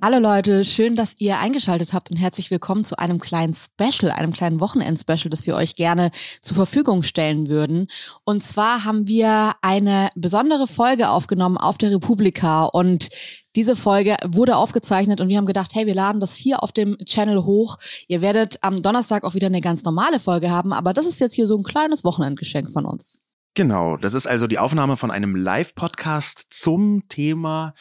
Hallo 0.00 0.20
Leute, 0.20 0.64
schön, 0.64 0.94
dass 0.94 1.16
ihr 1.18 1.40
eingeschaltet 1.40 1.92
habt 1.92 2.12
und 2.12 2.18
herzlich 2.18 2.52
willkommen 2.52 2.84
zu 2.84 2.96
einem 3.00 3.18
kleinen 3.18 3.52
Special, 3.52 4.12
einem 4.12 4.32
kleinen 4.32 4.60
Wochenend-Special, 4.60 5.28
das 5.28 5.44
wir 5.44 5.56
euch 5.56 5.74
gerne 5.74 6.12
zur 6.40 6.54
Verfügung 6.54 7.02
stellen 7.02 7.48
würden. 7.48 7.88
Und 8.24 8.44
zwar 8.44 8.84
haben 8.84 9.08
wir 9.08 9.54
eine 9.60 10.10
besondere 10.14 10.68
Folge 10.68 11.10
aufgenommen 11.10 11.56
auf 11.56 11.78
der 11.78 11.90
Republika 11.90 12.66
und 12.66 13.08
diese 13.56 13.74
Folge 13.74 14.16
wurde 14.24 14.54
aufgezeichnet 14.54 15.20
und 15.20 15.30
wir 15.30 15.36
haben 15.36 15.46
gedacht, 15.46 15.74
hey, 15.74 15.88
wir 15.88 15.96
laden 15.96 16.20
das 16.20 16.36
hier 16.36 16.62
auf 16.62 16.70
dem 16.70 16.96
Channel 16.98 17.44
hoch. 17.44 17.76
Ihr 18.06 18.22
werdet 18.22 18.62
am 18.62 18.82
Donnerstag 18.82 19.24
auch 19.24 19.34
wieder 19.34 19.48
eine 19.48 19.60
ganz 19.60 19.82
normale 19.82 20.20
Folge 20.20 20.52
haben, 20.52 20.72
aber 20.72 20.92
das 20.92 21.06
ist 21.06 21.18
jetzt 21.18 21.34
hier 21.34 21.46
so 21.46 21.58
ein 21.58 21.64
kleines 21.64 22.04
Wochenendgeschenk 22.04 22.70
von 22.70 22.86
uns. 22.86 23.18
Genau, 23.54 23.96
das 23.96 24.14
ist 24.14 24.28
also 24.28 24.46
die 24.46 24.60
Aufnahme 24.60 24.96
von 24.96 25.10
einem 25.10 25.34
Live-Podcast 25.34 26.46
zum 26.50 27.02
Thema 27.08 27.74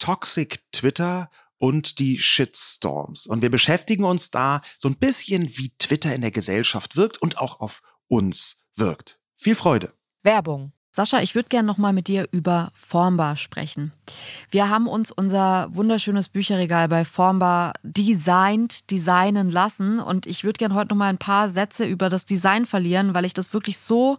Toxic 0.00 0.64
Twitter 0.72 1.30
und 1.60 1.98
die 1.98 2.18
Shitstorms. 2.18 3.26
Und 3.26 3.42
wir 3.42 3.50
beschäftigen 3.50 4.04
uns 4.04 4.30
da 4.30 4.62
so 4.78 4.88
ein 4.88 4.96
bisschen, 4.96 5.56
wie 5.58 5.72
Twitter 5.78 6.14
in 6.14 6.22
der 6.22 6.30
Gesellschaft 6.30 6.96
wirkt 6.96 7.20
und 7.20 7.38
auch 7.38 7.60
auf 7.60 7.82
uns 8.08 8.64
wirkt. 8.74 9.20
Viel 9.36 9.54
Freude. 9.54 9.92
Werbung. 10.22 10.72
Sascha, 10.92 11.20
ich 11.20 11.36
würde 11.36 11.48
gerne 11.48 11.66
nochmal 11.66 11.92
mit 11.92 12.08
dir 12.08 12.26
über 12.32 12.72
Formbar 12.74 13.36
sprechen. 13.36 13.92
Wir 14.50 14.68
haben 14.70 14.88
uns 14.88 15.12
unser 15.12 15.68
wunderschönes 15.72 16.28
Bücherregal 16.28 16.88
bei 16.88 17.04
Formbar 17.04 17.74
designt, 17.84 18.90
designen 18.90 19.50
lassen 19.50 20.00
und 20.00 20.26
ich 20.26 20.42
würde 20.42 20.58
gerne 20.58 20.74
heute 20.74 20.88
nochmal 20.88 21.10
ein 21.10 21.18
paar 21.18 21.48
Sätze 21.48 21.84
über 21.84 22.08
das 22.08 22.24
Design 22.24 22.66
verlieren, 22.66 23.14
weil 23.14 23.24
ich 23.24 23.34
das 23.34 23.52
wirklich 23.54 23.78
so 23.78 24.18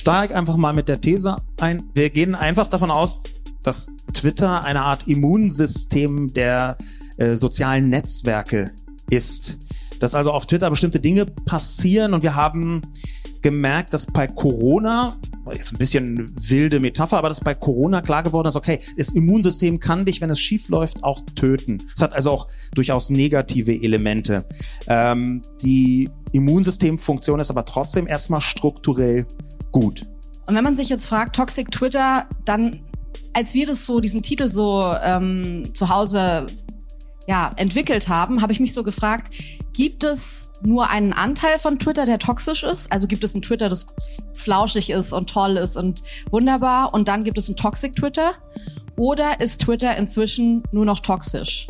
steige 0.00 0.34
einfach 0.34 0.56
mal 0.56 0.72
mit 0.72 0.88
der 0.88 0.98
These 0.98 1.36
ein. 1.60 1.82
Wir 1.92 2.08
gehen 2.08 2.34
einfach 2.34 2.68
davon 2.68 2.90
aus, 2.90 3.20
dass 3.62 3.88
Twitter 4.14 4.64
eine 4.64 4.80
Art 4.80 5.06
Immunsystem 5.06 6.32
der 6.32 6.78
äh, 7.18 7.34
sozialen 7.34 7.90
Netzwerke 7.90 8.70
ist. 9.10 9.58
Dass 9.98 10.14
also 10.14 10.30
auf 10.30 10.46
Twitter 10.46 10.70
bestimmte 10.70 11.00
Dinge 11.00 11.26
passieren 11.26 12.14
und 12.14 12.22
wir 12.22 12.34
haben 12.34 12.80
gemerkt, 13.42 13.92
dass 13.92 14.06
bei 14.06 14.26
Corona, 14.26 15.16
jetzt 15.52 15.72
ein 15.72 15.78
bisschen 15.78 16.32
wilde 16.48 16.80
Metapher, 16.80 17.18
aber 17.18 17.28
dass 17.28 17.40
bei 17.40 17.54
Corona 17.54 18.00
klar 18.00 18.22
geworden 18.22 18.48
ist, 18.48 18.56
okay, 18.56 18.80
das 18.96 19.10
Immunsystem 19.10 19.80
kann 19.80 20.06
dich, 20.06 20.22
wenn 20.22 20.30
es 20.30 20.40
schief 20.40 20.70
läuft, 20.70 21.04
auch 21.04 21.20
töten. 21.34 21.82
Es 21.94 22.00
hat 22.00 22.14
also 22.14 22.30
auch 22.30 22.48
durchaus 22.74 23.10
negative 23.10 23.74
Elemente. 23.74 24.46
Ähm, 24.86 25.42
die 25.62 26.08
Immunsystemfunktion 26.32 27.38
ist 27.38 27.50
aber 27.50 27.66
trotzdem 27.66 28.06
erstmal 28.06 28.40
strukturell 28.40 29.26
gut. 29.72 30.02
Und 30.46 30.54
wenn 30.54 30.64
man 30.64 30.76
sich 30.76 30.88
jetzt 30.88 31.06
fragt, 31.06 31.36
Toxic 31.36 31.70
Twitter, 31.70 32.26
dann 32.44 32.80
als 33.32 33.54
wir 33.54 33.66
das 33.66 33.86
so, 33.86 34.00
diesen 34.00 34.22
Titel 34.22 34.48
so 34.48 34.94
ähm, 35.02 35.70
zu 35.74 35.88
Hause 35.88 36.46
ja, 37.26 37.50
entwickelt 37.56 38.08
haben, 38.08 38.42
habe 38.42 38.52
ich 38.52 38.60
mich 38.60 38.74
so 38.74 38.82
gefragt, 38.82 39.32
gibt 39.72 40.02
es 40.04 40.50
nur 40.64 40.90
einen 40.90 41.12
Anteil 41.12 41.58
von 41.58 41.78
Twitter, 41.78 42.06
der 42.06 42.18
toxisch 42.18 42.64
ist? 42.64 42.90
Also 42.90 43.06
gibt 43.06 43.22
es 43.24 43.34
ein 43.34 43.42
Twitter, 43.42 43.68
das 43.68 43.86
flauschig 44.34 44.90
ist 44.90 45.12
und 45.12 45.30
toll 45.30 45.56
ist 45.56 45.76
und 45.76 46.02
wunderbar 46.30 46.92
und 46.92 47.08
dann 47.08 47.24
gibt 47.24 47.38
es 47.38 47.48
ein 47.48 47.56
Toxic 47.56 47.94
Twitter? 47.94 48.32
Oder 48.96 49.40
ist 49.40 49.62
Twitter 49.62 49.96
inzwischen 49.96 50.62
nur 50.72 50.84
noch 50.84 51.00
toxisch? 51.00 51.68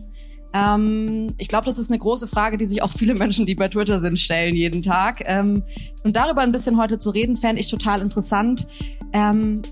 Ähm, 0.53 1.29
ich 1.39 1.49
glaube, 1.49 1.67
das 1.67 1.79
ist 1.79 1.91
eine 1.91 1.99
große 1.99 2.27
Frage, 2.27 2.59
die 2.59 2.67
sich 2.67 2.83
auch 2.83 2.91
viele 2.91 3.15
Menschen, 3.15 3.47
die 3.47 3.55
bei 3.55 3.69
Twitter 3.69 4.01
sind, 4.01 4.19
stellen 4.19 4.55
jeden 4.55 4.83
Tag. 4.83 5.23
Ähm, 5.27 5.63
und 6.05 6.17
darüber 6.17 6.43
ein 6.43 6.53
bisschen 6.53 6.77
heute 6.79 6.99
zu 6.99 7.11
reden, 7.11 7.37
fände 7.37 7.61
ich 7.61 7.71
total 7.71 8.01
interessant. 8.01 8.67
Ähm, 9.13 9.63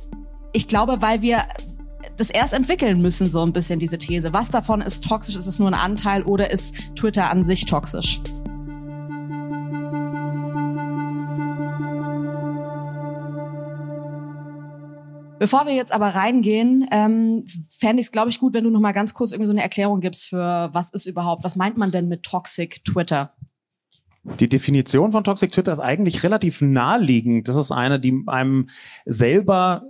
ich 0.52 0.68
glaube, 0.68 1.00
weil 1.00 1.22
wir 1.22 1.42
das 2.16 2.30
erst 2.30 2.52
entwickeln 2.52 3.00
müssen, 3.00 3.30
so 3.30 3.42
ein 3.42 3.52
bisschen 3.52 3.78
diese 3.78 3.98
These. 3.98 4.32
Was 4.32 4.50
davon 4.50 4.80
ist 4.80 5.04
toxisch? 5.04 5.36
Ist 5.36 5.46
es 5.46 5.58
nur 5.58 5.68
ein 5.68 5.74
Anteil 5.74 6.22
oder 6.22 6.50
ist 6.50 6.74
Twitter 6.96 7.30
an 7.30 7.44
sich 7.44 7.66
toxisch? 7.66 8.20
Bevor 15.38 15.66
wir 15.66 15.74
jetzt 15.74 15.92
aber 15.92 16.08
reingehen, 16.08 16.86
ähm, 16.90 17.44
fände 17.70 18.00
ich 18.00 18.06
es, 18.06 18.12
glaube 18.12 18.30
ich, 18.30 18.38
gut, 18.38 18.54
wenn 18.54 18.64
du 18.64 18.70
noch 18.70 18.80
mal 18.80 18.92
ganz 18.92 19.14
kurz 19.14 19.32
irgendwie 19.32 19.46
so 19.46 19.52
eine 19.52 19.62
Erklärung 19.62 20.00
gibst 20.00 20.26
für 20.26 20.70
was 20.72 20.90
ist 20.90 21.06
überhaupt, 21.06 21.44
was 21.44 21.56
meint 21.56 21.76
man 21.76 21.90
denn 21.90 22.08
mit 22.08 22.22
Toxic 22.22 22.84
Twitter? 22.84 23.34
Die 24.40 24.48
Definition 24.48 25.12
von 25.12 25.24
Toxic 25.24 25.52
Twitter 25.52 25.72
ist 25.72 25.80
eigentlich 25.80 26.22
relativ 26.22 26.60
naheliegend. 26.60 27.48
Das 27.48 27.56
ist 27.56 27.70
eine, 27.70 27.98
die 28.00 28.24
einem 28.26 28.68
selber 29.04 29.84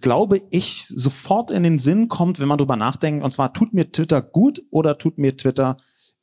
glaube 0.00 0.42
ich, 0.50 0.86
sofort 0.88 1.50
in 1.50 1.62
den 1.62 1.78
Sinn 1.78 2.08
kommt, 2.08 2.40
wenn 2.40 2.48
man 2.48 2.58
drüber 2.58 2.76
nachdenkt. 2.76 3.24
Und 3.24 3.30
zwar, 3.30 3.52
tut 3.52 3.74
mir 3.74 3.92
Twitter 3.92 4.20
gut 4.22 4.62
oder 4.70 4.98
tut 4.98 5.18
mir 5.18 5.36
Twitter 5.36 5.76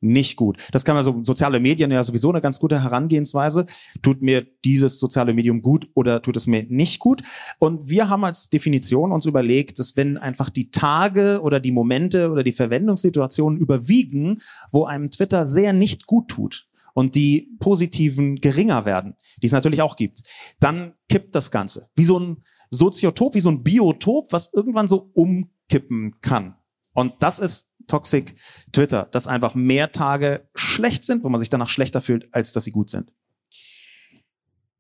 nicht 0.06 0.36
gut. 0.36 0.58
Das 0.72 0.86
kann 0.86 0.96
man 0.96 1.04
so 1.04 1.24
soziale 1.24 1.60
Medien 1.60 1.92
ja 1.92 2.04
sowieso 2.04 2.30
eine 2.30 2.42
ganz 2.42 2.60
gute 2.60 2.82
Herangehensweise. 2.82 3.66
Tut 4.02 4.22
mir 4.22 4.46
dieses 4.64 5.00
soziale 5.00 5.34
Medium 5.34 5.62
gut 5.62 5.90
oder 5.94 6.22
tut 6.22 6.38
es 6.38 6.48
mir 6.48 6.66
nicht 6.70 7.00
gut? 7.00 7.24
Und 7.60 7.90
wir 7.90 8.10
haben 8.10 8.24
als 8.24 8.50
Definition 8.50 9.12
uns 9.12 9.26
überlegt, 9.26 9.80
dass 9.80 9.96
wenn 9.98 10.18
einfach 10.18 10.50
die 10.50 10.72
Tage 10.72 11.42
oder 11.42 11.60
die 11.60 11.72
Momente 11.72 12.32
oder 12.32 12.44
die 12.44 12.54
Verwendungssituationen 12.54 13.60
überwiegen, 13.60 14.42
wo 14.72 14.86
einem 14.86 15.10
Twitter 15.10 15.46
sehr 15.46 15.74
nicht 15.74 16.06
gut 16.06 16.30
tut 16.30 16.68
und 16.94 17.16
die 17.16 17.56
positiven 17.60 18.38
geringer 18.38 18.86
werden, 18.86 19.16
die 19.42 19.48
es 19.48 19.54
natürlich 19.54 19.82
auch 19.82 19.96
gibt, 19.96 20.24
dann 20.60 20.94
kippt 21.10 21.36
das 21.36 21.52
Ganze. 21.52 21.90
Wie 21.96 22.06
so 22.06 22.20
ein 22.20 22.44
Soziotop, 22.70 23.36
wie 23.36 23.42
so 23.42 23.50
ein 23.50 23.64
Biotop, 23.64 24.32
was 24.32 24.52
irgendwann 24.54 24.90
so 24.90 25.12
umkippen 25.14 26.20
kann. 26.22 26.56
Und 26.94 27.14
das 27.20 27.40
ist 27.40 27.70
Toxic 27.88 28.36
Twitter, 28.72 29.08
dass 29.12 29.28
einfach 29.28 29.56
mehr 29.56 29.92
Tage 29.92 30.48
schlecht 30.56 31.06
sind, 31.06 31.24
wo 31.24 31.30
man 31.30 31.40
sich 31.40 31.50
danach 31.50 31.70
schlechter 31.70 32.02
fühlt, 32.02 32.28
als 32.34 32.54
dass 32.54 32.64
sie 32.64 32.72
gut 32.72 32.90
sind. 32.90 33.12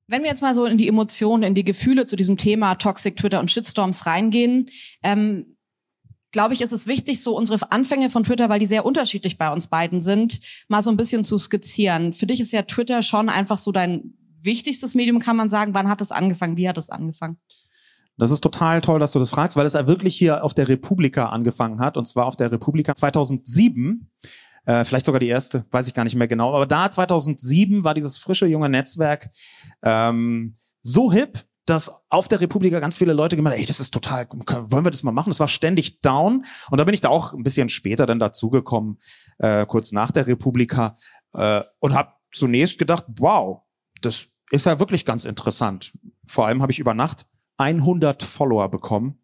Wenn 0.07 0.21
wir 0.21 0.29
jetzt 0.29 0.41
mal 0.41 0.53
so 0.53 0.65
in 0.65 0.77
die 0.77 0.87
Emotionen, 0.87 1.43
in 1.43 1.55
die 1.55 1.63
Gefühle 1.63 2.05
zu 2.05 2.15
diesem 2.15 2.37
Thema 2.37 2.75
Toxic 2.75 3.15
Twitter 3.15 3.39
und 3.39 3.49
Shitstorms 3.49 4.05
reingehen, 4.05 4.69
ähm, 5.01 5.55
glaube 6.31 6.53
ich, 6.53 6.61
ist 6.61 6.73
es 6.73 6.85
wichtig, 6.85 7.23
so 7.23 7.35
unsere 7.35 7.71
Anfänge 7.71 8.09
von 8.09 8.23
Twitter, 8.23 8.49
weil 8.49 8.59
die 8.59 8.65
sehr 8.65 8.85
unterschiedlich 8.85 9.37
bei 9.37 9.51
uns 9.51 9.67
beiden 9.67 10.01
sind, 10.01 10.41
mal 10.67 10.83
so 10.83 10.91
ein 10.91 10.97
bisschen 10.97 11.23
zu 11.23 11.37
skizzieren. 11.37 12.13
Für 12.13 12.25
dich 12.25 12.41
ist 12.41 12.51
ja 12.51 12.63
Twitter 12.63 13.01
schon 13.03 13.29
einfach 13.29 13.57
so 13.57 13.71
dein 13.71 14.13
wichtigstes 14.41 14.95
Medium, 14.95 15.19
kann 15.19 15.37
man 15.37 15.49
sagen. 15.49 15.73
Wann 15.73 15.89
hat 15.89 16.01
es 16.01 16.11
angefangen? 16.11 16.57
Wie 16.57 16.67
hat 16.67 16.77
es 16.77 16.89
angefangen? 16.89 17.37
Das 18.17 18.31
ist 18.31 18.41
total 18.41 18.81
toll, 18.81 18.99
dass 18.99 19.11
du 19.11 19.19
das 19.19 19.29
fragst, 19.29 19.57
weil 19.57 19.65
es 19.65 19.73
ja 19.73 19.87
wirklich 19.87 20.15
hier 20.15 20.43
auf 20.43 20.53
der 20.53 20.69
Republika 20.69 21.29
angefangen 21.29 21.79
hat, 21.79 21.97
und 21.97 22.05
zwar 22.05 22.25
auf 22.25 22.37
der 22.37 22.51
Republika 22.51 22.95
2007. 22.95 24.09
Äh, 24.65 24.83
vielleicht 24.83 25.05
sogar 25.05 25.19
die 25.19 25.27
erste, 25.27 25.65
weiß 25.71 25.87
ich 25.87 25.93
gar 25.93 26.05
nicht 26.05 26.15
mehr 26.15 26.27
genau. 26.27 26.55
Aber 26.55 26.65
da 26.65 26.89
2007 26.89 27.83
war 27.83 27.93
dieses 27.93 28.17
frische 28.17 28.47
junge 28.47 28.69
Netzwerk 28.69 29.29
ähm, 29.83 30.55
so 30.81 31.11
hip, 31.11 31.45
dass 31.65 31.91
auf 32.09 32.27
der 32.27 32.41
Republika 32.41 32.79
ganz 32.79 32.95
viele 32.95 33.13
Leute 33.13 33.35
gemeint 33.35 33.55
haben, 33.55 33.61
ey, 33.61 33.65
das 33.65 33.79
ist 33.79 33.91
total, 33.91 34.27
wollen 34.29 34.85
wir 34.85 34.91
das 34.91 35.03
mal 35.03 35.11
machen? 35.11 35.31
Das 35.31 35.39
war 35.39 35.47
ständig 35.47 36.01
down. 36.01 36.45
Und 36.69 36.79
da 36.79 36.83
bin 36.83 36.93
ich 36.93 37.01
da 37.01 37.09
auch 37.09 37.33
ein 37.33 37.43
bisschen 37.43 37.69
später 37.69 38.05
dann 38.05 38.19
dazugekommen, 38.19 38.99
äh, 39.39 39.65
kurz 39.65 39.91
nach 39.91 40.11
der 40.11 40.27
Republika, 40.27 40.95
äh, 41.33 41.63
und 41.79 41.93
habe 41.93 42.13
zunächst 42.31 42.77
gedacht, 42.77 43.05
wow, 43.17 43.61
das 44.01 44.27
ist 44.51 44.65
ja 44.65 44.79
wirklich 44.79 45.05
ganz 45.05 45.25
interessant. 45.25 45.91
Vor 46.25 46.45
allem 46.45 46.61
habe 46.61 46.71
ich 46.71 46.79
über 46.79 46.93
Nacht 46.93 47.25
100 47.57 48.23
Follower 48.23 48.69
bekommen. 48.69 49.19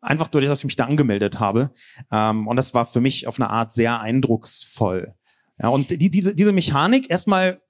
Einfach 0.00 0.28
durch, 0.28 0.46
dass 0.46 0.60
ich 0.60 0.64
mich 0.64 0.76
da 0.76 0.86
angemeldet 0.86 1.40
habe. 1.40 1.72
Ähm, 2.10 2.46
und 2.48 2.56
das 2.56 2.72
war 2.72 2.86
für 2.86 3.00
mich 3.00 3.26
auf 3.26 3.38
eine 3.38 3.50
Art 3.50 3.72
sehr 3.72 4.00
eindrucksvoll. 4.00 5.14
Ja, 5.60 5.68
und 5.68 5.90
die, 5.90 6.10
diese, 6.10 6.34
diese 6.34 6.52
Mechanik 6.52 7.10
erstmal 7.10 7.60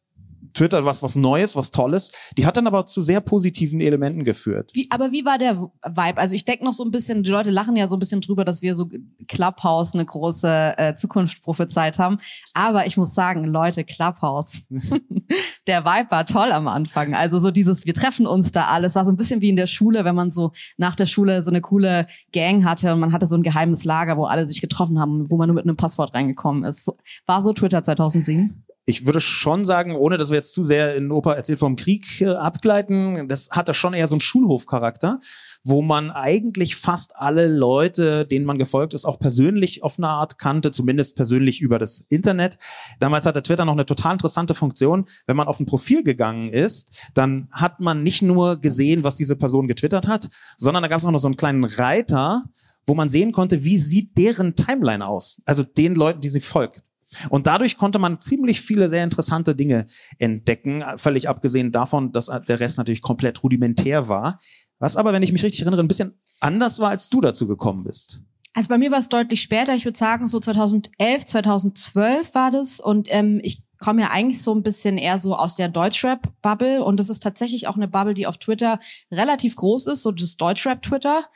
Twitter 0.55 0.85
was 0.85 1.03
was 1.03 1.17
Neues, 1.17 1.57
was 1.57 1.71
Tolles. 1.71 2.13
Die 2.37 2.47
hat 2.47 2.57
dann 2.57 2.67
aber 2.67 2.87
zu 2.87 3.03
sehr 3.03 3.21
positiven 3.21 3.81
Elementen 3.81 4.25
geführt. 4.25 4.71
Wie, 4.75 4.89
aber 4.91 5.13
wie 5.13 5.25
war 5.25 5.39
der 5.39 5.71
Vibe? 5.85 6.19
Also 6.19 6.35
ich 6.35 6.45
denke 6.45 6.65
noch 6.65 6.73
so 6.73 6.85
ein 6.85 6.91
bisschen, 6.91 7.23
die 7.23 7.31
Leute 7.31 7.51
lachen 7.51 7.77
ja 7.77 7.89
so 7.89 7.97
ein 7.97 7.99
bisschen 7.99 8.21
drüber, 8.21 8.45
dass 8.45 8.63
wir 8.63 8.75
so 8.75 8.89
Clubhouse 9.29 9.95
eine 9.95 10.05
große 10.05 10.75
äh, 10.77 10.95
Zukunft 10.97 11.43
prophezeit 11.43 11.99
haben. 11.99 12.19
Aber 12.55 12.87
ich 12.87 12.97
muss 12.97 13.15
sagen, 13.15 13.45
Leute, 13.45 13.85
Clubhouse, 13.85 14.63
der 15.71 15.85
Vibe 15.85 16.11
war 16.11 16.27
toll 16.27 16.51
am 16.51 16.67
Anfang. 16.67 17.15
Also 17.15 17.39
so 17.39 17.53
dieses, 17.53 17.87
wir 17.87 17.95
treffen 17.95 18.27
uns 18.27 18.51
da 18.51 18.67
alles, 18.67 18.97
war 18.97 19.05
so 19.05 19.13
ein 19.13 19.17
bisschen 19.17 19.41
wie 19.41 19.51
in 19.51 19.57
der 19.57 19.69
Schule, 19.69 20.05
wenn 20.05 20.17
man 20.17 20.33
so 20.33 20.51
nach 20.79 20.97
der 20.97 21.07
Schule 21.07 21.45
so 21.45 21.51
eine 21.51 21.61
coole 21.61 22.09
Gang 22.33 22.65
hatte 22.65 22.93
und 22.93 22.99
man 22.99 23.13
hatte 23.13 23.27
so 23.27 23.37
ein 23.37 23.45
geheimes 23.45 23.85
Lager, 23.85 24.17
wo 24.17 24.25
alle 24.25 24.47
sich 24.47 24.61
getroffen 24.61 24.99
haben, 24.99 25.31
wo 25.31 25.37
man 25.37 25.47
nur 25.47 25.55
mit 25.55 25.65
einem 25.65 25.77
Passwort 25.77 26.13
reingekommen 26.13 26.65
ist. 26.65 26.91
War 27.27 27.43
so 27.43 27.53
Twitter 27.53 27.85
2007? 27.85 28.65
ich 28.87 29.07
würde 29.07 29.21
schon 29.21 29.65
sagen, 29.65 29.95
ohne 29.95 30.19
dass 30.19 30.31
wir 30.31 30.37
jetzt 30.37 30.53
zu 30.53 30.65
sehr 30.65 30.97
in 30.97 31.13
Opa 31.13 31.35
erzählt 31.35 31.61
vom 31.61 31.77
Krieg 31.77 32.21
äh, 32.21 32.31
abgleiten, 32.31 33.29
das 33.29 33.51
hat 33.51 33.69
da 33.69 33.75
schon 33.75 33.95
eher 33.95 34.09
so 34.09 34.15
einen 34.15 34.21
Schulhofcharakter, 34.21 35.21
wo 35.63 35.83
man 35.83 36.11
eigentlich 36.11 36.77
fast 36.77 37.17
alle 37.17 37.47
Leute, 37.47 38.25
denen 38.25 38.47
man 38.47 38.59
gefolgt 38.59 38.95
ist, 38.95 39.05
auch 39.05 39.19
persönlich 39.19 39.83
auf 39.83 39.99
eine 39.99 40.09
Art 40.09 40.39
kannte, 40.39 40.71
zumindest 40.71 41.17
persönlich 41.17 41.61
über 41.61 41.79
das 41.79 42.07
Internet. 42.09 42.59
Damals 42.99 43.27
hatte 43.27 43.43
Twitter 43.43 43.65
noch 43.65 43.75
eine 43.75 43.87
total 43.87 44.15
interessante 44.15 44.55
Funktion. 44.55 45.07
Wenn 45.27 45.37
man 45.37 45.49
auf 45.49 45.61
ein 45.61 45.67
Profil 45.67 46.03
gegangen 46.03 46.49
ist, 46.49 46.97
dann 47.15 47.49
hat 47.51 47.81
man 47.81 48.03
nicht 48.03 48.23
nur 48.23 48.61
gesehen, 48.61 49.05
was 49.05 49.17
diese 49.17 49.37
Person 49.37 49.69
getwittert 49.69 50.09
hat, 50.09 50.29
sondern 50.57 50.83
da 50.83 50.89
gab 50.89 51.01
es 51.01 51.05
auch 51.05 51.11
noch 51.11 51.19
so 51.19 51.29
einen 51.29 51.37
kleinen 51.37 51.65
Reiter, 51.65 52.45
wo 52.87 52.95
man 52.95 53.09
sehen 53.09 53.33
konnte, 53.33 53.63
wie 53.65 53.79
sieht 53.79 54.17
deren 54.17 54.57
Timeline 54.57 55.07
aus. 55.07 55.43
Also 55.45 55.63
den 55.63 55.95
Leuten, 55.95 56.23
die 56.23 56.29
sie 56.31 56.41
folgt. 56.41 56.83
Und 57.29 57.47
dadurch 57.47 57.77
konnte 57.77 57.99
man 57.99 58.21
ziemlich 58.21 58.61
viele 58.61 58.89
sehr 58.89 59.05
interessante 59.05 59.57
Dinge 59.57 59.89
entdecken, 60.19 60.85
völlig 60.97 61.29
abgesehen 61.29 61.73
davon, 61.73 62.13
dass 62.13 62.31
der 62.49 62.61
Rest 62.61 62.79
natürlich 62.79 63.03
komplett 63.03 63.43
rudimentär 63.43 64.09
war. 64.09 64.41
Was 64.81 64.97
aber, 64.97 65.13
wenn 65.13 65.23
ich 65.23 65.33
mich 65.33 65.45
richtig 65.45 65.61
erinnere, 65.61 65.83
ein 65.83 65.89
bisschen 65.89 66.21
anders 66.41 66.81
war, 66.81 66.91
als 66.91 67.09
du 67.09 67.21
dazu 67.21 67.47
gekommen 67.47 67.85
bist. 67.85 68.23
Also 68.55 68.69
bei 68.69 68.79
mir 68.79 68.91
war 68.91 68.99
es 68.99 69.09
deutlich 69.09 69.43
später. 69.43 69.77
Ich 69.77 69.85
würde 69.85 69.99
sagen, 69.99 70.27
so 70.27 70.41
2011, 70.41 71.25
2012 71.25 72.35
war 72.35 72.51
das. 72.51 72.81
Und 72.81 73.07
ähm, 73.11 73.41
ich 73.45 73.63
komme 73.79 74.03
ja 74.03 74.11
eigentlich 74.11 74.43
so 74.43 74.53
ein 74.53 74.65
bisschen 74.65 74.99
eher 74.99 75.21
so 75.21 75.37
aus 75.37 75.55
der 75.55 75.69
Deutschrap-Bubble. 75.69 76.83
Und 76.83 76.99
das 76.99 77.11
ist 77.11 77.23
tatsächlich 77.23 77.69
auch 77.69 77.77
eine 77.77 77.87
Bubble, 77.87 78.15
die 78.15 78.27
auf 78.27 78.39
Twitter 78.39 78.81
relativ 79.13 79.55
groß 79.55 79.87
ist, 79.87 80.03
so 80.03 80.11
das 80.11 80.37
Deutschrap-Twitter 80.37 81.27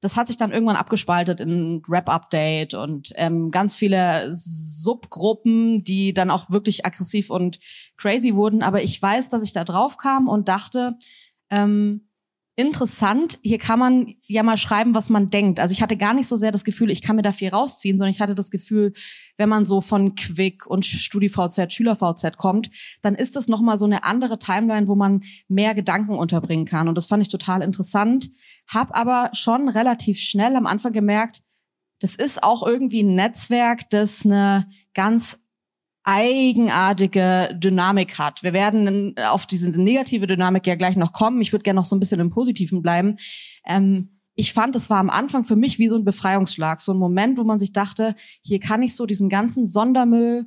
das 0.00 0.16
hat 0.16 0.28
sich 0.28 0.36
dann 0.36 0.52
irgendwann 0.52 0.76
abgespaltet 0.76 1.40
in 1.40 1.82
Rap-Update 1.88 2.74
und 2.74 3.12
ähm, 3.16 3.50
ganz 3.50 3.76
viele 3.76 4.28
Subgruppen, 4.32 5.84
die 5.84 6.12
dann 6.12 6.30
auch 6.30 6.50
wirklich 6.50 6.84
aggressiv 6.84 7.30
und 7.30 7.58
crazy 7.96 8.34
wurden. 8.34 8.62
Aber 8.62 8.82
ich 8.82 9.00
weiß, 9.00 9.28
dass 9.30 9.42
ich 9.42 9.52
da 9.52 9.64
drauf 9.64 9.96
kam 9.96 10.28
und 10.28 10.48
dachte, 10.48 10.96
ähm, 11.50 12.08
interessant, 12.56 13.38
hier 13.42 13.58
kann 13.58 13.78
man 13.78 14.14
ja 14.26 14.42
mal 14.42 14.56
schreiben, 14.56 14.94
was 14.94 15.10
man 15.10 15.28
denkt. 15.28 15.60
Also 15.60 15.72
ich 15.72 15.82
hatte 15.82 15.98
gar 15.98 16.14
nicht 16.14 16.26
so 16.26 16.36
sehr 16.36 16.52
das 16.52 16.64
Gefühl, 16.64 16.90
ich 16.90 17.02
kann 17.02 17.16
mir 17.16 17.22
da 17.22 17.32
viel 17.32 17.50
rausziehen, 17.50 17.98
sondern 17.98 18.12
ich 18.12 18.20
hatte 18.20 18.34
das 18.34 18.50
Gefühl, 18.50 18.94
wenn 19.36 19.50
man 19.50 19.66
so 19.66 19.82
von 19.82 20.14
Quick 20.14 20.66
und 20.66 20.86
StudiVZ, 20.86 21.70
SchülerVZ 21.70 22.38
kommt, 22.38 22.70
dann 23.02 23.14
ist 23.14 23.36
das 23.36 23.46
nochmal 23.48 23.76
so 23.76 23.84
eine 23.84 24.04
andere 24.04 24.38
Timeline, 24.38 24.88
wo 24.88 24.94
man 24.94 25.22
mehr 25.48 25.74
Gedanken 25.74 26.14
unterbringen 26.14 26.64
kann. 26.64 26.88
Und 26.88 26.96
das 26.96 27.06
fand 27.06 27.22
ich 27.22 27.28
total 27.28 27.60
interessant. 27.60 28.30
Hab 28.66 28.96
aber 28.96 29.30
schon 29.34 29.68
relativ 29.68 30.18
schnell 30.18 30.56
am 30.56 30.66
Anfang 30.66 30.92
gemerkt, 30.92 31.42
das 32.00 32.14
ist 32.14 32.42
auch 32.42 32.66
irgendwie 32.66 33.02
ein 33.02 33.14
Netzwerk, 33.14 33.88
das 33.90 34.24
eine 34.24 34.68
ganz 34.94 35.38
eigenartige 36.06 37.50
Dynamik 37.58 38.16
hat. 38.16 38.42
Wir 38.44 38.52
werden 38.52 39.14
auf 39.28 39.44
diese 39.44 39.68
negative 39.70 40.26
Dynamik 40.26 40.66
ja 40.66 40.76
gleich 40.76 40.96
noch 40.96 41.12
kommen. 41.12 41.42
Ich 41.42 41.52
würde 41.52 41.64
gerne 41.64 41.80
noch 41.80 41.84
so 41.84 41.96
ein 41.96 42.00
bisschen 42.00 42.20
im 42.20 42.30
Positiven 42.30 42.80
bleiben. 42.80 43.16
Ähm, 43.66 44.20
ich 44.36 44.52
fand, 44.52 44.76
es 44.76 44.88
war 44.88 44.98
am 44.98 45.10
Anfang 45.10 45.42
für 45.44 45.56
mich 45.56 45.78
wie 45.78 45.88
so 45.88 45.96
ein 45.96 46.04
Befreiungsschlag, 46.04 46.80
so 46.80 46.92
ein 46.92 46.98
Moment, 46.98 47.38
wo 47.38 47.44
man 47.44 47.58
sich 47.58 47.72
dachte, 47.72 48.14
hier 48.40 48.60
kann 48.60 48.82
ich 48.82 48.94
so 48.94 49.04
diesen 49.04 49.28
ganzen 49.28 49.66
Sondermüll, 49.66 50.46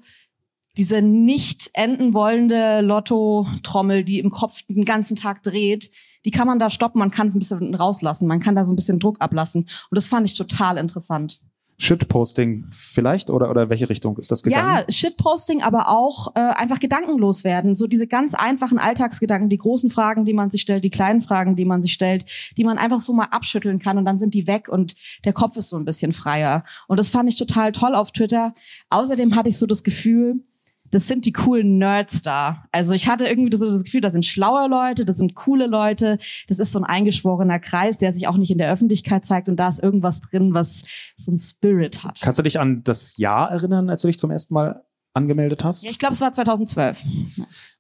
diese 0.78 1.02
nicht 1.02 1.72
enden 1.74 2.14
wollende 2.14 2.80
Lotto-Trommel, 2.82 4.06
die 4.06 4.20
im 4.20 4.30
Kopf 4.30 4.62
den 4.70 4.86
ganzen 4.86 5.18
Tag 5.18 5.44
dreht, 5.44 5.92
die 6.24 6.32
kann 6.32 6.48
man 6.48 6.60
da 6.60 6.70
stoppen, 6.70 7.00
man 7.00 7.12
kann 7.12 7.28
es 7.28 7.36
ein 7.36 7.40
bisschen 7.40 7.76
rauslassen, 7.76 8.28
man 8.28 8.40
kann 8.40 8.56
da 8.56 8.64
so 8.64 8.72
ein 8.72 8.76
bisschen 8.78 9.00
Druck 9.00 9.18
ablassen. 9.20 9.64
Und 9.64 9.96
das 9.96 10.08
fand 10.08 10.26
ich 10.26 10.38
total 10.38 10.78
interessant. 10.78 11.42
Shitposting 11.82 12.68
vielleicht 12.72 13.30
oder 13.30 13.50
oder 13.50 13.70
welche 13.70 13.90
Richtung 13.90 14.18
ist 14.18 14.32
das 14.32 14.44
gegangen? 14.44 14.84
Ja, 14.86 14.94
Shitposting, 14.94 15.62
aber 15.62 15.88
auch 15.88 16.36
äh, 16.36 16.40
einfach 16.40 16.80
gedankenlos 16.80 17.46
werden. 17.46 17.74
So 17.74 17.88
diese 17.88 18.06
ganz 18.06 18.34
einfachen 18.34 18.78
Alltagsgedanken, 18.78 19.48
die 19.50 19.58
großen 19.58 19.90
Fragen, 19.90 20.26
die 20.26 20.34
man 20.34 20.52
sich 20.52 20.62
stellt, 20.62 20.84
die 20.84 20.90
kleinen 20.90 21.22
Fragen, 21.22 21.56
die 21.56 21.64
man 21.64 21.82
sich 21.82 21.94
stellt, 21.94 22.26
die 22.58 22.66
man 22.66 22.78
einfach 22.78 23.00
so 23.00 23.14
mal 23.14 23.28
abschütteln 23.32 23.80
kann 23.80 23.98
und 23.98 24.04
dann 24.04 24.20
sind 24.20 24.34
die 24.34 24.46
weg 24.46 24.68
und 24.68 24.96
der 25.24 25.32
Kopf 25.32 25.56
ist 25.56 25.70
so 25.70 25.78
ein 25.78 25.86
bisschen 25.86 26.12
freier. 26.12 26.66
Und 26.88 27.00
das 27.00 27.10
fand 27.10 27.30
ich 27.30 27.38
total 27.38 27.72
toll 27.72 27.96
auf 27.96 28.12
Twitter. 28.12 28.54
Außerdem 28.90 29.38
hatte 29.38 29.48
ich 29.48 29.58
so 29.58 29.66
das 29.66 29.84
Gefühl, 29.84 30.44
das 30.92 31.08
sind 31.08 31.26
die 31.26 31.32
coolen 31.32 31.78
Nerds 31.78 32.22
da. 32.22 32.66
Also 32.72 32.94
ich 32.94 33.08
hatte 33.08 33.28
irgendwie 33.28 33.56
so 33.56 33.66
das 33.66 33.84
Gefühl, 33.84 34.02
das 34.02 34.14
sind 34.14 34.26
schlaue 34.26 34.68
Leute, 34.68 35.06
das 35.06 35.18
sind 35.18 35.36
coole 35.36 35.68
Leute, 35.68 36.18
das 36.48 36.60
ist 36.60 36.72
so 36.72 36.80
ein 36.80 36.86
eingeschworener 36.86 37.60
Kreis, 37.60 37.98
der 37.98 38.14
sich 38.14 38.28
auch 38.28 38.38
nicht 38.38 38.52
in 38.52 38.58
der 38.58 38.72
Öffentlichkeit 38.72 39.26
zeigt 39.26 39.50
und 39.50 39.58
da 39.58 39.70
ist 39.70 39.82
irgendwas 39.82 40.22
drin, 40.22 40.54
was 40.54 40.82
so 41.18 41.32
ein 41.32 41.38
Spirit 41.38 42.04
hat. 42.04 42.20
Kannst 42.22 42.40
du 42.40 42.44
dich 42.44 42.60
an 42.60 42.84
das 42.84 43.18
Jahr 43.18 43.52
erinnern, 43.52 43.90
als 43.90 44.02
du 44.02 44.08
dich 44.08 44.20
zum 44.20 44.32
ersten 44.32 44.54
Mal 44.54 44.84
angemeldet 45.20 45.64
hast? 45.64 45.86
Ich 45.86 46.00
glaube, 46.00 46.14
es 46.14 46.22
war 46.22 46.34
2012. 46.34 47.04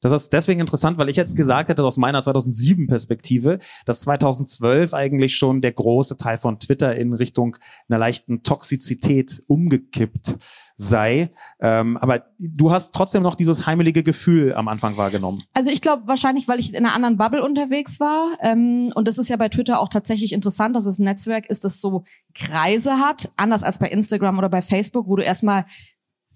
Das 0.02 0.12
ist 0.12 0.32
deswegen 0.32 0.60
interessant, 0.60 0.98
weil 0.98 1.10
ich 1.10 1.16
jetzt 1.16 1.36
gesagt 1.36 1.70
hätte, 1.70 1.84
aus 1.84 1.98
meiner 1.98 2.22
2007 2.22 2.88
Perspektive, 2.88 3.60
dass 3.86 4.02
2012 4.02 4.94
eigentlich 4.94 5.36
schon 5.36 5.62
der 5.62 5.72
große 5.72 6.18
Teil 6.18 6.38
von 6.38 6.60
Twitter 6.60 6.96
in 6.96 7.14
Richtung 7.14 7.58
einer 7.88 7.98
leichten 7.98 8.44
Toxizität 8.44 9.44
umgekippt 9.48 10.38
sei. 10.80 11.32
Ähm, 11.60 11.98
aber 11.98 12.24
du 12.40 12.72
hast 12.72 12.94
trotzdem 12.94 13.22
noch 13.22 13.36
dieses 13.36 13.66
heimelige 13.68 14.02
Gefühl 14.02 14.54
am 14.54 14.70
Anfang 14.70 14.96
wahrgenommen. 14.96 15.44
Also 15.54 15.70
ich 15.70 15.82
glaube 15.82 16.04
wahrscheinlich, 16.08 16.48
weil 16.48 16.60
ich 16.60 16.74
in 16.74 16.86
einer 16.86 16.96
anderen 16.96 17.18
Bubble 17.18 17.44
unterwegs 17.44 18.00
war. 18.00 18.38
Ähm, 18.42 18.92
und 18.96 19.08
das 19.08 19.18
ist 19.18 19.28
ja 19.28 19.36
bei 19.36 19.50
Twitter 19.50 19.82
auch 19.82 19.90
tatsächlich 19.90 20.32
interessant, 20.32 20.76
dass 20.76 20.86
es 20.86 20.98
ein 20.98 21.04
Netzwerk 21.04 21.50
ist, 21.50 21.66
das 21.66 21.82
so 21.82 22.06
Kreise 22.34 22.94
hat, 23.00 23.30
anders 23.36 23.64
als 23.64 23.78
bei 23.78 23.90
Instagram 23.90 24.38
oder 24.38 24.48
bei 24.48 24.62
Facebook, 24.62 25.10
wo 25.10 25.18
du 25.18 25.24
erstmal 25.24 25.66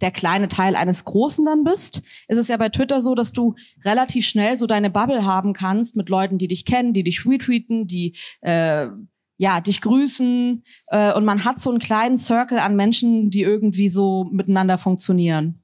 der 0.02 0.12
kleine 0.12 0.48
Teil 0.48 0.76
eines 0.76 1.06
Großen 1.06 1.46
dann 1.46 1.64
bist, 1.64 2.02
ist 2.28 2.38
es 2.38 2.48
ja 2.48 2.58
bei 2.58 2.70
Twitter 2.70 3.02
so, 3.02 3.16
dass 3.16 3.32
du 3.32 3.56
relativ 3.86 4.26
schnell 4.26 4.58
so 4.58 4.68
deine 4.68 4.90
Bubble 4.90 5.26
haben 5.26 5.54
kannst 5.54 5.96
mit 5.96 6.10
Leuten, 6.10 6.38
die 6.38 6.48
dich 6.48 6.66
kennen, 6.66 6.94
die 6.94 7.04
dich 7.04 7.26
retweeten, 7.26 7.88
die 7.88 8.16
äh, 8.42 8.88
ja 9.38 9.62
dich 9.62 9.82
grüßen 9.82 10.64
äh, 10.88 11.14
und 11.14 11.26
man 11.26 11.46
hat 11.46 11.60
so 11.60 11.70
einen 11.70 11.80
kleinen 11.80 12.18
Circle 12.18 12.60
an 12.60 12.76
Menschen, 12.76 13.30
die 13.30 13.42
irgendwie 13.42 13.90
so 13.90 14.26
miteinander 14.32 14.78
funktionieren. 14.78 15.63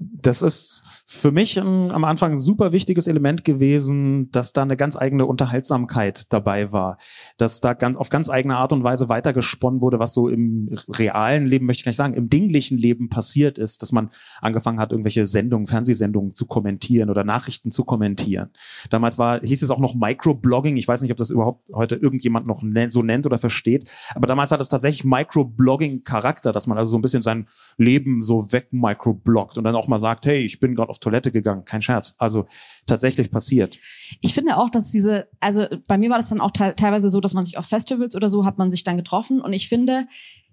Das 0.00 0.42
ist 0.42 0.84
für 1.10 1.32
mich 1.32 1.56
ähm, 1.56 1.90
am 1.90 2.04
Anfang 2.04 2.32
ein 2.32 2.38
super 2.38 2.70
wichtiges 2.70 3.06
Element 3.06 3.42
gewesen, 3.42 4.30
dass 4.30 4.52
da 4.52 4.60
eine 4.60 4.76
ganz 4.76 4.94
eigene 4.94 5.24
Unterhaltsamkeit 5.24 6.32
dabei 6.32 6.70
war, 6.70 6.98
dass 7.38 7.62
da 7.62 7.72
ganz, 7.72 7.96
auf 7.96 8.10
ganz 8.10 8.28
eigene 8.28 8.56
Art 8.56 8.72
und 8.74 8.84
Weise 8.84 9.08
weitergesponnen 9.08 9.80
wurde, 9.80 9.98
was 9.98 10.12
so 10.12 10.28
im 10.28 10.68
realen 10.86 11.46
Leben, 11.46 11.64
möchte 11.64 11.80
ich 11.80 11.84
gar 11.86 11.90
nicht 11.90 11.96
sagen, 11.96 12.12
im 12.12 12.28
dinglichen 12.28 12.76
Leben 12.76 13.08
passiert 13.08 13.56
ist, 13.56 13.80
dass 13.80 13.90
man 13.90 14.10
angefangen 14.42 14.78
hat, 14.78 14.92
irgendwelche 14.92 15.26
Sendungen, 15.26 15.66
Fernsehsendungen 15.66 16.34
zu 16.34 16.46
kommentieren 16.46 17.08
oder 17.08 17.24
Nachrichten 17.24 17.72
zu 17.72 17.84
kommentieren. 17.84 18.50
Damals 18.90 19.18
war, 19.18 19.40
hieß 19.40 19.62
es 19.62 19.70
auch 19.70 19.80
noch 19.80 19.94
Microblogging. 19.94 20.76
Ich 20.76 20.86
weiß 20.86 21.00
nicht, 21.00 21.10
ob 21.10 21.16
das 21.18 21.30
überhaupt 21.30 21.64
heute 21.72 21.96
irgendjemand 21.96 22.46
noch 22.46 22.62
so 22.90 23.02
nennt 23.02 23.26
oder 23.26 23.38
versteht, 23.38 23.88
aber 24.14 24.26
damals 24.26 24.52
hat 24.52 24.60
es 24.60 24.68
tatsächlich 24.68 25.04
Microblogging-Charakter, 25.04 26.52
dass 26.52 26.66
man 26.66 26.76
also 26.76 26.90
so 26.90 26.98
ein 26.98 27.02
bisschen 27.02 27.22
sein 27.22 27.48
Leben 27.78 28.20
so 28.20 28.52
weg 28.52 28.68
microbloggt 28.72 29.56
und 29.56 29.64
dann 29.64 29.74
auch 29.74 29.87
mal 29.88 29.98
sagt, 29.98 30.26
hey, 30.26 30.38
ich 30.38 30.60
bin 30.60 30.74
gerade 30.74 30.90
auf 30.90 30.98
Toilette 30.98 31.32
gegangen, 31.32 31.64
kein 31.64 31.82
Scherz. 31.82 32.14
Also 32.18 32.46
tatsächlich 32.86 33.30
passiert. 33.30 33.78
Ich 34.20 34.34
finde 34.34 34.56
auch, 34.56 34.70
dass 34.70 34.90
diese, 34.90 35.28
also 35.40 35.66
bei 35.86 35.98
mir 35.98 36.10
war 36.10 36.18
das 36.18 36.28
dann 36.28 36.40
auch 36.40 36.50
te 36.50 36.74
teilweise 36.76 37.10
so, 37.10 37.20
dass 37.20 37.34
man 37.34 37.44
sich 37.44 37.58
auf 37.58 37.66
Festivals 37.66 38.14
oder 38.14 38.30
so 38.30 38.44
hat 38.44 38.58
man 38.58 38.70
sich 38.70 38.84
dann 38.84 38.96
getroffen 38.96 39.40
und 39.40 39.52
ich 39.52 39.68
finde, 39.68 40.06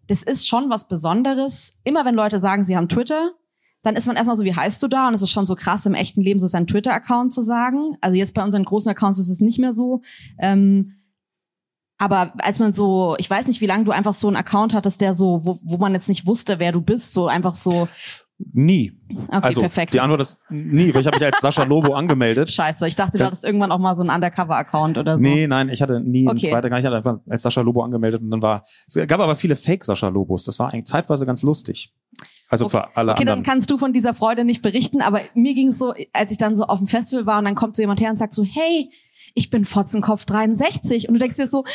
das 0.08 0.24
ist 0.24 0.48
schon 0.48 0.70
was 0.70 0.88
Besonderes. 0.88 1.80
Immer 1.84 2.06
wenn 2.06 2.15
Leute 2.15 2.39
sagen, 2.39 2.63
sie 2.63 2.77
haben 2.77 2.89
Twitter, 2.89 3.32
dann 3.82 3.96
ist 3.96 4.08
man 4.08 4.15
erstmal 4.15 4.36
so, 4.36 4.44
wie 4.46 4.56
heißt 4.56 4.82
du 4.82 4.88
da? 4.88 5.08
Und 5.08 5.13
es 5.13 5.22
ist 5.22 5.32
schon 5.32 5.46
so 5.46 5.56
krass, 5.56 5.86
im 5.86 5.94
echten 5.94 6.22
Leben 6.22 6.39
so 6.39 6.48
seinen 6.48 6.68
Twitter-Account 6.68 7.34
zu 7.34 7.42
sagen. 7.42 7.98
Also 8.01 8.18
jetzt 8.18 8.34
bei 8.34 8.44
unseren 8.44 8.65
großen 8.65 8.89
Accounts 8.89 9.20
ist 9.20 9.30
es 9.30 9.42
nicht 9.42 9.60
mehr 9.60 9.74
so. 9.74 10.01
Ähm, 10.39 10.96
aber 11.98 12.34
als 12.39 12.60
man 12.60 12.74
so, 12.74 13.15
ich 13.20 13.30
weiß 13.30 13.48
nicht, 13.48 13.62
wie 13.62 13.68
lange 13.68 13.86
du 13.86 13.92
einfach 13.92 14.13
so 14.13 14.27
einen 14.27 14.36
Account 14.36 14.74
hattest, 14.74 15.01
der 15.01 15.15
so, 15.15 15.46
wo, 15.46 15.60
wo 15.63 15.77
man 15.77 15.94
jetzt 15.94 16.10
nicht 16.10 16.25
wusste, 16.25 16.60
wer 16.60 16.72
du 16.72 16.82
bist, 16.82 17.13
so 17.13 17.27
einfach 17.27 17.54
so 17.54 17.88
Nie. 18.54 18.92
Okay, 19.27 19.38
also 19.42 19.62
perfekt. 19.62 19.94
die 19.94 20.00
Antwort 20.01 20.22
ist 20.22 20.39
nie, 20.50 20.94
weil 20.94 21.01
ich 21.01 21.08
habe 21.08 21.18
mich 21.18 21.25
als 21.25 21.39
Sascha 21.39 21.63
Lobo 21.63 21.94
angemeldet. 21.96 22.51
Scheiße, 22.51 22.86
ich 22.88 22.96
dachte, 22.96 23.18
du 23.18 23.24
hattest 23.25 23.46
irgendwann 23.46 23.72
auch 23.72 23.80
mal 23.80 23.96
so 23.96 24.01
einen 24.01 24.10
Undercover-Account 24.10 24.98
oder 24.98 25.18
so. 25.18 25.24
Nee, 25.24 25.48
nein, 25.48 25.70
ich 25.70 25.82
hatte 25.82 26.01
nie 26.01 26.27
Okay. 26.27 26.30
einen 26.32 26.62
zweiten, 26.62 26.75
ich 26.77 26.86
hatte 26.86 26.98
einfach 26.98 27.20
als 27.30 27.44
Sascha 27.44 27.62
Lobo 27.62 27.82
angemeldet 27.84 28.22
und 28.22 28.32
dann 28.32 28.42
war, 28.42 28.63
es 28.88 28.96
gab 29.08 29.20
aber 29.22 29.36
viele 29.38 29.56
Fake-Sascha 29.56 30.10
Lobos. 30.10 30.44
Das 30.44 30.60
war 30.60 30.74
eigentlich 30.74 30.86
zeitweise 30.86 31.25
ganz 31.25 31.44
lustig. 31.44 31.94
Also 32.50 32.68
für 32.70 32.96
alle 32.96 33.13
Okay, 33.13 33.24
dann 33.25 33.39
anderen. 33.39 33.44
kannst 33.44 33.72
du 33.72 33.77
von 33.77 33.94
dieser 33.94 34.13
Freude 34.13 34.44
nicht 34.46 34.62
berichten, 34.62 35.01
aber 35.01 35.22
mir 35.34 35.54
ging 35.56 35.70
es 35.70 35.80
so, 35.80 35.94
als 36.13 36.32
ich 36.32 36.38
dann 36.38 36.56
so 36.56 36.65
auf 36.65 36.80
dem 36.80 36.88
Festival 36.88 37.25
war 37.25 37.39
und 37.39 37.46
dann 37.46 37.56
kommt 37.56 37.75
so 37.75 37.82
jemand 37.82 38.01
her 38.01 38.10
und 38.10 38.18
sagt 38.18 38.36
so, 38.36 38.44
hey, 38.44 38.92
ich 39.36 39.50
bin 39.50 39.65
Fotzenkopf 39.65 40.25
63 40.25 41.08
und 41.08 41.15
du 41.15 41.20
denkst 41.20 41.36
dir 41.36 41.46
so, 41.46 41.60
um 41.60 41.65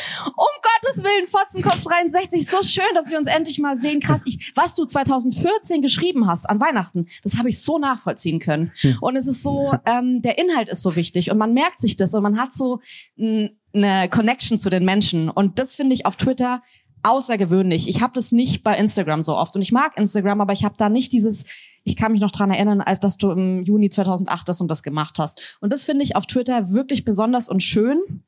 Gottes 0.81 1.03
Willen, 1.03 1.27
Fotzenkopf 1.27 1.83
63, 1.83 2.47
so 2.47 2.63
schön, 2.63 2.83
dass 2.95 3.09
wir 3.09 3.19
uns 3.19 3.27
endlich 3.27 3.59
mal 3.59 3.79
sehen. 3.79 3.99
Krass, 4.01 4.21
ich, 4.25 4.51
was 4.55 4.75
du 4.75 4.83
2014 4.83 5.81
geschrieben 5.81 6.27
hast 6.27 6.49
an 6.49 6.59
Weihnachten, 6.59 7.07
das 7.23 7.37
habe 7.37 7.49
ich 7.49 7.61
so 7.61 7.77
nachvollziehen 7.77 8.39
können. 8.39 8.73
Und 8.99 9.15
es 9.15 9.27
ist 9.27 9.43
so, 9.43 9.73
ähm, 9.85 10.21
der 10.23 10.39
Inhalt 10.39 10.69
ist 10.69 10.81
so 10.81 10.95
wichtig 10.95 11.31
und 11.31 11.37
man 11.37 11.53
merkt 11.53 11.79
sich 11.79 11.95
das 11.95 12.13
und 12.15 12.23
man 12.23 12.39
hat 12.39 12.53
so 12.53 12.79
eine 13.17 14.09
Connection 14.09 14.59
zu 14.59 14.69
den 14.69 14.83
Menschen 14.83 15.29
und 15.29 15.59
das 15.59 15.75
finde 15.75 15.93
ich 15.93 16.05
auf 16.05 16.15
Twitter 16.15 16.63
außergewöhnlich. 17.03 17.87
Ich 17.87 18.01
habe 18.01 18.13
das 18.13 18.31
nicht 18.31 18.63
bei 18.63 18.77
Instagram 18.77 19.21
so 19.23 19.35
oft 19.35 19.55
und 19.55 19.61
ich 19.61 19.71
mag 19.71 19.97
Instagram, 19.97 20.41
aber 20.41 20.53
ich 20.53 20.63
habe 20.63 20.75
da 20.77 20.89
nicht 20.89 21.11
dieses, 21.11 21.45
ich 21.83 21.95
kann 21.95 22.11
mich 22.11 22.21
noch 22.21 22.31
dran 22.31 22.51
erinnern, 22.51 22.81
als 22.81 22.99
dass 22.99 23.17
du 23.17 23.31
im 23.31 23.63
Juni 23.63 23.89
2008 23.89 24.47
das 24.47 24.61
und 24.61 24.69
das 24.69 24.83
gemacht 24.83 25.17
hast. 25.19 25.57
Und 25.61 25.73
das 25.73 25.85
finde 25.85 26.03
ich 26.03 26.15
auf 26.15 26.25
Twitter 26.27 26.71
wirklich 26.71 27.05
besonders 27.05 27.49
und 27.49 27.61
schön. 27.61 28.23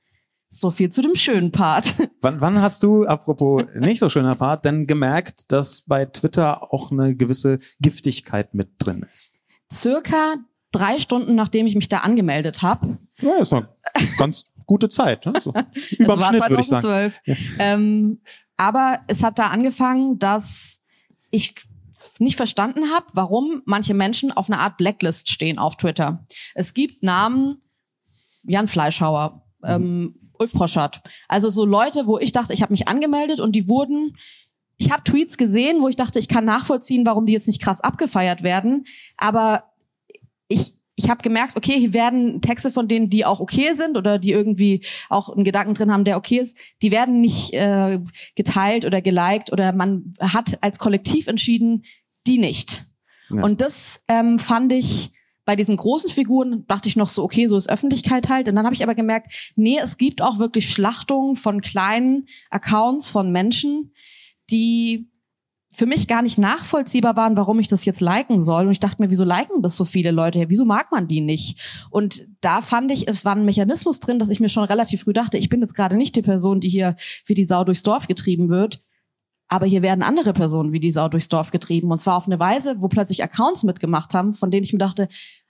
So 0.49 0.69
viel 0.69 0.91
zu 0.91 1.01
dem 1.01 1.15
schönen 1.15 1.51
Part. 1.51 1.95
Wann, 2.21 2.39
wann 2.39 2.61
hast 2.61 2.83
du, 2.83 3.05
apropos 3.05 3.63
nicht 3.73 3.99
so 3.99 4.07
schöner 4.07 4.35
Part, 4.35 4.65
denn 4.65 4.85
gemerkt, 4.85 5.51
dass 5.51 5.81
bei 5.81 6.05
Twitter 6.05 6.71
auch 6.71 6.91
eine 6.91 7.15
gewisse 7.15 7.57
Giftigkeit 7.81 8.53
mit 8.53 8.69
drin 8.77 9.03
ist? 9.11 9.33
Circa 9.71 10.35
drei 10.71 10.99
Stunden, 10.99 11.33
nachdem 11.33 11.65
ich 11.65 11.73
mich 11.73 11.89
da 11.89 11.99
angemeldet 11.99 12.61
habe. 12.61 12.99
Ja, 13.19 13.37
ist 13.37 13.51
eine 13.51 13.67
ganz 14.19 14.45
gute 14.67 14.89
Zeit. 14.89 15.25
Ne? 15.25 15.33
So, 15.41 15.53
war 15.53 16.21
Schnitt, 16.27 16.49
würde 16.49 16.61
ich 16.61 16.67
sagen. 16.67 16.81
2012. 16.81 17.21
Ähm, 17.59 18.21
aber 18.57 18.99
es 19.07 19.23
hat 19.23 19.39
da 19.39 19.47
angefangen, 19.47 20.19
dass 20.19 20.81
ich 21.31 21.55
nicht 22.19 22.37
verstanden 22.37 22.91
habe, 22.91 23.07
warum 23.13 23.61
manche 23.65 23.93
Menschen 23.93 24.31
auf 24.31 24.49
einer 24.49 24.59
Art 24.59 24.77
Blacklist 24.77 25.31
stehen 25.31 25.57
auf 25.57 25.77
Twitter. 25.77 26.25
Es 26.53 26.73
gibt 26.73 27.03
Namen, 27.03 27.57
Jan 28.43 28.67
Fleischhauer, 28.67 29.43
ähm, 29.63 30.15
Ulf 30.37 30.53
Poschardt. 30.53 31.01
Also 31.27 31.49
so 31.49 31.65
Leute, 31.65 32.07
wo 32.07 32.19
ich 32.19 32.31
dachte, 32.31 32.53
ich 32.53 32.61
habe 32.61 32.73
mich 32.73 32.87
angemeldet 32.87 33.39
und 33.39 33.55
die 33.55 33.67
wurden, 33.67 34.17
ich 34.77 34.91
habe 34.91 35.03
Tweets 35.03 35.37
gesehen, 35.37 35.81
wo 35.81 35.87
ich 35.87 35.95
dachte, 35.95 36.19
ich 36.19 36.27
kann 36.27 36.45
nachvollziehen, 36.45 37.05
warum 37.05 37.25
die 37.25 37.33
jetzt 37.33 37.47
nicht 37.47 37.61
krass 37.61 37.81
abgefeiert 37.81 38.43
werden. 38.43 38.85
Aber 39.17 39.71
ich, 40.47 40.73
ich 40.95 41.09
habe 41.09 41.23
gemerkt, 41.23 41.55
okay, 41.55 41.79
hier 41.79 41.93
werden 41.93 42.41
Texte 42.41 42.69
von 42.69 42.87
denen, 42.87 43.09
die 43.09 43.25
auch 43.25 43.39
okay 43.39 43.73
sind 43.73 43.97
oder 43.97 44.19
die 44.19 44.31
irgendwie 44.31 44.85
auch 45.09 45.29
einen 45.29 45.43
Gedanken 45.43 45.73
drin 45.73 45.91
haben, 45.91 46.05
der 46.05 46.17
okay 46.17 46.39
ist, 46.39 46.57
die 46.81 46.91
werden 46.91 47.21
nicht 47.21 47.53
äh, 47.53 47.99
geteilt 48.35 48.85
oder 48.85 49.01
geliked 49.01 49.51
oder 49.51 49.71
man 49.73 50.13
hat 50.19 50.61
als 50.61 50.79
Kollektiv 50.79 51.27
entschieden, 51.27 51.83
die 52.27 52.37
nicht. 52.37 52.85
Ja. 53.29 53.43
Und 53.43 53.61
das 53.61 54.01
ähm, 54.07 54.39
fand 54.39 54.71
ich 54.71 55.11
bei 55.45 55.55
diesen 55.55 55.75
großen 55.75 56.09
Figuren, 56.09 56.65
dachte 56.67 56.87
ich 56.87 56.95
noch 56.95 57.09
so, 57.09 57.23
okay, 57.23 57.47
so 57.47 57.57
ist 57.57 57.69
Öffentlichkeit 57.69 58.29
halt. 58.29 58.47
Und 58.47 58.55
dann 58.55 58.65
habe 58.65 58.75
ich 58.75 58.83
aber 58.83 58.95
gemerkt, 58.95 59.53
nee, 59.55 59.77
es 59.81 59.97
gibt 59.97 60.21
auch 60.21 60.39
wirklich 60.39 60.69
Schlachtungen 60.69 61.35
von 61.35 61.61
kleinen 61.61 62.27
Accounts 62.49 63.09
von 63.09 63.31
Menschen, 63.31 63.93
die 64.49 65.09
für 65.73 65.87
mich 65.87 66.07
gar 66.07 66.21
nicht 66.21 66.37
nachvollziehbar 66.37 67.15
waren, 67.15 67.35
warum 67.35 67.59
ich 67.59 67.67
das 67.67 67.83
jetzt 67.83 67.99
liken 67.99 68.41
soll. 68.41 68.65
Und 68.65 68.71
ich 68.71 68.79
dachte 68.79 69.01
mir, 69.01 69.09
wieso 69.09 69.23
liken 69.23 69.63
das 69.63 69.75
so 69.75 69.85
viele 69.85 70.11
Leute? 70.11 70.45
Wieso 70.49 70.65
mag 70.65 70.91
man 70.91 71.07
die 71.07 71.21
nicht? 71.21 71.59
Und 71.89 72.27
da 72.41 72.61
fand 72.61 72.91
ich, 72.91 73.07
es 73.07 73.25
war 73.25 73.35
ein 73.35 73.43
Mechanismus 73.43 73.99
drin, 73.99 74.19
dass 74.19 74.29
ich 74.29 74.39
mir 74.39 74.49
schon 74.49 74.63
relativ 74.63 75.03
früh 75.03 75.13
dachte, 75.13 75.39
ich 75.39 75.49
bin 75.49 75.61
jetzt 75.61 75.73
gerade 75.73 75.97
nicht 75.97 76.15
die 76.15 76.21
Person, 76.21 76.59
die 76.59 76.69
hier 76.69 76.95
wie 77.25 77.33
die 77.33 77.43
Sau 77.43 77.63
durchs 77.63 77.81
Dorf 77.81 78.07
getrieben 78.07 78.49
wird. 78.49 78.83
Aber 79.53 79.67
hier 79.67 79.83
werden 79.83 80.01
andere 80.01 80.33
Personen 80.33 80.71
wie 80.71 80.79
die 80.79 80.89
Sau 80.89 81.07
durchs 81.09 81.29
Dorf 81.29 81.51
getrieben. 81.51 81.91
Und 81.91 81.99
zwar 81.99 82.17
auf 82.17 82.25
eine 82.25 82.39
Weise, 82.39 82.77
wo 82.79 82.87
plötzlich 82.87 83.23
Accounts 83.23 83.61
mitgemacht 83.63 84.15
haben, 84.15 84.33
von 84.33 84.49
denen 84.49 84.63
ich 84.63 84.73
mir 84.73 84.79
dachte, 84.79 85.07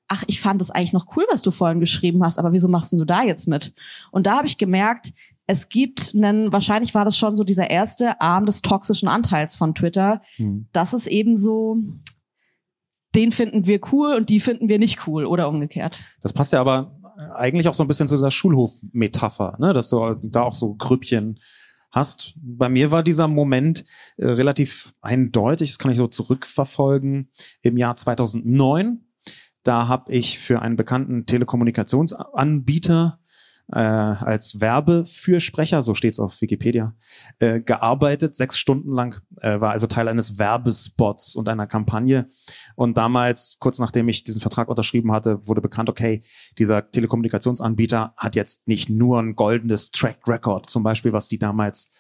ach, 0.10 0.26
ich 0.28 0.42
fand 0.42 0.62
es 0.62 0.72
eigentlich 0.72 0.92
noch 0.92 1.16
cool, 1.16 1.26
was 1.32 1.42
du 1.42 1.52
vorhin 1.52 1.80
geschrieben 1.80 2.22
hast, 2.22 2.38
aber 2.38 2.52
wieso 2.52 2.68
machst 2.68 2.92
denn 2.92 3.00
du 3.00 3.06
da 3.06 3.24
jetzt 3.24 3.48
mit? 3.48 3.74
Und 4.12 4.26
da 4.28 4.36
habe 4.36 4.48
ich 4.48 4.58
gemerkt, 4.58 5.14
es 5.48 5.70
gibt 5.70 6.14
einen, 6.14 6.52
wahrscheinlich 6.52 6.94
war 6.94 7.06
das 7.06 7.18
schon 7.18 7.38
so 7.38 7.46
dieser 7.46 7.70
erste 7.70 8.20
Arm 8.20 8.46
des 8.46 8.62
toxischen 8.62 9.08
Anteils 9.08 9.56
von 9.56 9.74
Twitter, 9.74 10.22
Hm. 10.36 10.68
dass 10.74 10.92
es 10.92 11.08
eben 11.08 11.38
so, 11.38 11.78
den 13.16 13.32
finden 13.32 13.68
wir 13.68 13.80
cool 13.94 14.16
und 14.18 14.30
die 14.30 14.42
finden 14.42 14.68
wir 14.68 14.80
nicht 14.80 15.08
cool 15.08 15.26
oder 15.26 15.48
umgekehrt. 15.48 16.02
Das 16.22 16.34
passt 16.34 16.52
ja 16.52 16.60
aber 16.60 17.00
eigentlich 17.36 17.70
auch 17.70 17.74
so 17.74 17.84
ein 17.84 17.88
bisschen 17.88 18.10
zu 18.10 18.16
dieser 18.16 18.32
Schulhof-Metapher, 18.32 19.56
ne? 19.60 19.72
dass 19.72 19.88
du 19.88 20.16
da 20.24 20.42
auch 20.42 20.54
so 20.54 20.74
Grüppchen 20.74 21.40
hast. 21.94 22.34
Bei 22.42 22.68
mir 22.68 22.92
war 22.92 23.04
dieser 23.04 23.30
Moment 23.30 23.86
äh, 24.18 24.26
relativ 24.26 24.94
eindeutig, 25.02 25.72
das 25.72 25.80
kann 25.80 25.92
ich 25.92 25.98
so 25.98 26.08
zurückverfolgen, 26.08 27.30
im 27.62 27.78
Jahr 27.78 27.96
2009. 27.96 29.06
Da 29.64 29.88
habe 29.88 30.12
ich 30.12 30.40
für 30.40 30.62
einen 30.62 30.76
bekannten 30.76 31.26
Telekommunikationsanbieter 31.26 33.20
äh, 33.72 33.80
als 33.80 34.60
Werbefürsprecher, 34.60 35.82
so 35.82 35.96
steht's 35.96 36.20
auf 36.20 36.42
Wikipedia, 36.42 36.96
äh, 37.40 37.62
gearbeitet, 37.62 38.36
sechs 38.36 38.58
Stunden 38.58 38.92
lang, 38.92 39.22
äh, 39.42 39.60
war 39.60 39.72
also 39.72 39.88
Teil 39.88 40.08
eines 40.08 40.38
Werbespots 40.38 41.36
und 41.36 41.48
einer 41.48 41.68
Kampagne. 41.68 42.28
Und 42.76 42.98
damals, 42.98 43.58
kurz 43.60 43.80
nachdem 43.80 44.10
ich 44.10 44.24
diesen 44.24 44.42
Vertrag 44.42 44.68
unterschrieben 44.68 45.12
hatte, 45.12 45.48
wurde 45.48 45.62
bekannt, 45.62 45.90
okay, 45.90 46.24
dieser 46.58 46.92
Telekommunikationsanbieter 46.92 48.14
hat 48.18 48.36
jetzt 48.36 48.68
nicht 48.68 48.90
nur 48.90 49.20
ein 49.20 49.36
goldenes 49.36 49.92
Track 49.92 50.28
Record, 50.28 50.70
zum 50.70 50.84
Beispiel, 50.84 51.14
was 51.14 51.30
die 51.30 51.40
damals 51.40 51.92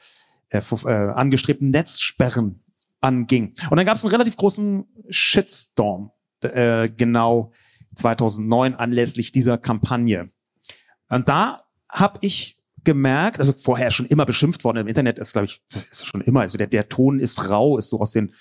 äh, 0.50 0.62
äh, 0.86 1.12
angestrebten 1.12 1.70
Netzsperren 1.70 2.63
anging. 3.00 3.55
Und 3.70 3.77
dann 3.77 3.86
gab 3.86 3.98
es 3.98 4.03
einen 4.03 4.12
relativ 4.12 4.36
großen 4.36 4.86
Shitstorm, 5.10 6.12
äh, 6.41 6.89
genau 6.89 7.51
2009 7.96 8.75
anlässlich 8.75 9.32
dieser 9.32 9.58
Kampagne. 9.58 10.33
Und 11.10 11.30
da 11.30 11.64
habe 11.90 12.20
ich 12.22 12.64
gemerkt, 12.84 13.40
also 13.40 13.54
vorher 13.54 13.92
schon 13.92 14.08
immer 14.08 14.26
beschimpft 14.26 14.64
worden 14.64 14.80
im 14.80 14.88
Internet 14.88 15.20
ist, 15.20 15.34
glaube 15.34 15.46
ich, 15.46 15.62
ist 15.90 16.06
schon 16.06 16.22
immer, 16.22 16.42
also 16.42 16.58
der, 16.58 16.68
der 16.68 16.90
Ton 16.90 17.20
ist 17.20 17.50
rau, 17.50 17.78
ist 17.78 17.90
so 17.90 18.00
aus 18.00 18.12
den 18.12 18.34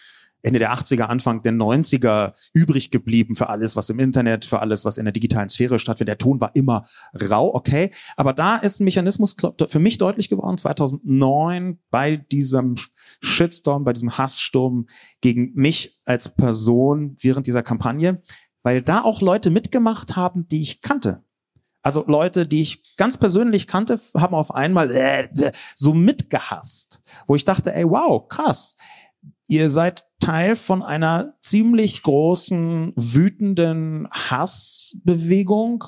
Ende 0.42 0.58
der 0.58 0.72
80er, 0.74 1.02
Anfang 1.02 1.42
der 1.42 1.52
90er 1.52 2.32
übrig 2.52 2.90
geblieben 2.90 3.36
für 3.36 3.48
alles, 3.48 3.76
was 3.76 3.88
im 3.90 4.00
Internet, 4.00 4.44
für 4.44 4.58
alles, 4.58 4.84
was 4.84 4.98
in 4.98 5.04
der 5.04 5.12
digitalen 5.12 5.48
Sphäre 5.48 5.78
stattfindet. 5.78 6.08
Der 6.08 6.18
Ton 6.18 6.40
war 6.40 6.50
immer 6.54 6.86
rau, 7.14 7.54
okay. 7.54 7.92
Aber 8.16 8.32
da 8.32 8.56
ist 8.56 8.80
ein 8.80 8.84
Mechanismus 8.84 9.36
für 9.68 9.78
mich 9.78 9.98
deutlich 9.98 10.28
geworden, 10.28 10.58
2009 10.58 11.78
bei 11.90 12.16
diesem 12.16 12.74
Shitstorm, 13.20 13.84
bei 13.84 13.92
diesem 13.92 14.18
Hasssturm 14.18 14.86
gegen 15.20 15.52
mich 15.54 16.00
als 16.04 16.28
Person 16.28 17.16
während 17.20 17.46
dieser 17.46 17.62
Kampagne, 17.62 18.20
weil 18.64 18.82
da 18.82 19.02
auch 19.02 19.20
Leute 19.20 19.50
mitgemacht 19.50 20.16
haben, 20.16 20.46
die 20.46 20.62
ich 20.62 20.80
kannte. 20.80 21.22
Also 21.82 22.04
Leute, 22.06 22.46
die 22.46 22.62
ich 22.62 22.96
ganz 22.96 23.16
persönlich 23.16 23.66
kannte, 23.66 23.98
haben 24.16 24.34
auf 24.34 24.54
einmal 24.54 24.94
äh, 24.94 25.52
so 25.74 25.94
mitgehasst, 25.94 27.02
wo 27.26 27.34
ich 27.34 27.44
dachte, 27.44 27.74
ey, 27.74 27.88
wow, 27.88 28.26
krass. 28.28 28.76
Ihr 29.48 29.68
seid 29.68 30.06
Teil 30.20 30.54
von 30.54 30.82
einer 30.82 31.34
ziemlich 31.40 32.02
großen, 32.02 32.92
wütenden 32.94 34.08
Hassbewegung, 34.12 35.84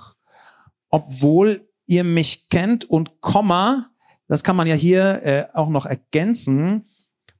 obwohl 0.90 1.68
ihr 1.86 2.04
mich 2.04 2.48
kennt 2.48 2.84
und 2.84 3.20
Komma, 3.20 3.90
das 4.26 4.42
kann 4.42 4.56
man 4.56 4.66
ja 4.66 4.74
hier 4.74 5.22
äh, 5.22 5.44
auch 5.54 5.68
noch 5.68 5.86
ergänzen, 5.86 6.88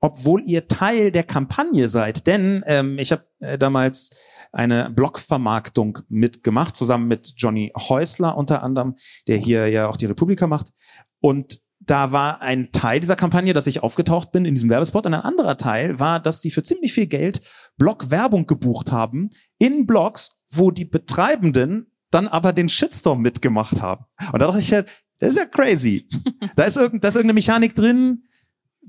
obwohl 0.04 0.42
ihr 0.44 0.68
Teil 0.68 1.10
der 1.10 1.22
Kampagne 1.22 1.88
seid. 1.88 2.26
Denn 2.26 2.62
ähm, 2.66 2.98
ich 2.98 3.10
habe 3.10 3.24
äh, 3.40 3.56
damals 3.56 4.10
eine 4.52 4.90
Blogvermarktung 4.90 6.00
mitgemacht, 6.10 6.76
zusammen 6.76 7.08
mit 7.08 7.32
Johnny 7.38 7.72
Häusler 7.74 8.36
unter 8.36 8.62
anderem, 8.62 8.96
der 9.28 9.38
hier 9.38 9.66
ja 9.68 9.88
auch 9.88 9.96
die 9.96 10.04
Republika 10.04 10.46
macht. 10.46 10.74
Und 11.20 11.62
da 11.80 12.12
war 12.12 12.42
ein 12.42 12.70
Teil 12.70 13.00
dieser 13.00 13.16
Kampagne, 13.16 13.54
dass 13.54 13.66
ich 13.66 13.82
aufgetaucht 13.82 14.30
bin 14.30 14.44
in 14.44 14.54
diesem 14.54 14.68
Werbespot 14.68 15.06
und 15.06 15.14
ein 15.14 15.22
anderer 15.22 15.56
Teil 15.56 15.98
war, 15.98 16.20
dass 16.20 16.42
sie 16.42 16.50
für 16.50 16.62
ziemlich 16.62 16.92
viel 16.92 17.06
Geld 17.06 17.40
Blog-Werbung 17.78 18.46
gebucht 18.46 18.92
haben 18.92 19.30
in 19.58 19.86
Blogs, 19.86 20.36
wo 20.50 20.70
die 20.70 20.84
Betreibenden 20.84 21.90
dann 22.10 22.28
aber 22.28 22.52
den 22.52 22.68
Shitstorm 22.68 23.22
mitgemacht 23.22 23.80
haben. 23.80 24.04
Und 24.32 24.40
da 24.40 24.48
dachte 24.48 24.60
ich 24.60 24.70
halt, 24.70 24.86
das 25.20 25.30
ist 25.30 25.38
ja 25.38 25.46
crazy. 25.46 26.06
Da 26.56 26.64
ist, 26.64 26.76
irgend, 26.76 27.02
da 27.02 27.08
ist 27.08 27.14
irgendeine 27.14 27.34
Mechanik 27.34 27.74
drin, 27.74 28.24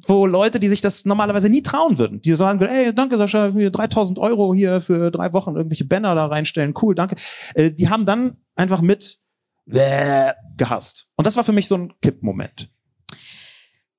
wo 0.08 0.25
Leute, 0.25 0.60
die 0.60 0.70
sich 0.70 0.82
das 0.82 1.06
normalerweise 1.06 1.50
nie 1.50 1.62
trauen 1.62 1.98
würden, 1.98 2.22
die 2.22 2.36
sagen 2.36 2.60
würden, 2.60 2.72
ey, 2.72 2.94
danke 2.94 3.18
Sascha, 3.18 3.50
3000 3.50 4.20
Euro 4.20 4.54
hier 4.54 4.82
für 4.82 5.12
drei 5.12 5.34
Wochen 5.34 5.56
irgendwelche 5.56 5.86
Banner 5.86 6.16
da 6.16 6.28
reinstellen, 6.28 6.74
cool, 6.82 6.96
danke. 6.96 7.16
Äh, 7.54 7.72
die 7.72 7.90
haben 7.90 8.06
dann 8.06 8.38
einfach 8.56 8.82
mit 8.82 9.20
gehasst. 9.66 11.08
Und 11.16 11.25
das 11.25 11.36
war 11.36 11.44
für 11.44 11.52
mich 11.52 11.68
so 11.68 11.75
ein 11.75 11.94
Kippmoment. 12.02 12.70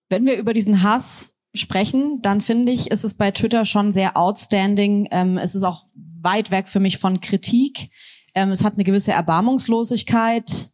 Wenn 0.09 0.25
wir 0.25 0.37
über 0.39 0.55
diesen 0.55 0.83
Hass 0.83 1.37
sprechen, 1.55 2.21
dann 2.23 2.41
finde 2.41 2.73
ich, 2.73 2.91
ist 2.91 3.05
es 3.05 3.15
bei 3.15 3.31
Twitter 3.31 3.65
schon 3.65 3.93
sehr 3.93 4.17
outstanding. 4.17 5.09
Ähm, 5.11 5.39
es 5.39 5.55
ist 5.55 5.65
auch 5.65 5.87
weit 5.95 6.51
weg 6.51 6.69
für 6.69 6.81
mich 6.81 6.99
von 6.99 7.21
Kritik. 7.21 7.91
Ähm, 8.35 8.51
es 8.51 8.63
hat 8.63 8.75
eine 8.75 8.85
gewisse 8.85 9.13
Erbarmungslosigkeit. 9.13 10.71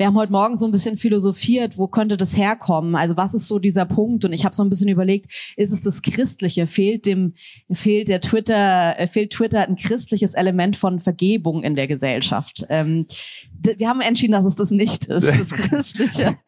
Wir 0.00 0.06
haben 0.06 0.16
heute 0.16 0.32
Morgen 0.32 0.56
so 0.56 0.64
ein 0.64 0.72
bisschen 0.72 0.96
philosophiert, 0.96 1.76
wo 1.76 1.86
könnte 1.86 2.16
das 2.16 2.34
herkommen? 2.34 2.94
Also 2.94 3.18
was 3.18 3.34
ist 3.34 3.46
so 3.46 3.58
dieser 3.58 3.84
Punkt? 3.84 4.24
Und 4.24 4.32
ich 4.32 4.46
habe 4.46 4.54
so 4.54 4.64
ein 4.64 4.70
bisschen 4.70 4.88
überlegt, 4.88 5.30
ist 5.58 5.72
es 5.72 5.82
das 5.82 6.00
Christliche? 6.00 6.66
Fehlt 6.66 7.04
dem, 7.04 7.34
fehlt 7.70 8.08
der 8.08 8.22
Twitter, 8.22 8.98
äh, 8.98 9.06
fehlt 9.06 9.34
Twitter 9.34 9.68
ein 9.68 9.76
christliches 9.76 10.32
Element 10.32 10.76
von 10.76 11.00
Vergebung 11.00 11.62
in 11.62 11.74
der 11.74 11.86
Gesellschaft? 11.86 12.64
Ähm, 12.70 13.04
wir 13.62 13.90
haben 13.90 14.00
entschieden, 14.00 14.32
dass 14.32 14.46
es 14.46 14.56
das 14.56 14.70
nicht 14.70 15.04
ist, 15.04 15.26
das 15.38 15.50
Christliche. 15.50 16.38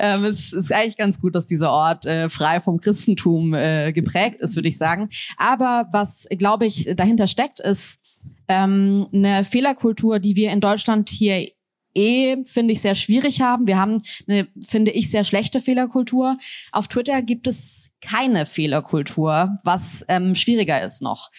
ähm, 0.00 0.24
es 0.24 0.52
ist 0.52 0.72
eigentlich 0.72 0.96
ganz 0.96 1.20
gut, 1.20 1.36
dass 1.36 1.46
dieser 1.46 1.70
Ort 1.70 2.04
äh, 2.04 2.28
frei 2.28 2.58
vom 2.58 2.80
Christentum 2.80 3.54
äh, 3.54 3.92
geprägt 3.92 4.40
ist, 4.40 4.56
würde 4.56 4.70
ich 4.70 4.76
sagen. 4.76 5.08
Aber 5.36 5.86
was, 5.92 6.26
glaube 6.30 6.66
ich, 6.66 6.90
dahinter 6.96 7.28
steckt, 7.28 7.60
ist 7.60 8.00
ähm, 8.48 9.06
eine 9.12 9.44
Fehlerkultur, 9.44 10.18
die 10.18 10.34
wir 10.34 10.50
in 10.50 10.60
Deutschland 10.60 11.10
hier 11.10 11.46
eh, 11.94 12.44
finde 12.44 12.72
ich, 12.72 12.80
sehr 12.80 12.94
schwierig 12.94 13.40
haben. 13.40 13.66
Wir 13.66 13.78
haben 13.78 14.02
eine, 14.28 14.48
finde 14.66 14.90
ich, 14.90 15.10
sehr 15.10 15.24
schlechte 15.24 15.60
Fehlerkultur. 15.60 16.36
Auf 16.72 16.88
Twitter 16.88 17.22
gibt 17.22 17.46
es 17.46 17.92
keine 18.00 18.46
Fehlerkultur, 18.46 19.56
was 19.64 20.04
ähm, 20.08 20.34
schwieriger 20.34 20.82
ist 20.82 21.02
noch. 21.02 21.30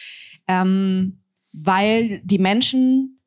Ähm, 0.47 1.21
weil 1.51 2.21
die 2.23 2.39
Menschen 2.39 3.19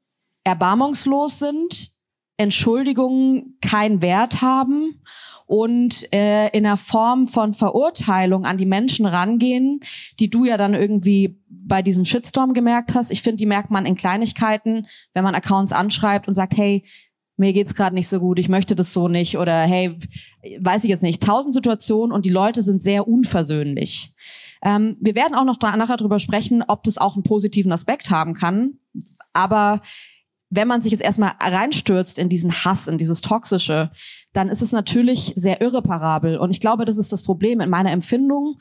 erbarmungslos 0.44 1.38
sind, 1.38 1.92
Entschuldigungen 2.36 3.58
keinen 3.60 4.02
Wert 4.02 4.42
haben 4.42 5.00
und 5.46 6.12
äh, 6.12 6.48
in 6.48 6.66
einer 6.66 6.76
Form 6.76 7.26
von 7.26 7.52
Verurteilung 7.52 8.44
an 8.44 8.58
die 8.58 8.66
Menschen 8.66 9.06
rangehen, 9.06 9.80
die 10.18 10.30
du 10.30 10.44
ja 10.44 10.56
dann 10.56 10.74
irgendwie 10.74 11.38
bei 11.48 11.82
diesem 11.82 12.04
Shitstorm 12.04 12.54
gemerkt 12.54 12.94
hast. 12.94 13.10
Ich 13.10 13.22
finde, 13.22 13.36
die 13.36 13.46
merkt 13.46 13.70
man 13.70 13.86
in 13.86 13.94
Kleinigkeiten, 13.94 14.86
wenn 15.14 15.24
man 15.24 15.34
Accounts 15.34 15.72
anschreibt 15.72 16.26
und 16.26 16.34
sagt, 16.34 16.56
hey, 16.56 16.84
mir 17.42 17.52
geht's 17.52 17.74
gerade 17.74 17.94
nicht 17.94 18.08
so 18.08 18.20
gut, 18.20 18.38
ich 18.38 18.48
möchte 18.48 18.76
das 18.76 18.92
so 18.92 19.08
nicht 19.08 19.36
oder 19.36 19.62
hey, 19.62 19.96
weiß 20.60 20.84
ich 20.84 20.90
jetzt 20.90 21.02
nicht. 21.02 21.22
Tausend 21.22 21.52
Situationen 21.52 22.12
und 22.12 22.24
die 22.24 22.30
Leute 22.30 22.62
sind 22.62 22.82
sehr 22.82 23.08
unversöhnlich. 23.08 24.14
Ähm, 24.64 24.96
wir 25.00 25.14
werden 25.14 25.34
auch 25.34 25.44
noch 25.44 25.60
nachher 25.60 25.96
drüber 25.96 26.20
sprechen, 26.20 26.62
ob 26.66 26.84
das 26.84 26.98
auch 26.98 27.14
einen 27.16 27.24
positiven 27.24 27.72
Aspekt 27.72 28.10
haben 28.10 28.34
kann. 28.34 28.74
Aber 29.32 29.80
wenn 30.50 30.68
man 30.68 30.82
sich 30.82 30.92
jetzt 30.92 31.02
erstmal 31.02 31.32
reinstürzt 31.40 32.18
in 32.18 32.28
diesen 32.28 32.52
Hass, 32.52 32.86
in 32.86 32.96
dieses 32.96 33.22
Toxische, 33.22 33.90
dann 34.32 34.48
ist 34.48 34.62
es 34.62 34.70
natürlich 34.70 35.32
sehr 35.34 35.60
irreparabel. 35.60 36.38
Und 36.38 36.50
ich 36.50 36.60
glaube, 36.60 36.84
das 36.84 36.96
ist 36.96 37.12
das 37.12 37.24
Problem. 37.24 37.60
In 37.60 37.70
meiner 37.70 37.90
Empfindung 37.90 38.58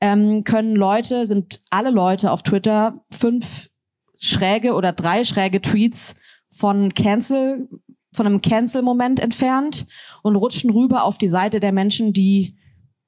ähm, 0.00 0.44
können 0.44 0.74
Leute, 0.74 1.26
sind 1.26 1.60
alle 1.68 1.90
Leute 1.90 2.30
auf 2.30 2.42
Twitter 2.42 3.04
fünf 3.10 3.68
schräge 4.18 4.72
oder 4.72 4.92
drei 4.92 5.24
schräge 5.24 5.60
Tweets 5.60 6.14
von 6.48 6.94
Cancel, 6.94 7.68
von 8.12 8.26
einem 8.26 8.42
Cancel-Moment 8.42 9.20
entfernt 9.20 9.86
und 10.22 10.36
rutschen 10.36 10.70
rüber 10.70 11.04
auf 11.04 11.18
die 11.18 11.28
Seite 11.28 11.60
der 11.60 11.72
Menschen, 11.72 12.12
die 12.12 12.56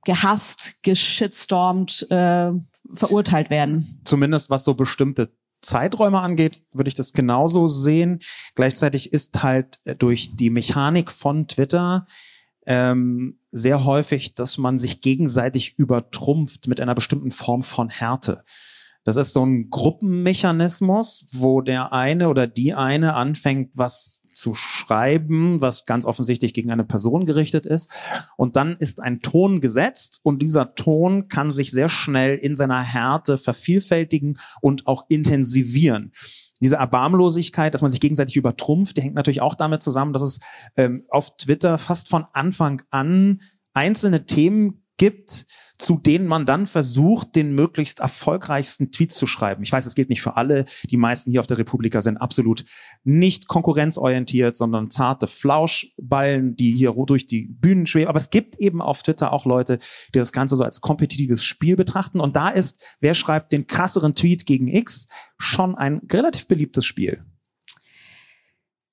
gehasst, 0.05 0.75
geschitstormt, 0.83 2.11
äh, 2.11 2.53
verurteilt 2.93 3.51
werden. 3.51 4.01
Zumindest 4.05 4.51
was 4.51 4.65
so 4.65 4.75
bestimmte 4.75 5.33
Zeiträume 5.63 6.21
angeht, 6.21 6.63
würde 6.73 6.89
ich 6.89 6.95
das 6.95 7.13
genauso 7.13 7.69
sehen. 7.69 8.21
Gleichzeitig 8.55 9.13
ist 9.13 9.43
halt 9.43 9.81
durch 9.99 10.37
die 10.37 10.51
Mechanik 10.51 11.11
von 11.11 11.49
Twitter 11.49 12.07
ähm, 12.67 13.39
sehr 13.51 13.85
häufig, 13.85 14.35
dass 14.35 14.59
man 14.59 14.79
sich 14.79 15.01
gegenseitig 15.01 15.79
übertrumpft 15.79 16.69
mit 16.69 16.81
einer 16.81 16.95
bestimmten 16.95 17.31
Form 17.31 17.63
von 17.63 17.89
Härte. 17.89 18.45
Das 19.05 19.17
ist 19.17 19.33
so 19.33 19.45
ein 19.45 19.69
Gruppenmechanismus, 19.69 21.29
wo 21.33 21.61
der 21.61 21.93
eine 21.93 22.29
oder 22.29 22.47
die 22.47 22.75
eine 22.75 23.15
anfängt, 23.15 23.71
was 23.75 24.23
zu 24.45 24.53
schreiben, 24.53 25.63
was 25.63 25.87
ganz 25.87 26.05
offensichtlich 26.05 26.53
gegen 26.53 26.71
eine 26.71 26.85
Person 26.85 27.25
gerichtet 27.25 27.65
ist. 27.65 27.89
Und 28.37 28.57
dann 28.57 28.77
ist 28.77 29.01
ein 29.01 29.21
Ton 29.21 29.63
gesetzt 29.63 30.21
und 30.23 30.43
dieser 30.43 30.75
Ton 30.75 31.29
kann 31.29 31.51
sich 31.51 31.71
sehr 31.71 31.89
schnell 31.89 32.37
in 32.37 32.55
seiner 32.55 32.83
Härte 32.83 33.39
vervielfältigen 33.39 34.39
und 34.61 34.87
auch 34.87 35.07
intensivieren 35.09 36.13
diese 36.61 36.77
Erbarmlosigkeit, 36.77 37.75
dass 37.75 37.83
man 37.83 37.91
sich 37.91 38.01
gegenseitig 38.01 38.37
übertrumpft, 38.37 38.97
die 38.97 39.03
hängt 39.03 39.17
natürlich 39.17 39.43
auch 39.43 39.55
damit 39.55 39.83
zusammen, 39.83 40.13
dass 40.13 40.23
es 40.23 40.39
ähm, 40.77 41.05
auf 41.11 41.37
Twitter 41.37 41.77
fast 41.79 42.09
von 42.09 42.25
Anfang 42.33 42.81
an 42.91 43.43
einzelne 43.75 44.25
Themen 44.25 44.84
gibt, 44.97 45.47
zu 45.79 45.99
denen 45.99 46.27
man 46.27 46.47
dann 46.47 46.67
versucht, 46.67 47.35
den 47.35 47.55
möglichst 47.55 47.99
erfolgreichsten 47.99 48.93
Tweet 48.93 49.13
zu 49.13 49.27
schreiben. 49.27 49.63
Ich 49.65 49.73
weiß, 49.73 49.87
es 49.87 49.95
gilt 49.95 50.09
nicht 50.09 50.23
für 50.23 50.37
alle. 50.37 50.67
Die 50.89 50.97
meisten 50.97 51.31
hier 51.31 51.41
auf 51.41 51.47
der 51.47 51.59
Republika 51.59 52.01
sind 52.01 52.17
absolut 52.17 52.65
nicht 53.03 53.49
konkurrenzorientiert, 53.49 54.57
sondern 54.57 54.91
zarte 54.91 55.27
Flauschballen, 55.27 56.55
die 56.57 56.71
hier 56.71 56.95
durch 57.07 57.27
die 57.27 57.49
Bühnen 57.49 57.87
schweben. 57.87 58.09
Aber 58.09 58.19
es 58.19 58.31
gibt 58.31 58.57
eben 58.61 58.81
auf 58.81 59.03
Twitter 59.03 59.33
auch 59.33 59.47
Leute, 59.47 59.79
die 60.15 60.19
das 60.19 60.33
Ganze 60.33 60.57
so 60.57 60.65
als 60.65 60.81
kompetitives 60.81 61.43
Spiel 61.43 61.77
betrachten. 61.77 62.21
Und 62.21 62.37
da 62.37 62.49
ist, 62.49 62.81
wer 63.01 63.15
schreibt 63.15 63.53
den 63.53 63.67
krasseren 63.67 64.15
Tweet 64.15 64.47
gegen 64.47 64.69
X, 64.69 65.09
schon 65.39 65.75
ein 65.75 66.01
relativ 66.11 66.47
beliebtes 66.47 66.87
Spiel. 66.87 67.25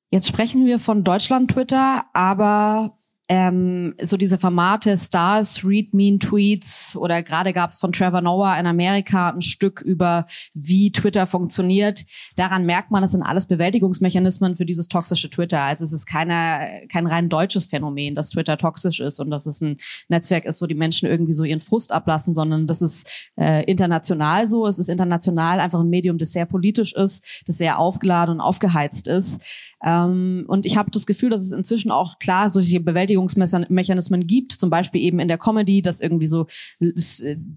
Jetzt 0.09 0.27
sprechen 0.27 0.65
wir 0.65 0.79
von 0.79 1.03
Deutschland 1.03 1.51
Twitter, 1.51 2.05
aber 2.13 2.97
ähm, 3.33 3.95
so 4.01 4.17
diese 4.17 4.37
Formate 4.37 4.97
Stars, 4.97 5.63
Read 5.63 5.93
Mean 5.93 6.19
Tweets 6.19 6.97
oder 6.97 7.23
gerade 7.23 7.53
gab 7.53 7.69
es 7.69 7.79
von 7.79 7.93
Trevor 7.93 8.19
Noah 8.19 8.59
in 8.59 8.67
Amerika 8.67 9.29
ein 9.29 9.39
Stück 9.39 9.79
über, 9.79 10.25
wie 10.53 10.91
Twitter 10.91 11.25
funktioniert. 11.25 12.03
Daran 12.35 12.65
merkt 12.65 12.91
man, 12.91 13.03
es 13.03 13.11
sind 13.11 13.23
alles 13.23 13.45
Bewältigungsmechanismen 13.45 14.57
für 14.57 14.65
dieses 14.65 14.89
toxische 14.89 15.29
Twitter. 15.29 15.61
Also 15.61 15.85
es 15.85 15.93
ist 15.93 16.07
keine, 16.07 16.85
kein 16.91 17.07
rein 17.07 17.29
deutsches 17.29 17.67
Phänomen, 17.67 18.15
dass 18.15 18.31
Twitter 18.31 18.57
toxisch 18.57 18.99
ist 18.99 19.21
und 19.21 19.29
dass 19.29 19.45
es 19.45 19.61
ein 19.61 19.77
Netzwerk 20.09 20.43
ist, 20.43 20.61
wo 20.61 20.65
die 20.65 20.75
Menschen 20.75 21.07
irgendwie 21.07 21.31
so 21.31 21.45
ihren 21.45 21.61
Frust 21.61 21.93
ablassen, 21.93 22.33
sondern 22.33 22.67
das 22.67 22.81
ist 22.81 23.09
äh, 23.39 23.63
international 23.63 24.45
so. 24.45 24.67
Es 24.67 24.77
ist 24.77 24.89
international 24.89 25.61
einfach 25.61 25.79
ein 25.79 25.89
Medium, 25.89 26.17
das 26.17 26.33
sehr 26.33 26.45
politisch 26.45 26.91
ist, 26.91 27.43
das 27.47 27.57
sehr 27.57 27.79
aufgeladen 27.79 28.33
und 28.35 28.41
aufgeheizt 28.41 29.07
ist. 29.07 29.41
Ähm, 29.83 30.45
und 30.47 30.65
ich 30.65 30.77
habe 30.77 30.91
das 30.91 31.05
Gefühl, 31.05 31.29
dass 31.29 31.41
es 31.41 31.51
inzwischen 31.51 31.91
auch 31.91 32.19
klar 32.19 32.49
solche 32.49 32.79
Bewältigungsmechanismen 32.79 34.27
gibt, 34.27 34.53
zum 34.53 34.69
Beispiel 34.69 35.01
eben 35.01 35.19
in 35.19 35.27
der 35.27 35.37
Comedy, 35.37 35.81
dass 35.81 36.01
irgendwie 36.01 36.27
so 36.27 36.47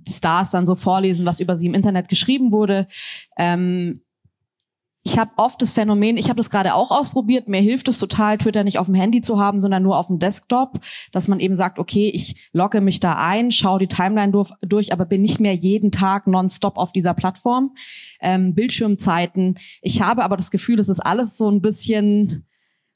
Stars 0.06 0.50
dann 0.50 0.66
so 0.66 0.74
vorlesen, 0.74 1.26
was 1.26 1.40
über 1.40 1.56
sie 1.56 1.66
im 1.66 1.74
Internet 1.74 2.08
geschrieben 2.08 2.52
wurde. 2.52 2.86
Ähm, 3.36 4.00
ich 5.06 5.18
habe 5.18 5.30
oft 5.36 5.60
das 5.60 5.74
Phänomen, 5.74 6.16
ich 6.16 6.30
habe 6.30 6.38
das 6.38 6.48
gerade 6.48 6.74
auch 6.74 6.90
ausprobiert, 6.90 7.46
mir 7.46 7.60
hilft 7.60 7.88
es 7.88 7.98
total, 7.98 8.38
Twitter 8.38 8.64
nicht 8.64 8.78
auf 8.78 8.86
dem 8.86 8.94
Handy 8.94 9.20
zu 9.20 9.38
haben, 9.38 9.60
sondern 9.60 9.82
nur 9.82 9.98
auf 9.98 10.06
dem 10.06 10.18
Desktop, 10.18 10.80
dass 11.12 11.28
man 11.28 11.40
eben 11.40 11.56
sagt, 11.56 11.78
okay, 11.78 12.10
ich 12.12 12.48
logge 12.52 12.80
mich 12.80 13.00
da 13.00 13.12
ein, 13.12 13.50
schaue 13.50 13.78
die 13.78 13.86
Timeline 13.86 14.32
durch, 14.32 14.50
durch 14.62 14.92
aber 14.94 15.04
bin 15.04 15.20
nicht 15.20 15.40
mehr 15.40 15.54
jeden 15.54 15.92
Tag 15.92 16.26
nonstop 16.26 16.78
auf 16.78 16.90
dieser 16.92 17.12
Plattform. 17.12 17.74
Ähm, 18.20 18.54
Bildschirmzeiten. 18.54 19.58
Ich 19.82 20.00
habe 20.00 20.24
aber 20.24 20.38
das 20.38 20.50
Gefühl, 20.50 20.80
es 20.80 20.88
ist 20.88 21.00
alles 21.00 21.36
so 21.36 21.50
ein 21.50 21.60
bisschen 21.60 22.46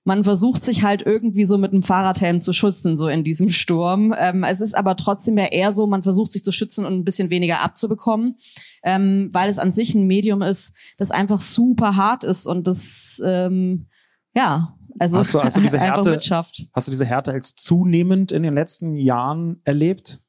man 0.09 0.25
versucht 0.25 0.65
sich 0.65 0.83
halt 0.83 1.03
irgendwie 1.03 1.45
so 1.45 1.59
mit 1.59 1.73
einem 1.73 1.83
Fahrradhelm 1.83 2.41
zu 2.41 2.55
schützen, 2.55 2.97
so 2.97 3.09
in 3.09 3.25
diesem 3.25 3.51
Sturm. 3.51 4.15
Ähm, 4.17 4.43
es 4.43 4.63
ist 4.63 4.75
aber 4.75 4.97
trotzdem 4.97 5.37
ja 5.37 5.45
eher 5.45 5.75
so, 5.75 5.87
man 5.87 6.03
versucht 6.03 6.33
sich 6.33 6.43
zu 6.43 6.51
schützen 6.51 6.87
und 6.87 6.95
ein 6.95 7.05
bisschen 7.05 7.29
weniger 7.29 7.61
abzubekommen, 7.61 8.39
ähm, 8.83 9.29
weil 9.33 9.51
es 9.51 9.59
an 9.59 9.71
sich 9.71 9.95
ein 9.95 10.07
Medium 10.07 10.41
ist, 10.41 10.73
das 10.97 11.11
einfach 11.11 11.43
super 11.43 11.97
hart 11.97 12.25
ist 12.25 12.47
und 12.47 12.67
das, 12.67 13.21
ähm, 13.23 13.89
ja, 14.35 14.79
also 14.99 15.19
hast 15.19 15.35
du, 15.35 15.43
hast 15.43 15.57
du 15.59 15.61
diese 15.69 15.79
Härte, 15.79 16.13
mitschafft. 16.13 16.67
Hast 16.73 16.87
du 16.87 16.91
diese 16.91 17.05
Härte 17.05 17.33
als 17.33 17.55
zunehmend 17.55 18.33
in 18.33 18.43
den 18.43 18.55
letzten 18.55 18.97
Jahren 18.97 19.61
erlebt? 19.65 20.21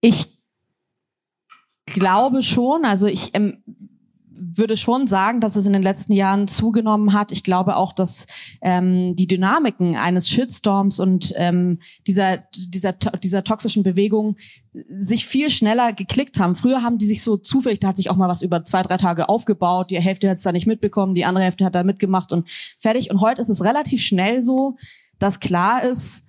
Ich 0.00 0.26
glaube 1.84 2.42
schon. 2.42 2.86
Also 2.86 3.08
ich 3.08 3.34
ähm, 3.34 3.62
würde 4.56 4.76
schon 4.76 5.06
sagen, 5.06 5.40
dass 5.40 5.56
es 5.56 5.66
in 5.66 5.72
den 5.72 5.82
letzten 5.82 6.12
Jahren 6.12 6.48
zugenommen 6.48 7.12
hat. 7.12 7.32
Ich 7.32 7.42
glaube 7.42 7.76
auch, 7.76 7.92
dass 7.92 8.26
ähm, 8.60 9.14
die 9.14 9.26
Dynamiken 9.26 9.96
eines 9.96 10.28
Shitstorms 10.28 10.98
und 10.98 11.32
ähm, 11.36 11.78
dieser, 12.06 12.38
dieser, 12.56 12.92
dieser 12.92 13.44
toxischen 13.44 13.82
Bewegung 13.82 14.36
sich 14.88 15.26
viel 15.26 15.50
schneller 15.50 15.92
geklickt 15.92 16.38
haben. 16.38 16.54
Früher 16.54 16.82
haben 16.82 16.98
die 16.98 17.06
sich 17.06 17.22
so 17.22 17.36
zufällig, 17.36 17.80
da 17.80 17.88
hat 17.88 17.96
sich 17.96 18.10
auch 18.10 18.16
mal 18.16 18.28
was 18.28 18.42
über 18.42 18.64
zwei, 18.64 18.82
drei 18.82 18.96
Tage 18.96 19.28
aufgebaut, 19.28 19.90
die 19.90 20.00
Hälfte 20.00 20.28
hat 20.30 20.38
es 20.38 20.42
da 20.42 20.52
nicht 20.52 20.66
mitbekommen, 20.66 21.14
die 21.14 21.24
andere 21.24 21.44
Hälfte 21.44 21.64
hat 21.64 21.74
da 21.74 21.84
mitgemacht 21.84 22.32
und 22.32 22.48
fertig. 22.78 23.10
Und 23.10 23.20
heute 23.20 23.40
ist 23.40 23.50
es 23.50 23.64
relativ 23.64 24.02
schnell 24.02 24.42
so, 24.42 24.76
dass 25.18 25.40
klar 25.40 25.84
ist, 25.84 26.24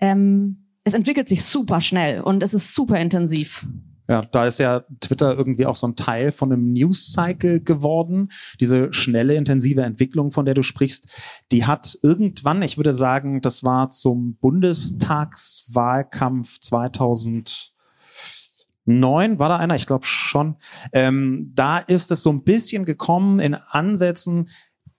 ähm, 0.00 0.66
es 0.84 0.94
entwickelt 0.94 1.28
sich 1.28 1.44
super 1.44 1.80
schnell 1.80 2.22
und 2.22 2.42
es 2.42 2.54
ist 2.54 2.74
super 2.74 2.98
intensiv. 2.98 3.66
Ja, 4.08 4.22
da 4.22 4.46
ist 4.46 4.58
ja 4.58 4.84
Twitter 5.00 5.36
irgendwie 5.36 5.66
auch 5.66 5.76
so 5.76 5.86
ein 5.86 5.94
Teil 5.94 6.32
von 6.32 6.52
einem 6.52 6.72
News-Cycle 6.72 7.60
geworden. 7.60 8.32
Diese 8.60 8.92
schnelle, 8.92 9.34
intensive 9.34 9.82
Entwicklung, 9.82 10.32
von 10.32 10.44
der 10.44 10.54
du 10.54 10.62
sprichst, 10.62 11.08
die 11.52 11.66
hat 11.66 11.96
irgendwann, 12.02 12.62
ich 12.62 12.76
würde 12.76 12.94
sagen, 12.94 13.40
das 13.40 13.62
war 13.62 13.90
zum 13.90 14.36
Bundestagswahlkampf 14.40 16.58
2009, 16.60 19.38
war 19.38 19.48
da 19.48 19.58
einer? 19.58 19.76
Ich 19.76 19.86
glaube 19.86 20.04
schon. 20.04 20.56
Ähm, 20.92 21.52
da 21.54 21.78
ist 21.78 22.10
es 22.10 22.24
so 22.24 22.30
ein 22.30 22.42
bisschen 22.42 22.84
gekommen 22.84 23.38
in 23.38 23.54
Ansätzen, 23.54 24.48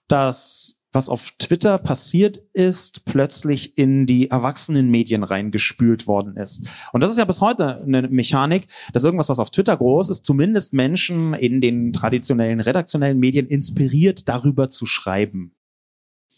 dass 0.08 0.83
was 0.93 1.10
auf 1.10 1.32
Twitter 1.39 1.77
passiert 1.77 2.41
ist, 2.53 3.06
plötzlich 3.06 3.77
in 3.77 4.06
die 4.06 4.29
erwachsenen 4.29 4.89
Medien 4.89 5.23
reingespült 5.23 6.08
worden 6.08 6.38
ist. 6.38 6.67
Und 6.93 7.01
das 7.01 7.12
ist 7.12 7.17
ja 7.17 7.25
bis 7.25 7.41
heute 7.41 7.82
eine 7.82 8.08
Mechanik, 8.08 8.67
dass 8.93 9.03
irgendwas, 9.03 9.29
was 9.29 9.39
auf 9.39 9.51
Twitter 9.51 9.75
groß 9.75 10.10
ist, 10.10 10.25
zumindest 10.25 10.73
Menschen 10.73 11.34
in 11.34 11.60
den 11.62 11.93
traditionellen 11.93 12.60
redaktionellen 12.60 13.19
Medien 13.19 13.47
inspiriert, 13.47 14.29
darüber 14.29 14.69
zu 14.69 14.86
schreiben. 14.86 15.56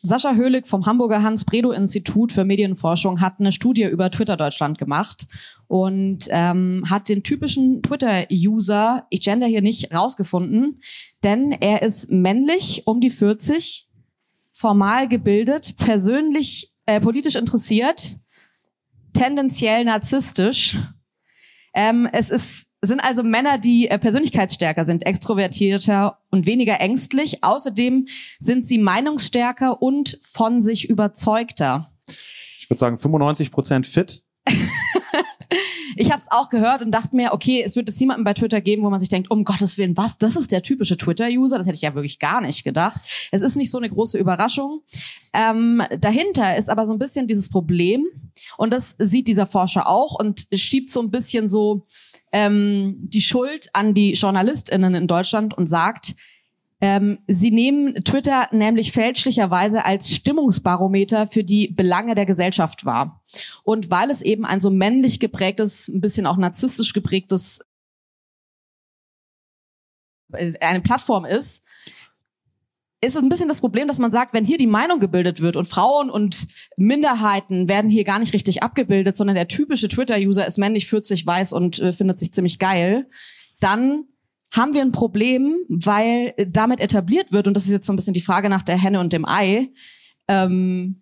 Sascha 0.05 0.35
Höhlig 0.35 0.67
vom 0.67 0.85
Hamburger 0.85 1.23
Hans-Bredow-Institut 1.23 2.31
für 2.31 2.45
Medienforschung 2.45 3.21
hat 3.21 3.39
eine 3.39 3.51
Studie 3.51 3.85
über 3.85 4.11
Twitter 4.11 4.37
Deutschland 4.37 4.77
gemacht 4.77 5.25
und 5.67 6.27
ähm, 6.29 6.83
hat 6.87 7.09
den 7.09 7.23
typischen 7.23 7.81
Twitter-User, 7.81 9.07
ich 9.09 9.21
gender 9.21 9.47
hier 9.47 9.63
nicht, 9.63 9.91
rausgefunden, 9.95 10.79
denn 11.23 11.51
er 11.51 11.81
ist 11.81 12.11
männlich, 12.11 12.83
um 12.85 13.01
die 13.01 13.09
40, 13.09 13.84
formal 14.55 15.07
gebildet, 15.09 15.75
persönlich, 15.77 16.71
äh, 16.85 17.01
politisch 17.01 17.35
interessiert, 17.35 18.15
tendenziell 19.13 19.83
narzisstisch. 19.83 20.77
Ähm, 21.73 22.07
es 22.13 22.29
ist, 22.29 22.67
sind 22.81 23.01
also 23.01 23.21
Männer, 23.21 23.57
die 23.57 23.89
äh, 23.89 23.99
persönlichkeitsstärker 23.99 24.85
sind, 24.85 25.05
extrovertierter 25.05 26.19
und 26.31 26.45
weniger 26.45 26.79
ängstlich. 26.79 27.43
Außerdem 27.43 28.07
sind 28.39 28.65
sie 28.65 28.77
meinungsstärker 28.77 29.81
und 29.81 30.19
von 30.23 30.61
sich 30.61 30.89
überzeugter. 30.89 31.91
Ich 32.57 32.69
würde 32.69 32.79
sagen 32.79 32.97
95 32.97 33.51
Prozent 33.51 33.85
fit. 33.85 34.23
ich 35.95 36.11
habe 36.11 36.21
es 36.21 36.27
auch 36.29 36.49
gehört 36.49 36.81
und 36.81 36.91
dachte 36.91 37.15
mir, 37.15 37.33
okay, 37.33 37.63
es 37.63 37.75
wird 37.75 37.89
es 37.89 37.99
jemanden 37.99 38.23
bei 38.23 38.33
Twitter 38.33 38.61
geben, 38.61 38.83
wo 38.83 38.89
man 38.89 38.99
sich 38.99 39.09
denkt, 39.09 39.31
um 39.31 39.43
Gottes 39.43 39.77
Willen, 39.77 39.97
was? 39.97 40.17
Das 40.17 40.35
ist 40.35 40.51
der 40.51 40.61
typische 40.61 40.97
Twitter-User? 40.97 41.57
Das 41.57 41.67
hätte 41.67 41.77
ich 41.77 41.81
ja 41.81 41.95
wirklich 41.95 42.19
gar 42.19 42.41
nicht 42.41 42.63
gedacht. 42.63 43.01
Es 43.31 43.41
ist 43.41 43.55
nicht 43.55 43.71
so 43.71 43.77
eine 43.77 43.89
große 43.89 44.17
Überraschung. 44.17 44.81
Ähm, 45.33 45.81
dahinter 45.99 46.55
ist 46.55 46.69
aber 46.69 46.87
so 46.87 46.93
ein 46.93 46.99
bisschen 46.99 47.27
dieses 47.27 47.49
Problem 47.49 48.05
und 48.57 48.73
das 48.73 48.95
sieht 48.99 49.27
dieser 49.27 49.47
Forscher 49.47 49.87
auch 49.87 50.17
und 50.19 50.47
schiebt 50.53 50.89
so 50.89 51.01
ein 51.01 51.11
bisschen 51.11 51.49
so 51.49 51.85
ähm, 52.31 52.95
die 52.99 53.21
Schuld 53.21 53.69
an 53.73 53.93
die 53.93 54.13
JournalistInnen 54.13 54.95
in 54.95 55.07
Deutschland 55.07 55.57
und 55.57 55.67
sagt, 55.67 56.15
ähm, 56.85 57.17
sie 57.27 57.49
nehmen 57.49 57.95
Twitter 58.03 58.47
nämlich 58.51 58.91
fälschlicherweise 58.91 59.85
als 59.85 60.13
Stimmungsbarometer 60.13 61.25
für 61.25 61.43
die 61.43 61.69
Belange 61.69 62.13
der 62.13 62.27
Gesellschaft 62.27 62.85
wahr. 62.85 63.23
Und 63.63 63.89
weil 63.89 64.11
es 64.11 64.21
eben 64.21 64.45
ein 64.45 64.61
so 64.61 64.69
männlich 64.69 65.19
geprägtes, 65.19 65.87
ein 65.87 65.99
bisschen 65.99 66.27
auch 66.27 66.37
narzisstisch 66.37 66.93
geprägtes 66.93 67.59
äh, 70.33 70.53
eine 70.59 70.81
Plattform 70.81 71.25
ist, 71.25 71.63
ist 73.01 73.15
es 73.15 73.23
ein 73.23 73.29
bisschen 73.29 73.47
das 73.47 73.61
Problem, 73.61 73.87
dass 73.87 73.97
man 73.97 74.11
sagt, 74.11 74.33
wenn 74.33 74.45
hier 74.45 74.59
die 74.59 74.67
Meinung 74.67 74.99
gebildet 74.99 75.41
wird 75.41 75.57
und 75.57 75.67
Frauen 75.67 76.11
und 76.11 76.47
Minderheiten 76.77 77.67
werden 77.67 77.89
hier 77.89 78.03
gar 78.03 78.19
nicht 78.19 78.33
richtig 78.33 78.61
abgebildet, 78.61 79.17
sondern 79.17 79.35
der 79.35 79.47
typische 79.47 79.87
Twitter-User 79.87 80.45
ist 80.45 80.59
männlich, 80.59 80.87
40, 80.87 81.25
weiß 81.25 81.51
und 81.51 81.79
äh, 81.79 81.93
findet 81.93 82.19
sich 82.19 82.31
ziemlich 82.31 82.59
geil, 82.59 83.07
dann 83.59 84.05
haben 84.51 84.73
wir 84.73 84.81
ein 84.81 84.91
Problem, 84.91 85.55
weil 85.69 86.33
damit 86.47 86.79
etabliert 86.79 87.31
wird, 87.31 87.47
und 87.47 87.55
das 87.55 87.65
ist 87.65 87.71
jetzt 87.71 87.87
so 87.87 87.93
ein 87.93 87.95
bisschen 87.95 88.13
die 88.13 88.21
Frage 88.21 88.49
nach 88.49 88.61
der 88.61 88.77
Henne 88.77 88.99
und 88.99 89.11
dem 89.11 89.25
Ei, 89.25 89.69
ähm, 90.27 91.01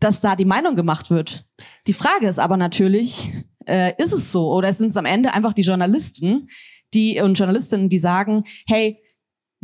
dass 0.00 0.20
da 0.20 0.36
die 0.36 0.44
Meinung 0.44 0.76
gemacht 0.76 1.10
wird. 1.10 1.44
Die 1.86 1.92
Frage 1.92 2.28
ist 2.28 2.38
aber 2.38 2.56
natürlich, 2.56 3.32
äh, 3.66 3.92
ist 4.02 4.12
es 4.12 4.32
so 4.32 4.52
oder 4.52 4.72
sind 4.72 4.88
es 4.88 4.96
am 4.96 5.06
Ende 5.06 5.32
einfach 5.34 5.52
die 5.52 5.62
Journalisten, 5.62 6.48
die 6.94 7.20
und 7.20 7.38
Journalistinnen, 7.38 7.88
die 7.88 7.98
sagen, 7.98 8.44
hey, 8.66 9.02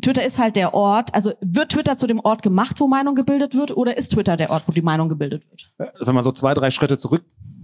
Twitter 0.02 0.24
ist 0.24 0.38
halt 0.38 0.56
der 0.56 0.74
Ort, 0.74 1.14
also 1.14 1.32
wird 1.40 1.70
Twitter 1.70 1.96
zu 1.96 2.06
dem 2.06 2.18
Ort 2.20 2.42
gemacht, 2.42 2.80
wo 2.80 2.88
Meinung 2.88 3.14
gebildet 3.14 3.54
wird, 3.54 3.76
oder 3.76 3.96
ist 3.96 4.08
Twitter 4.08 4.36
der 4.36 4.50
Ort, 4.50 4.66
wo 4.66 4.72
die 4.72 4.82
Meinung 4.82 5.08
gebildet 5.08 5.48
wird? 5.48 5.72
Wenn 5.78 6.14
man 6.14 6.24
so 6.24 6.32
zwei, 6.32 6.52
drei 6.52 6.70
Schritte 6.70 6.98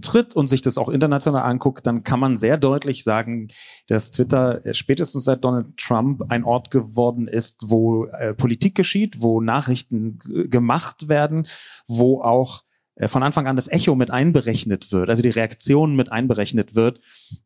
zurücktritt 0.01 0.35
und 0.35 0.47
sich 0.47 0.61
das 0.61 0.77
auch 0.77 0.89
international 0.89 1.43
anguckt, 1.43 1.85
dann 1.85 2.03
kann 2.03 2.19
man 2.19 2.37
sehr 2.37 2.57
deutlich 2.57 3.03
sagen, 3.03 3.49
dass 3.87 4.11
Twitter 4.11 4.61
spätestens 4.73 5.23
seit 5.23 5.43
Donald 5.43 5.77
Trump 5.77 6.23
ein 6.29 6.43
Ort 6.43 6.71
geworden 6.71 7.27
ist, 7.27 7.63
wo 7.67 8.05
äh, 8.05 8.33
Politik 8.33 8.75
geschieht, 8.75 9.21
wo 9.21 9.41
Nachrichten 9.41 10.19
gemacht 10.49 11.07
werden, 11.07 11.47
wo 11.87 12.21
auch 12.21 12.61
äh, 12.61 12.70
von 13.07 13.23
Anfang 13.23 13.47
an 13.47 13.55
das 13.55 13.67
Echo 13.67 13.95
mit 13.95 14.11
einberechnet 14.11 14.91
wird, 14.91 15.09
also 15.09 15.21
die 15.21 15.29
Reaktion 15.29 15.95
mit 15.95 16.11
einberechnet 16.11 16.75
wird. 16.75 16.99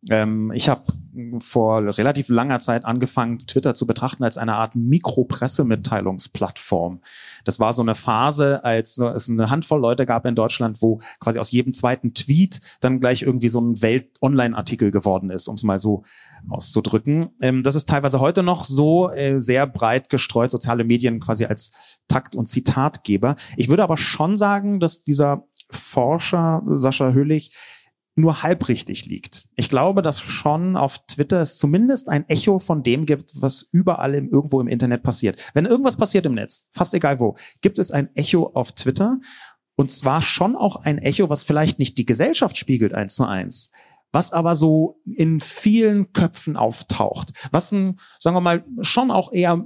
Ähm, 0.09 0.51
ich 0.53 0.69
habe 0.69 0.83
vor 1.39 1.97
relativ 1.97 2.29
langer 2.29 2.59
Zeit 2.59 2.83
angefangen, 2.83 3.37
Twitter 3.39 3.75
zu 3.75 3.85
betrachten 3.85 4.23
als 4.23 4.37
eine 4.37 4.55
Art 4.55 4.75
Mikropressemitteilungsplattform. 4.75 7.01
Das 7.45 7.59
war 7.59 7.73
so 7.73 7.81
eine 7.81 7.95
Phase, 7.95 8.63
als 8.63 8.97
es 8.97 9.29
eine 9.29 9.49
Handvoll 9.49 9.79
Leute 9.79 10.05
gab 10.05 10.25
in 10.25 10.35
Deutschland, 10.35 10.81
wo 10.81 10.99
quasi 11.19 11.39
aus 11.39 11.51
jedem 11.51 11.73
zweiten 11.73 12.13
Tweet 12.13 12.59
dann 12.81 12.99
gleich 12.99 13.21
irgendwie 13.21 13.49
so 13.49 13.61
ein 13.61 13.81
Welt-Online-Artikel 13.81 14.91
geworden 14.91 15.29
ist, 15.29 15.47
um 15.47 15.55
es 15.55 15.63
mal 15.63 15.79
so 15.79 16.03
auszudrücken. 16.49 17.29
Ähm, 17.41 17.63
das 17.63 17.75
ist 17.75 17.89
teilweise 17.89 18.19
heute 18.19 18.43
noch 18.43 18.65
so 18.65 19.09
äh, 19.09 19.41
sehr 19.41 19.67
breit 19.67 20.09
gestreut, 20.09 20.51
soziale 20.51 20.83
Medien 20.83 21.19
quasi 21.19 21.45
als 21.45 21.71
Takt- 22.07 22.35
und 22.35 22.45
Zitatgeber. 22.45 23.35
Ich 23.57 23.69
würde 23.69 23.83
aber 23.83 23.97
schon 23.97 24.37
sagen, 24.37 24.79
dass 24.79 25.01
dieser 25.01 25.34
Forscher 25.69 26.63
Sascha 26.67 27.11
Hüllig 27.13 27.51
nur 28.15 28.43
halbrichtig 28.43 29.05
liegt. 29.05 29.49
Ich 29.55 29.69
glaube, 29.69 30.01
dass 30.01 30.21
schon 30.21 30.77
auf 30.77 31.05
Twitter 31.05 31.41
es 31.41 31.57
zumindest 31.57 32.07
ein 32.07 32.27
Echo 32.29 32.59
von 32.59 32.81
dem 32.81 33.05
gibt, 33.05 33.33
was 33.41 33.67
überall 33.73 34.15
im, 34.15 34.29
irgendwo 34.29 34.61
im 34.61 34.67
Internet 34.67 35.03
passiert. 35.03 35.37
Wenn 35.53 35.65
irgendwas 35.65 35.97
passiert 35.97 36.25
im 36.25 36.33
Netz, 36.33 36.69
fast 36.71 36.93
egal 36.93 37.19
wo, 37.19 37.35
gibt 37.61 37.77
es 37.77 37.91
ein 37.91 38.15
Echo 38.15 38.51
auf 38.53 38.71
Twitter 38.71 39.19
und 39.75 39.91
zwar 39.91 40.21
schon 40.21 40.55
auch 40.55 40.77
ein 40.77 40.97
Echo, 40.97 41.29
was 41.29 41.43
vielleicht 41.43 41.77
nicht 41.77 41.97
die 41.97 42.05
Gesellschaft 42.05 42.55
spiegelt 42.55 42.93
eins 42.93 43.15
zu 43.15 43.25
eins, 43.25 43.71
was 44.13 44.31
aber 44.31 44.55
so 44.55 45.01
in 45.03 45.41
vielen 45.41 46.13
Köpfen 46.13 46.55
auftaucht, 46.55 47.33
was 47.51 47.73
ein, 47.73 47.99
sagen 48.19 48.37
wir 48.37 48.41
mal, 48.41 48.65
schon 48.79 49.11
auch 49.11 49.33
eher, 49.33 49.65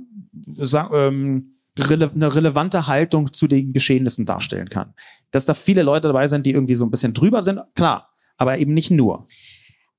ähm, 0.92 1.59
rele 1.88 2.10
eine 2.13 2.34
relevante 2.34 2.88
Haltung 2.88 3.32
zu 3.32 3.48
den 3.48 3.74
Geschehnissen 3.74 4.26
darstellen 4.26 4.70
kann. 4.70 4.94
Dass 5.32 5.46
da 5.46 5.54
viele 5.54 5.84
Leute 5.84 6.08
dabei 6.08 6.28
sind, 6.28 6.46
die 6.46 6.52
irgendwie 6.52 6.76
so 6.76 6.86
ein 6.86 6.92
bisschen 6.92 7.13
drüber 7.13 7.42
sind, 7.42 7.60
klar, 7.76 8.10
aber 8.38 8.58
eben 8.58 8.74
nicht 8.74 8.92
nur. 8.92 9.28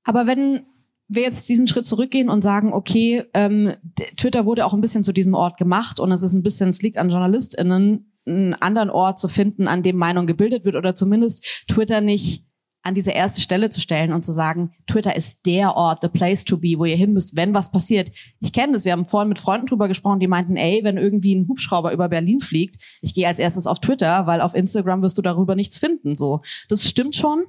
Aber 0.03 0.27
wenn 0.27 0.65
wir 1.07 1.23
jetzt 1.23 1.47
diesen 1.49 1.67
Schritt 1.67 1.85
zurückgehen 1.85 2.29
und 2.29 2.41
sagen, 2.41 2.73
okay, 2.73 3.23
ähm, 3.33 3.73
Twitter 4.17 4.45
wurde 4.45 4.65
auch 4.65 4.73
ein 4.73 4.81
bisschen 4.81 5.03
zu 5.03 5.11
diesem 5.11 5.33
Ort 5.33 5.57
gemacht 5.57 5.99
und 5.99 6.11
es 6.11 6.21
ist 6.21 6.33
ein 6.33 6.43
bisschen, 6.43 6.69
es 6.69 6.81
liegt 6.81 6.97
an 6.97 7.09
JournalistInnen, 7.09 8.11
einen 8.25 8.53
anderen 8.55 8.89
Ort 8.89 9.19
zu 9.19 9.27
finden, 9.27 9.67
an 9.67 9.83
dem 9.83 9.97
Meinung 9.97 10.27
gebildet 10.27 10.63
wird 10.63 10.75
oder 10.75 10.95
zumindest 10.95 11.65
Twitter 11.67 12.01
nicht 12.01 12.45
an 12.83 12.95
diese 12.95 13.11
erste 13.11 13.41
Stelle 13.41 13.69
zu 13.69 13.79
stellen 13.79 14.11
und 14.11 14.25
zu 14.25 14.31
sagen, 14.31 14.71
Twitter 14.87 15.15
ist 15.15 15.45
der 15.45 15.75
Ort, 15.75 16.01
the 16.01 16.07
place 16.07 16.43
to 16.43 16.57
be, 16.57 16.75
wo 16.77 16.85
ihr 16.85 16.95
hin 16.95 17.13
müsst, 17.13 17.35
wenn 17.35 17.53
was 17.53 17.71
passiert. 17.71 18.11
Ich 18.39 18.53
kenne 18.53 18.73
das, 18.73 18.85
wir 18.85 18.91
haben 18.91 19.05
vorhin 19.05 19.29
mit 19.29 19.39
Freunden 19.39 19.67
drüber 19.67 19.87
gesprochen, 19.87 20.19
die 20.19 20.27
meinten, 20.27 20.55
ey, 20.55 20.83
wenn 20.83 20.97
irgendwie 20.97 21.35
ein 21.35 21.47
Hubschrauber 21.47 21.93
über 21.93 22.09
Berlin 22.09 22.39
fliegt, 22.39 22.77
ich 23.01 23.13
gehe 23.13 23.27
als 23.27 23.39
erstes 23.39 23.67
auf 23.67 23.79
Twitter, 23.79 24.25
weil 24.25 24.41
auf 24.41 24.55
Instagram 24.55 25.01
wirst 25.01 25.17
du 25.17 25.21
darüber 25.21 25.55
nichts 25.55 25.77
finden. 25.77 26.15
So, 26.15 26.41
das 26.69 26.83
stimmt 26.87 27.15
schon. 27.15 27.43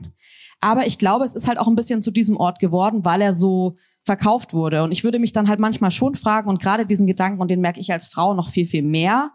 Aber 0.61 0.87
ich 0.87 0.99
glaube, 0.99 1.25
es 1.25 1.35
ist 1.35 1.49
halt 1.49 1.59
auch 1.59 1.67
ein 1.67 1.77
bisschen 1.77 2.03
zu 2.03 2.11
diesem 2.11 2.37
Ort 2.37 2.59
geworden, 2.59 3.05
weil 3.05 3.21
er 3.21 3.35
so 3.35 3.77
verkauft 4.03 4.53
wurde. 4.53 4.83
Und 4.83 4.93
ich 4.93 5.05
würde 5.05 5.19
mich 5.19 5.33
dann 5.33 5.49
halt 5.49 5.61
manchmal 5.61 5.91
schon 5.91 6.15
fragen, 6.15 6.49
und 6.49 6.61
gerade 6.61 6.87
diesen 6.87 7.07
Gedanken, 7.07 7.41
und 7.41 7.51
den 7.51 7.61
merke 7.61 7.81
ich 7.81 7.93
als 7.93 8.09
Frau 8.09 8.35
noch 8.35 8.51
viel, 8.51 8.67
viel 8.67 8.83
mehr, 8.83 9.31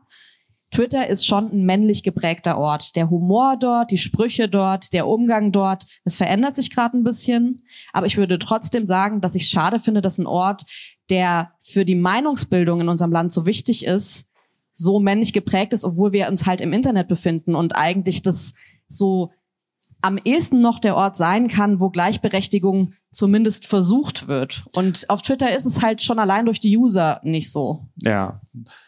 Twitter 0.71 1.08
ist 1.08 1.25
schon 1.25 1.51
ein 1.51 1.65
männlich 1.65 2.03
geprägter 2.03 2.58
Ort. 2.58 2.95
Der 2.95 3.10
Humor 3.10 3.56
dort, 3.58 3.91
die 3.91 3.97
Sprüche 3.97 4.49
dort, 4.49 4.93
der 4.93 5.08
Umgang 5.08 5.51
dort, 5.51 5.86
das 6.03 6.17
verändert 6.17 6.56
sich 6.56 6.69
gerade 6.69 6.97
ein 6.97 7.03
bisschen. 7.03 7.63
Aber 7.93 8.06
ich 8.06 8.17
würde 8.17 8.38
trotzdem 8.38 8.86
sagen, 8.86 9.21
dass 9.21 9.36
ich 9.36 9.47
schade 9.47 9.80
finde, 9.80 10.01
dass 10.01 10.17
ein 10.17 10.27
Ort, 10.27 10.63
der 11.10 11.53
für 11.62 11.86
die 11.86 11.95
Meinungsbildung 11.95 12.82
in 12.82 12.89
unserem 12.89 13.12
Land 13.12 13.32
so 13.32 13.45
wichtig 13.45 13.86
ist, 13.86 14.27
so 14.73 14.99
männlich 14.99 15.34
geprägt 15.34 15.73
ist, 15.73 15.86
obwohl 15.86 16.12
wir 16.12 16.27
uns 16.27 16.45
halt 16.45 16.62
im 16.62 16.73
Internet 16.73 17.08
befinden 17.08 17.56
und 17.56 17.75
eigentlich 17.75 18.21
das 18.21 18.53
so 18.89 19.32
am 20.01 20.19
ehesten 20.23 20.62
noch 20.62 20.80
der 20.80 20.95
Ort 20.95 21.17
sein 21.17 21.47
kann, 21.47 21.82
wo 21.82 21.89
Gleichberechtigung 21.89 22.93
zumindest 23.12 23.65
versucht 23.65 24.27
wird. 24.27 24.65
Und 24.75 25.10
auf 25.10 25.21
Twitter 25.23 25.56
ist 25.56 25.65
es 25.65 25.82
halt 25.82 26.03
schon 26.03 26.19
allein 26.19 26.45
durch 26.45 26.60
die 26.60 26.77
User 26.77 27.19
nicht 27.23 27.51
so. 27.51 27.88
Ja, 27.95 28.41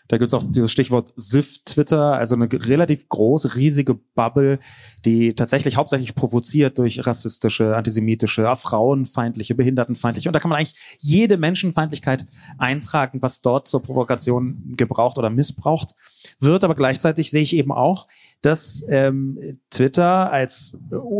da 0.08 0.17
gibt's 0.17 0.34
auch 0.34 0.43
dieses 0.50 0.72
Stichwort 0.72 1.13
SIF-Twitter, 1.15 2.13
also 2.13 2.36
eine 2.36 2.50
relativ 2.52 3.08
große, 3.10 3.56
riesige 3.56 3.95
Bubble, 4.15 4.60
die 5.06 5.34
tatsächlich 5.36 5.76
hauptsächlich 5.78 6.15
provoziert 6.15 6.78
durch 6.78 7.06
rassistische, 7.06 7.76
antisemitische, 7.76 8.56
frauenfeindliche, 8.56 9.56
behindertenfeindliche. 9.56 10.30
Und 10.30 10.34
da 10.34 10.39
kann 10.39 10.50
man 10.50 10.60
eigentlich 10.60 10.98
jede 11.00 11.38
Menschenfeindlichkeit 11.38 12.26
eintragen, 12.58 13.22
was 13.22 13.41
dort 13.41 13.67
zur 13.67 13.82
Provokation 13.82 14.74
gebraucht 14.78 15.17
oder 15.17 15.30
missbraucht 15.30 15.95
wird. 16.39 16.63
Aber 16.63 16.76
gleichzeitig 16.76 17.32
sehe 17.32 17.43
ich 17.43 17.56
eben 17.56 17.72
auch, 17.72 18.08
dass 18.41 18.86
ähm, 18.88 19.38
Twitter 19.69 20.32
als 20.32 20.78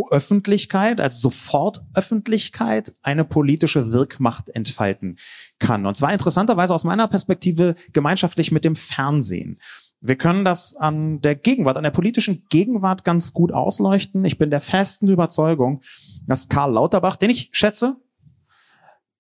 Öffentlichkeit, 0.10 1.02
als 1.02 1.20
Sofortöffentlichkeit 1.20 2.94
eine 3.02 3.26
politische 3.26 3.92
Wirkmacht 3.92 4.50
entfalten 4.50 5.18
kann. 5.60 5.86
Und 5.86 5.98
zwar 5.98 6.14
interessanterweise 6.14 6.74
aus 6.74 6.86
meiner 6.86 7.08
Perspektive 7.10 7.76
gemeinschaftlich 7.92 8.39
mit 8.52 8.66
dem 8.66 8.76
Fernsehen. 8.76 9.60
Wir 10.02 10.16
können 10.16 10.46
das 10.46 10.76
an 10.76 11.22
der 11.22 11.36
Gegenwart, 11.36 11.76
an 11.76 11.84
der 11.84 11.92
politischen 11.92 12.46
Gegenwart 12.50 13.04
ganz 13.04 13.34
gut 13.34 13.52
ausleuchten. 13.52 14.24
Ich 14.24 14.38
bin 14.38 14.50
der 14.50 14.62
festen 14.62 15.10
Überzeugung, 15.10 15.82
dass 16.26 16.48
Karl 16.48 16.72
Lauterbach, 16.72 17.18
den 17.18 17.30
ich 17.30 17.50
schätze, 17.52 17.98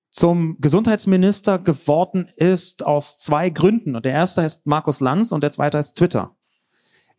zum 0.10 0.58
Gesundheitsminister 0.60 1.60
geworden 1.60 2.32
ist 2.36 2.86
aus 2.86 3.17
zwei 3.17 3.49
Gründen. 3.49 3.95
Und 3.95 4.05
der 4.05 4.13
erste 4.13 4.41
ist 4.41 4.65
Markus 4.65 5.01
Lanz 5.01 5.32
und 5.32 5.43
der 5.43 5.51
zweite 5.51 5.77
ist 5.77 5.95
Twitter. 5.95 6.36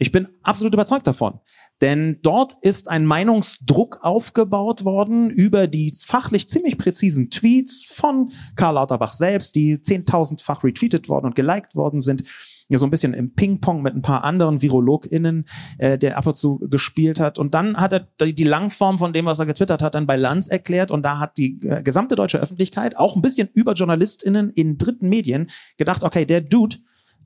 Ich 0.00 0.12
bin 0.12 0.28
absolut 0.42 0.72
überzeugt 0.72 1.06
davon. 1.06 1.40
Denn 1.82 2.20
dort 2.22 2.56
ist 2.62 2.88
ein 2.88 3.04
Meinungsdruck 3.04 3.98
aufgebaut 4.00 4.86
worden 4.86 5.28
über 5.28 5.66
die 5.66 5.94
fachlich 5.94 6.48
ziemlich 6.48 6.78
präzisen 6.78 7.30
Tweets 7.30 7.84
von 7.84 8.32
Karl 8.56 8.76
Lauterbach 8.76 9.12
selbst, 9.12 9.54
die 9.54 9.82
zehntausendfach 9.82 10.64
retweetet 10.64 11.10
worden 11.10 11.26
und 11.26 11.34
geliked 11.34 11.76
worden 11.76 12.00
sind. 12.00 12.24
Ja, 12.70 12.78
so 12.78 12.86
ein 12.86 12.90
bisschen 12.90 13.12
im 13.12 13.34
Ping-Pong 13.34 13.82
mit 13.82 13.94
ein 13.94 14.00
paar 14.00 14.24
anderen 14.24 14.62
VirologInnen, 14.62 15.46
äh, 15.76 15.98
der 15.98 16.16
ab 16.16 16.26
und 16.26 16.38
zu 16.38 16.60
gespielt 16.60 17.20
hat. 17.20 17.38
Und 17.38 17.52
dann 17.52 17.76
hat 17.76 17.92
er 17.92 18.08
die 18.24 18.44
Langform 18.44 18.98
von 18.98 19.12
dem, 19.12 19.26
was 19.26 19.38
er 19.38 19.46
getwittert 19.46 19.82
hat, 19.82 19.94
dann 19.94 20.06
bei 20.06 20.16
Lanz 20.16 20.46
erklärt. 20.46 20.90
Und 20.90 21.02
da 21.02 21.18
hat 21.18 21.36
die 21.36 21.60
äh, 21.62 21.82
gesamte 21.82 22.16
deutsche 22.16 22.38
Öffentlichkeit, 22.38 22.96
auch 22.96 23.16
ein 23.16 23.22
bisschen 23.22 23.50
über 23.52 23.74
JournalistInnen 23.74 24.48
in 24.50 24.78
dritten 24.78 25.10
Medien, 25.10 25.50
gedacht, 25.76 26.04
okay, 26.04 26.24
der 26.24 26.40
Dude 26.40 26.76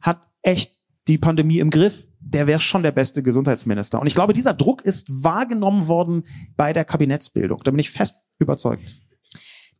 hat 0.00 0.22
echt 0.42 0.72
die 1.06 1.18
Pandemie 1.18 1.58
im 1.58 1.70
Griff, 1.70 2.08
der 2.26 2.46
wäre 2.46 2.60
schon 2.60 2.82
der 2.82 2.92
beste 2.92 3.22
Gesundheitsminister. 3.22 4.00
Und 4.00 4.06
ich 4.06 4.14
glaube, 4.14 4.32
dieser 4.32 4.54
Druck 4.54 4.82
ist 4.82 5.22
wahrgenommen 5.22 5.88
worden 5.88 6.24
bei 6.56 6.72
der 6.72 6.84
Kabinettsbildung. 6.84 7.60
Da 7.64 7.70
bin 7.70 7.80
ich 7.80 7.90
fest 7.90 8.16
überzeugt. 8.38 8.94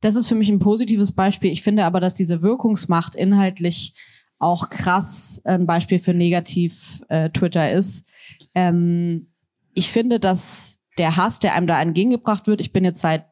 Das 0.01 0.17
ist 0.17 0.29
für 0.29 0.35
mich 0.35 0.51
ein 0.51 0.59
positives 0.59 1.13
Beispiel. 1.13 1.51
Ich 1.51 1.63
finde 1.63 1.85
aber, 1.85 2.01
dass 2.01 2.15
diese 2.15 2.43
Wirkungsmacht 2.43 3.15
inhaltlich 3.15 3.95
auch 4.39 4.69
krass 4.69 5.41
ein 5.45 5.67
Beispiel 5.67 5.99
für 5.99 6.13
negativ 6.13 7.03
äh, 7.09 7.31
Twitter 7.31 7.73
ist. 7.73 8.07
Ähm, 8.55 9.33
ich 9.73 9.91
finde, 9.91 10.21
dass 10.21 10.81
der 10.99 11.17
Hass, 11.17 11.39
der 11.39 11.55
einem 11.55 11.67
da 11.67 11.81
entgegengebracht 11.81 12.47
wird, 12.47 12.61
ich 12.61 12.73
bin 12.73 12.85
jetzt 12.85 13.01
seit 13.01 13.27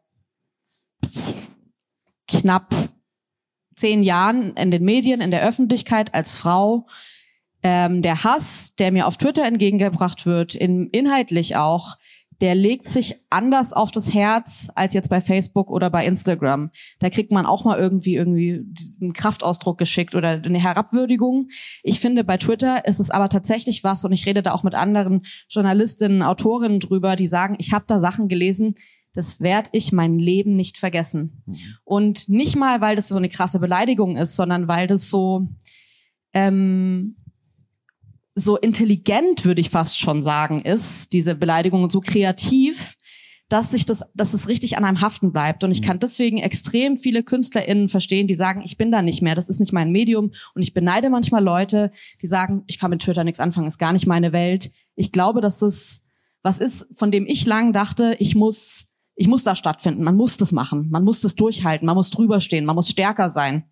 knapp 2.26 2.74
zehn 3.76 4.02
Jahren 4.02 4.56
in 4.56 4.70
den 4.70 4.84
Medien, 4.84 5.20
in 5.20 5.30
der 5.30 5.46
Öffentlichkeit 5.46 6.14
als 6.14 6.36
Frau, 6.36 6.86
ähm, 7.62 8.02
der 8.02 8.24
Hass, 8.24 8.74
der 8.74 8.92
mir 8.92 9.06
auf 9.06 9.16
Twitter 9.16 9.44
entgegengebracht 9.44 10.26
wird, 10.26 10.54
in, 10.54 10.88
inhaltlich 10.90 11.56
auch, 11.56 11.96
der 12.42 12.56
legt 12.56 12.88
sich 12.88 13.14
anders 13.30 13.72
auf 13.72 13.92
das 13.92 14.12
Herz 14.12 14.68
als 14.74 14.94
jetzt 14.94 15.08
bei 15.08 15.20
Facebook 15.20 15.70
oder 15.70 15.90
bei 15.90 16.04
Instagram. 16.04 16.70
Da 16.98 17.08
kriegt 17.08 17.30
man 17.30 17.46
auch 17.46 17.64
mal 17.64 17.78
irgendwie 17.78 18.16
irgendwie 18.16 18.64
einen 19.00 19.12
Kraftausdruck 19.12 19.78
geschickt 19.78 20.16
oder 20.16 20.30
eine 20.30 20.60
Herabwürdigung. 20.60 21.50
Ich 21.84 22.00
finde, 22.00 22.24
bei 22.24 22.38
Twitter 22.38 22.84
ist 22.84 22.98
es 22.98 23.10
aber 23.10 23.28
tatsächlich 23.28 23.84
was 23.84 24.04
und 24.04 24.10
ich 24.10 24.26
rede 24.26 24.42
da 24.42 24.52
auch 24.54 24.64
mit 24.64 24.74
anderen 24.74 25.22
Journalistinnen, 25.48 26.22
Autorinnen 26.22 26.80
drüber, 26.80 27.14
die 27.14 27.28
sagen, 27.28 27.54
ich 27.58 27.72
habe 27.72 27.84
da 27.86 28.00
Sachen 28.00 28.26
gelesen, 28.26 28.74
das 29.14 29.40
werde 29.40 29.70
ich 29.72 29.92
mein 29.92 30.18
Leben 30.18 30.56
nicht 30.56 30.78
vergessen. 30.78 31.44
Mhm. 31.46 31.56
Und 31.84 32.28
nicht 32.28 32.56
mal, 32.56 32.80
weil 32.80 32.96
das 32.96 33.06
so 33.06 33.16
eine 33.16 33.28
krasse 33.28 33.60
Beleidigung 33.60 34.16
ist, 34.16 34.34
sondern 34.34 34.66
weil 34.66 34.88
das 34.88 35.10
so 35.10 35.46
ähm, 36.32 37.21
so 38.34 38.56
intelligent, 38.56 39.44
würde 39.44 39.60
ich 39.60 39.70
fast 39.70 39.98
schon 39.98 40.22
sagen, 40.22 40.62
ist, 40.62 41.12
diese 41.12 41.34
Beleidigung 41.34 41.82
und 41.82 41.92
so 41.92 42.00
kreativ, 42.00 42.96
dass 43.48 43.70
sich 43.70 43.84
das, 43.84 44.02
dass 44.14 44.32
es 44.32 44.48
richtig 44.48 44.78
an 44.78 44.84
einem 44.84 45.02
haften 45.02 45.30
bleibt. 45.32 45.62
Und 45.62 45.70
ich 45.72 45.82
mhm. 45.82 45.84
kann 45.84 45.98
deswegen 45.98 46.38
extrem 46.38 46.96
viele 46.96 47.22
KünstlerInnen 47.22 47.88
verstehen, 47.88 48.26
die 48.26 48.34
sagen, 48.34 48.62
ich 48.64 48.78
bin 48.78 48.90
da 48.90 49.02
nicht 49.02 49.20
mehr, 49.20 49.34
das 49.34 49.50
ist 49.50 49.60
nicht 49.60 49.74
mein 49.74 49.92
Medium. 49.92 50.32
Und 50.54 50.62
ich 50.62 50.72
beneide 50.72 51.10
manchmal 51.10 51.44
Leute, 51.44 51.90
die 52.22 52.26
sagen, 52.26 52.62
ich 52.66 52.78
kann 52.78 52.90
mit 52.90 53.02
Twitter 53.02 53.24
nichts 53.24 53.40
anfangen, 53.40 53.66
ist 53.66 53.78
gar 53.78 53.92
nicht 53.92 54.06
meine 54.06 54.32
Welt. 54.32 54.70
Ich 54.94 55.12
glaube, 55.12 55.42
dass 55.42 55.58
das 55.58 56.02
was 56.42 56.58
ist, 56.58 56.86
von 56.92 57.10
dem 57.10 57.26
ich 57.26 57.46
lang 57.46 57.72
dachte, 57.72 58.16
ich 58.18 58.34
muss, 58.34 58.86
ich 59.14 59.28
muss 59.28 59.44
da 59.44 59.54
stattfinden, 59.54 60.02
man 60.02 60.16
muss 60.16 60.36
das 60.36 60.52
machen, 60.52 60.88
man 60.90 61.04
muss 61.04 61.20
das 61.20 61.34
durchhalten, 61.34 61.86
man 61.86 61.94
muss 61.94 62.10
drüber 62.10 62.40
stehen, 62.40 62.64
man 62.64 62.74
muss 62.74 62.88
stärker 62.88 63.30
sein. 63.30 63.64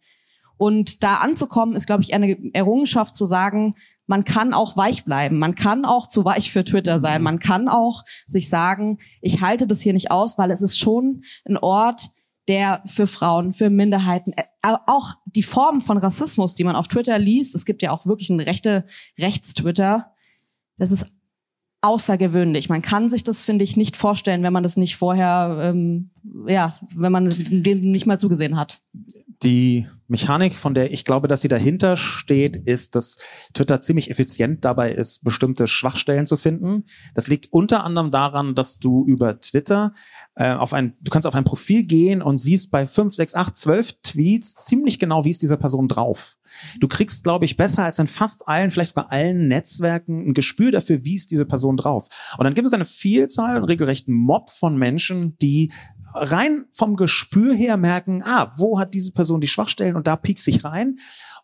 Und 0.56 1.02
da 1.02 1.16
anzukommen, 1.16 1.74
ist, 1.74 1.86
glaube 1.86 2.02
ich, 2.02 2.12
eine 2.12 2.36
Errungenschaft 2.52 3.16
zu 3.16 3.24
sagen, 3.24 3.76
man 4.10 4.24
kann 4.24 4.52
auch 4.52 4.76
weich 4.76 5.04
bleiben. 5.04 5.38
Man 5.38 5.54
kann 5.54 5.84
auch 5.84 6.08
zu 6.08 6.24
weich 6.24 6.50
für 6.50 6.64
Twitter 6.64 6.98
sein. 6.98 7.22
Man 7.22 7.38
kann 7.38 7.68
auch 7.68 8.02
sich 8.26 8.48
sagen, 8.48 8.98
ich 9.20 9.40
halte 9.40 9.68
das 9.68 9.80
hier 9.80 9.92
nicht 9.92 10.10
aus, 10.10 10.36
weil 10.36 10.50
es 10.50 10.62
ist 10.62 10.80
schon 10.80 11.22
ein 11.44 11.56
Ort, 11.56 12.10
der 12.48 12.82
für 12.86 13.06
Frauen, 13.06 13.52
für 13.52 13.70
Minderheiten, 13.70 14.32
äh, 14.32 14.42
auch 14.62 15.14
die 15.26 15.44
Formen 15.44 15.80
von 15.80 15.96
Rassismus, 15.96 16.54
die 16.54 16.64
man 16.64 16.74
auf 16.74 16.88
Twitter 16.88 17.20
liest, 17.20 17.54
es 17.54 17.64
gibt 17.64 17.82
ja 17.82 17.92
auch 17.92 18.04
wirklich 18.04 18.30
ein 18.30 18.40
rechte 18.40 18.84
Rechtstwitter, 19.16 20.10
das 20.76 20.90
ist 20.90 21.06
außergewöhnlich. 21.80 22.68
Man 22.68 22.82
kann 22.82 23.10
sich 23.10 23.22
das, 23.22 23.44
finde 23.44 23.62
ich, 23.62 23.76
nicht 23.76 23.96
vorstellen, 23.96 24.42
wenn 24.42 24.52
man 24.52 24.64
das 24.64 24.76
nicht 24.76 24.96
vorher, 24.96 25.56
ähm, 25.62 26.10
ja, 26.48 26.74
wenn 26.96 27.12
man 27.12 27.32
dem 27.38 27.92
nicht 27.92 28.06
mal 28.06 28.18
zugesehen 28.18 28.56
hat. 28.56 28.82
Die 29.42 29.86
Mechanik, 30.06 30.54
von 30.54 30.74
der 30.74 30.92
ich 30.92 31.04
glaube, 31.04 31.28
dass 31.28 31.40
sie 31.40 31.48
dahinter 31.48 31.96
steht, 31.96 32.56
ist, 32.56 32.94
dass 32.94 33.16
Twitter 33.54 33.80
ziemlich 33.80 34.10
effizient 34.10 34.64
dabei 34.64 34.92
ist, 34.92 35.24
bestimmte 35.24 35.66
Schwachstellen 35.66 36.26
zu 36.26 36.36
finden. 36.36 36.84
Das 37.14 37.28
liegt 37.28 37.50
unter 37.50 37.84
anderem 37.84 38.10
daran, 38.10 38.54
dass 38.54 38.80
du 38.80 39.06
über 39.06 39.40
Twitter 39.40 39.94
äh, 40.34 40.52
auf 40.52 40.74
ein, 40.74 40.96
du 41.00 41.10
kannst 41.10 41.26
auf 41.26 41.34
ein 41.34 41.44
Profil 41.44 41.84
gehen 41.84 42.20
und 42.20 42.38
siehst 42.38 42.70
bei 42.70 42.86
fünf, 42.86 43.14
sechs, 43.14 43.34
acht, 43.34 43.56
zwölf 43.56 43.94
Tweets 44.02 44.56
ziemlich 44.56 44.98
genau, 44.98 45.24
wie 45.24 45.30
ist 45.30 45.42
dieser 45.42 45.56
Person 45.56 45.88
drauf. 45.88 46.36
Du 46.80 46.88
kriegst, 46.88 47.22
glaube 47.22 47.44
ich, 47.44 47.56
besser 47.56 47.84
als 47.84 47.98
in 47.98 48.08
fast 48.08 48.46
allen, 48.48 48.72
vielleicht 48.72 48.94
bei 48.94 49.02
allen 49.02 49.48
Netzwerken 49.48 50.28
ein 50.28 50.34
Gespür 50.34 50.72
dafür, 50.72 51.04
wie 51.04 51.14
ist 51.14 51.30
diese 51.30 51.46
Person 51.46 51.76
drauf. 51.76 52.08
Und 52.36 52.44
dann 52.44 52.54
gibt 52.54 52.66
es 52.66 52.74
eine 52.74 52.84
Vielzahl, 52.84 53.56
einen 53.56 53.64
regelrechten 53.64 54.12
Mob 54.12 54.50
von 54.50 54.76
Menschen, 54.76 55.38
die 55.38 55.72
rein 56.14 56.66
vom 56.70 56.96
Gespür 56.96 57.54
her 57.54 57.76
merken, 57.76 58.22
ah, 58.24 58.52
wo 58.56 58.78
hat 58.78 58.94
diese 58.94 59.12
Person 59.12 59.40
die 59.40 59.48
Schwachstellen 59.48 59.96
und 59.96 60.06
da 60.06 60.16
piekt 60.16 60.40
sich 60.40 60.64
rein. 60.64 60.98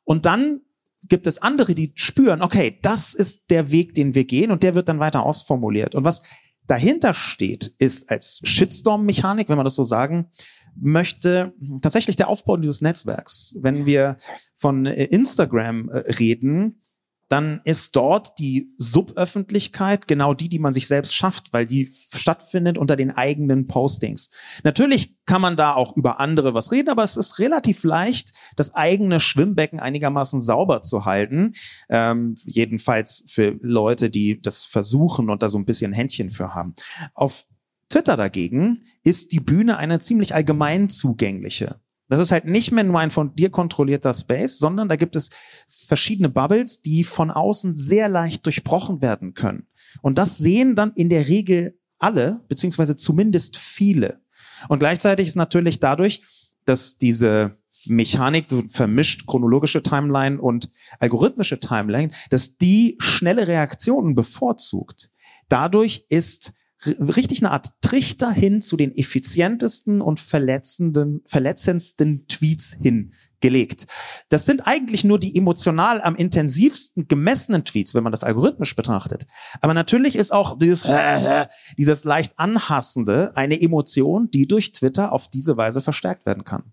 Und 0.05 0.27
dann 0.27 0.61
gibt 1.09 1.27
es 1.27 1.39
andere, 1.39 1.75
die 1.75 1.93
spüren, 1.95 2.43
okay, 2.43 2.79
das 2.83 3.15
ist 3.15 3.51
der 3.51 3.71
Weg, 3.71 3.95
den 3.95 4.15
wir 4.15 4.25
gehen 4.25 4.51
und 4.51 4.63
der 4.63 4.75
wird 4.75 4.89
dann 4.89 4.99
weiter 4.99 5.25
ausformuliert. 5.25 5.95
Und 5.95 6.05
was 6.05 6.23
dahinter 6.67 7.15
steht, 7.15 7.75
ist 7.79 8.11
als 8.11 8.41
Shitstorm-Mechanik, 8.43 9.49
wenn 9.49 9.57
man 9.57 9.65
das 9.65 9.77
so 9.77 9.85
sagen 9.85 10.31
möchte, 10.79 11.55
tatsächlich 11.81 12.17
der 12.17 12.29
Aufbau 12.29 12.57
dieses 12.57 12.83
Netzwerks. 12.83 13.55
Wenn 13.61 13.87
wir 13.87 14.19
von 14.55 14.87
äh, 14.87 15.05
Instagram 15.05 15.89
äh, 15.89 15.99
reden, 16.19 16.83
dann 17.29 17.61
ist 17.65 17.97
dort 17.97 18.39
die 18.39 18.73
Suböffentlichkeit 18.79 20.07
genau 20.07 20.35
die, 20.35 20.49
die 20.49 20.59
man 20.59 20.73
sich 20.73 20.87
selbst 20.87 21.15
schafft, 21.15 21.53
weil 21.53 21.67
die 21.67 21.91
stattfindet 22.15 22.79
unter 22.79 22.97
den 22.97 23.11
eigenen 23.11 23.67
Postings. 23.67 24.31
Natürlich 24.63 25.17
kann 25.27 25.41
man 25.41 25.57
da 25.57 25.75
auch 25.75 25.97
über 25.97 26.21
andere 26.21 26.55
was 26.55 26.71
reden, 26.71 26.89
aber 26.89 27.03
es 27.03 27.17
ist 27.17 27.39
relativ 27.39 27.83
leicht, 27.83 28.33
das 28.55 28.75
eigene 28.75 29.19
Schwimmbecken 29.19 29.81
einigermaßen 29.81 30.41
sauber 30.41 30.83
zu 30.83 31.05
halten. 31.05 31.55
Ähm, 31.89 32.37
jedenfalls 32.45 33.25
für 33.29 33.57
Leute, 33.61 34.09
die 34.09 34.41
das 34.41 34.65
versuchen 34.65 35.29
und 35.29 35.43
da 35.43 35.49
so 35.49 35.59
ein 35.59 35.67
bisschen 35.67 35.93
Händchen 35.93 36.31
für 36.31 36.55
haben. 36.55 36.75
Auf 37.15 37.45
Twitter 37.89 38.17
dagegen 38.17 38.85
ist 39.05 39.33
die 39.33 39.41
Bühne 39.41 39.77
eine 39.77 40.01
ziemlich 40.01 40.35
allgemein 40.35 40.91
zugängliche. 40.91 41.81
Das 42.09 42.21
ist 42.21 42.31
halt 42.31 42.45
nicht 42.45 42.71
mehr 42.73 42.85
nur 42.85 43.01
ein 43.01 43.11
von 43.11 43.35
dir 43.35 43.51
kontrollierter 43.51 44.15
Space, 44.15 44.59
sondern 44.59 44.89
da 44.89 44.97
gibt 44.97 45.17
es 45.17 45.31
verschiedene 45.67 46.29
Bubbles, 46.29 46.83
die 46.83 47.05
von 47.05 47.31
außen 47.31 47.77
sehr 47.77 48.09
leicht 48.09 48.47
durchbrochen 48.47 49.03
werden 49.03 49.35
können. 49.35 49.67
Und 50.03 50.19
das 50.19 50.39
sehen 50.39 50.77
dann 50.77 50.93
in 50.95 51.09
der 51.09 51.29
Regel 51.29 51.79
alle, 51.99 52.45
beziehungsweise 52.49 52.97
zumindest 52.97 53.57
viele. 53.57 54.21
Und 54.69 54.79
gleichzeitig 54.79 55.29
ist 55.29 55.37
natürlich 55.37 55.81
dadurch, 55.81 56.23
dass 56.65 56.99
diese 56.99 57.59
Mechanik, 57.87 58.47
vermischt 58.69 59.27
chronologische 59.27 59.83
Timeline 59.83 60.41
und 60.41 60.69
algorithmische 60.99 61.61
Timeline, 61.61 62.13
dass 62.31 62.57
die 62.57 62.97
schnelle 62.99 63.47
Reaktionen 63.47 64.15
bevorzugt. 64.15 65.11
Dadurch 65.49 66.07
ist 66.09 66.53
richtig 66.87 67.41
eine 67.41 67.51
Art 67.51 67.71
Trichter 67.81 68.31
hin 68.31 68.63
zu 68.63 68.77
den 68.77 68.97
effizientesten 68.97 70.01
und 70.01 70.21
verletzenden, 70.21 71.23
verletzendsten 71.27 72.27
Tweets 72.29 72.77
hingelegt. 72.81 73.87
Das 74.29 74.47
sind 74.47 74.67
eigentlich 74.67 75.05
nur 75.05 75.19
die 75.19 75.37
emotional 75.37 76.01
am 76.01 76.17
intensivsten 76.17 77.09
gemessenen 77.09 77.65
Tweets, 77.65 77.95
wenn 77.95 78.03
man 78.03 78.13
das 78.13 78.25
algorithmisch 78.25 78.77
betrachtet. 78.77 79.27
Aber 79.61 79.75
natürlich 79.75 80.17
ist 80.17 80.33
auch 80.33 80.59
dieses, 80.59 80.85
dieses 81.79 82.05
leicht 82.05 82.39
anhassende 82.39 83.37
eine 83.37 83.61
Emotion, 83.61 84.31
die 84.31 84.47
durch 84.47 84.73
Twitter 84.73 85.13
auf 85.13 85.29
diese 85.29 85.57
Weise 85.57 85.81
verstärkt 85.81 86.27
werden 86.27 86.45
kann. 86.45 86.73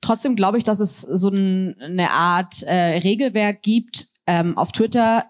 Trotzdem 0.00 0.36
glaube 0.36 0.58
ich, 0.58 0.64
dass 0.64 0.80
es 0.80 1.00
so 1.00 1.28
eine 1.30 2.10
Art 2.10 2.62
äh, 2.62 2.98
Regelwerk 2.98 3.62
gibt 3.62 4.06
ähm, 4.26 4.56
auf 4.56 4.70
Twitter, 4.72 5.24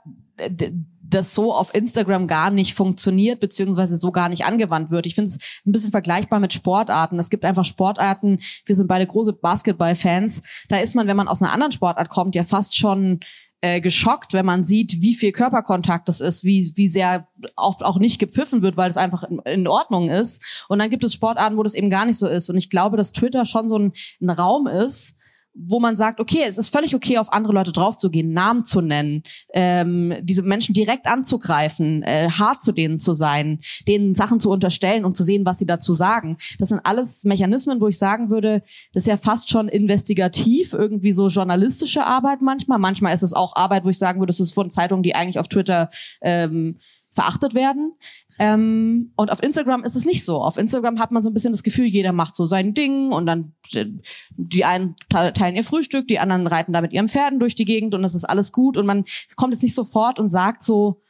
das 1.09 1.35
so 1.35 1.53
auf 1.55 1.75
Instagram 1.75 2.27
gar 2.27 2.51
nicht 2.51 2.75
funktioniert, 2.75 3.41
beziehungsweise 3.41 3.97
so 3.97 4.13
gar 4.13 4.29
nicht 4.29 4.45
angewandt 4.45 4.91
wird. 4.91 5.07
Ich 5.07 5.15
finde 5.15 5.31
es 5.31 5.39
ein 5.67 5.73
bisschen 5.73 5.91
vergleichbar 5.91 6.41
mit 6.41 6.53
Sportarten. 6.53 7.19
Es 7.19 7.31
gibt 7.31 7.45
einfach 7.45 7.65
Sportarten, 7.65 8.41
wir 8.67 8.75
sind 8.75 8.89
beide 8.89 9.07
große 9.07 9.33
Basketball-Fans, 9.33 10.43
da 10.69 10.79
ist 10.79 10.95
man, 10.95 11.07
wenn 11.07 11.17
man 11.17 11.29
aus 11.29 11.43
einer 11.43 11.53
anderen 11.53 11.73
Sportart 11.73 12.09
kommt, 12.09 12.35
ja 12.35 12.45
fast 12.45 12.77
schon 12.77 13.21
äh, 13.61 13.81
geschockt, 13.81 14.35
wenn 14.35 14.47
man 14.47 14.65
sieht, 14.65 15.01
wie 15.01 15.15
viel 15.15 15.33
Körperkontakt 15.33 16.09
das 16.09 16.21
ist, 16.21 16.45
wie, 16.45 16.73
wie 16.77 16.87
sehr 16.89 17.27
oft 17.57 17.85
auch 17.85 17.99
nicht 17.99 18.19
gepfiffen 18.21 18.63
wird, 18.63 18.77
weil 18.77 18.89
es 18.89 18.97
einfach 18.97 19.25
in, 19.25 19.41
in, 19.41 19.67
Ordnung 19.67 20.11
ist. 20.11 20.43
Und 20.69 20.79
dann 20.79 20.91
gibt 20.91 21.03
es 21.03 21.13
Sportarten, 21.13 21.57
wo 21.57 21.63
das 21.65 21.75
eben 21.75 21.91
gar 21.91 22.07
nicht 22.07 22.19
so 22.19 22.29
ist. 22.29 22.49
Und 22.51 22.57
ich 22.57 22.71
glaube, 22.71 22.97
dass 22.97 23.13
Twitter 23.13 23.45
schon 23.47 23.69
so 23.69 23.77
ein, 23.77 23.93
ein 24.21 24.31
Raum 24.31 24.69
ist, 24.69 25.18
wo 25.61 25.81
man 25.81 25.97
sagt, 25.97 26.21
okay, 26.21 26.45
es 26.47 26.57
ist 26.57 26.69
völlig 26.69 26.95
okay, 26.95 27.19
auf 27.19 27.33
andere 27.33 27.53
Leute 27.53 27.73
draufzugehen, 27.73 28.33
Namen 28.33 28.65
zu 28.65 28.81
nennen, 28.81 29.23
ähm, 29.53 30.15
diese 30.23 30.43
Menschen 30.43 30.73
direkt 30.73 31.07
anzugreifen, 31.07 32.03
äh, 32.03 32.29
hart 32.31 32.63
zu 32.63 32.73
denen 32.73 33.01
zu 33.01 33.13
sein, 33.13 33.61
denen 33.87 34.15
Sachen 34.15 34.41
zu 34.41 34.51
unterstellen 34.51 35.05
und 35.05 35.17
zu 35.17 35.25
sehen, 35.25 35.45
was 35.45 35.59
sie 35.59 35.67
dazu 35.67 35.95
sagen. 35.95 36.37
Das 36.59 36.69
sind 36.69 36.81
alles 36.85 37.25
Mechanismen, 37.25 37.81
wo 37.81 37.89
ich 37.89 37.99
sagen 37.99 38.31
würde, 38.31 38.63
das 38.93 39.03
ist 39.03 39.09
ja 39.09 39.17
fast 39.17 39.51
schon 39.51 39.69
investigativ, 39.69 40.73
irgendwie 40.73 41.13
so 41.13 41.29
journalistische 41.29 42.05
Arbeit 42.05 42.41
manchmal. 42.41 42.79
Manchmal 42.79 43.15
ist 43.15 43.23
es 43.23 43.33
auch 43.33 43.57
Arbeit, 43.57 43.85
wo 43.85 43.89
ich 43.89 43.99
sagen 43.99 44.21
würde, 44.21 44.31
das 44.31 44.41
ist 44.41 44.53
von 44.53 44.71
Zeitungen, 44.71 45.03
die 45.03 45.15
eigentlich 45.15 45.39
auf 45.39 45.49
Twitter 45.49 45.91
ähm, 46.21 46.79
verachtet 47.11 47.55
werden. 47.55 47.93
Ähm, 48.39 49.13
und 49.17 49.33
auf 49.33 49.43
Instagram 49.43 49.85
ist 49.85 49.97
es 49.97 50.05
nicht 50.05 50.25
so. 50.25 50.41
Auf 50.41 50.57
Instagram 50.57 51.01
hat 51.01 51.11
man 51.11 51.23
so 51.23 51.31
ein 51.31 51.35
bisschen 51.35 51.53
das 51.53 51.63
Gefühl, 51.63 51.87
jeder 51.87 52.13
macht 52.13 52.37
so 52.37 52.47
sein 52.47 52.73
Ding 52.73 53.11
und 53.11 53.27
dann 53.27 53.53
äh, 53.73 53.87
die 54.31 54.65
einen 54.65 54.95
teilen 55.09 55.57
ihr 55.57 55.65
Frühstück, 55.65 56.07
die 56.07 56.21
anderen 56.21 56.47
reiten 56.47 56.73
da 56.73 56.81
mit 56.81 56.93
ihren 56.93 57.09
Pferden 57.09 57.41
durch 57.41 57.57
die 57.57 57.65
Gegend 57.65 57.95
und 57.95 58.03
das 58.03 58.15
ist 58.15 58.25
alles 58.25 58.53
gut 58.53 58.77
und 58.77 58.87
man 58.87 59.05
kommt 59.37 59.53
jetzt 59.53 59.63
nicht 59.63 59.75
sofort 59.75 60.19
und 60.21 60.29
sagt 60.29 60.63
so, 60.63 61.03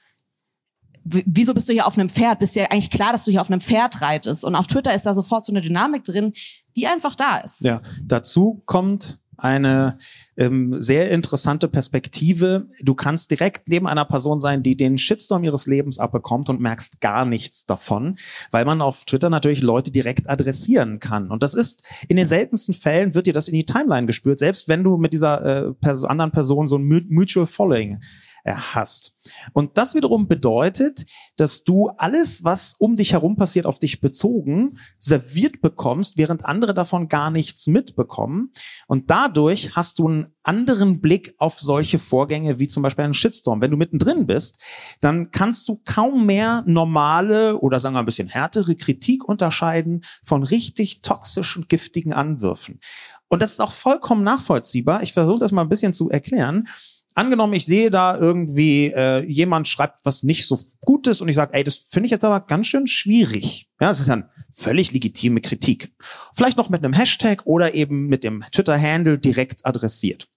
wieso 1.04 1.54
bist 1.54 1.68
du 1.68 1.72
hier 1.72 1.86
auf 1.86 1.98
einem 1.98 2.08
Pferd? 2.08 2.38
Bist 2.38 2.56
ja 2.56 2.64
eigentlich 2.64 2.90
klar, 2.90 3.12
dass 3.12 3.24
du 3.24 3.30
hier 3.30 3.40
auf 3.40 3.50
einem 3.50 3.60
Pferd 3.60 4.00
reitest. 4.02 4.44
Und 4.44 4.54
auf 4.54 4.66
Twitter 4.66 4.94
ist 4.94 5.06
da 5.06 5.14
sofort 5.14 5.44
so 5.44 5.52
eine 5.52 5.60
Dynamik 5.60 6.04
drin, 6.04 6.32
die 6.76 6.86
einfach 6.86 7.14
da 7.14 7.38
ist. 7.38 7.62
Ja, 7.62 7.80
dazu 8.02 8.62
kommt 8.66 9.20
eine 9.38 9.98
ähm, 10.36 10.82
sehr 10.82 11.10
interessante 11.10 11.68
Perspektive. 11.68 12.66
Du 12.82 12.94
kannst 12.94 13.30
direkt 13.30 13.68
neben 13.68 13.86
einer 13.86 14.04
Person 14.04 14.40
sein, 14.40 14.62
die 14.62 14.76
den 14.76 14.98
Shitstorm 14.98 15.44
ihres 15.44 15.66
Lebens 15.66 15.98
abbekommt 15.98 16.50
und 16.50 16.60
merkst 16.60 17.00
gar 17.00 17.24
nichts 17.24 17.64
davon, 17.64 18.18
weil 18.50 18.64
man 18.64 18.82
auf 18.82 19.04
Twitter 19.04 19.30
natürlich 19.30 19.62
Leute 19.62 19.92
direkt 19.92 20.28
adressieren 20.28 20.98
kann. 20.98 21.30
Und 21.30 21.42
das 21.42 21.54
ist 21.54 21.84
in 22.08 22.16
den 22.16 22.26
seltensten 22.26 22.74
Fällen 22.74 23.14
wird 23.14 23.26
dir 23.26 23.32
das 23.32 23.48
in 23.48 23.54
die 23.54 23.66
Timeline 23.66 24.06
gespürt, 24.06 24.38
selbst 24.38 24.68
wenn 24.68 24.84
du 24.84 24.96
mit 24.96 25.12
dieser 25.12 25.68
äh, 25.68 25.72
Pers 25.74 26.04
anderen 26.04 26.32
Person 26.32 26.68
so 26.68 26.76
ein 26.76 27.06
Mutual 27.08 27.46
Following 27.46 28.00
hast. 28.44 29.14
Und 29.52 29.78
das 29.78 29.94
wiederum 29.94 30.28
bedeutet, 30.28 31.04
dass 31.36 31.64
du 31.64 31.88
alles, 31.98 32.44
was 32.44 32.74
um 32.78 32.96
dich 32.96 33.12
herum 33.12 33.36
passiert, 33.36 33.66
auf 33.66 33.78
dich 33.78 34.00
bezogen, 34.00 34.78
serviert 34.98 35.60
bekommst, 35.60 36.16
während 36.16 36.44
andere 36.44 36.74
davon 36.74 37.08
gar 37.08 37.30
nichts 37.30 37.66
mitbekommen. 37.66 38.52
Und 38.86 39.10
dadurch 39.10 39.76
hast 39.76 39.98
du 39.98 40.08
einen 40.08 40.26
anderen 40.42 41.00
Blick 41.00 41.34
auf 41.38 41.60
solche 41.60 41.98
Vorgänge 41.98 42.58
wie 42.58 42.68
zum 42.68 42.82
Beispiel 42.82 43.04
einen 43.04 43.14
Shitstorm. 43.14 43.60
Wenn 43.60 43.70
du 43.70 43.76
mittendrin 43.76 44.26
bist, 44.26 44.58
dann 45.00 45.30
kannst 45.30 45.68
du 45.68 45.80
kaum 45.84 46.24
mehr 46.24 46.64
normale 46.66 47.58
oder 47.58 47.80
sagen 47.80 47.94
wir 47.94 48.00
ein 48.00 48.06
bisschen 48.06 48.28
härtere 48.28 48.74
Kritik 48.74 49.28
unterscheiden 49.28 50.04
von 50.24 50.42
richtig 50.42 51.02
toxischen, 51.02 51.66
giftigen 51.68 52.12
Anwürfen. 52.12 52.80
Und 53.28 53.42
das 53.42 53.52
ist 53.52 53.60
auch 53.60 53.72
vollkommen 53.72 54.24
nachvollziehbar. 54.24 55.02
Ich 55.02 55.12
versuche 55.12 55.40
das 55.40 55.52
mal 55.52 55.62
ein 55.62 55.68
bisschen 55.68 55.92
zu 55.92 56.08
erklären 56.08 56.66
angenommen, 57.14 57.54
ich 57.54 57.66
sehe 57.66 57.90
da 57.90 58.16
irgendwie, 58.16 58.92
äh, 58.94 59.24
jemand 59.24 59.68
schreibt 59.68 60.04
was 60.04 60.22
nicht 60.22 60.46
so 60.46 60.58
Gutes 60.80 61.20
und 61.20 61.28
ich 61.28 61.36
sage, 61.36 61.54
ey, 61.54 61.64
das 61.64 61.76
finde 61.76 62.06
ich 62.06 62.12
jetzt 62.12 62.24
aber 62.24 62.40
ganz 62.40 62.66
schön 62.66 62.86
schwierig. 62.86 63.68
Ja, 63.80 63.88
das 63.88 64.00
ist 64.00 64.08
dann 64.08 64.28
völlig 64.50 64.92
legitime 64.92 65.40
Kritik. 65.40 65.92
Vielleicht 66.34 66.56
noch 66.56 66.70
mit 66.70 66.84
einem 66.84 66.92
Hashtag 66.92 67.42
oder 67.44 67.74
eben 67.74 68.06
mit 68.06 68.24
dem 68.24 68.44
Twitter-Handle 68.52 69.18
direkt 69.18 69.66
adressiert. 69.66 70.28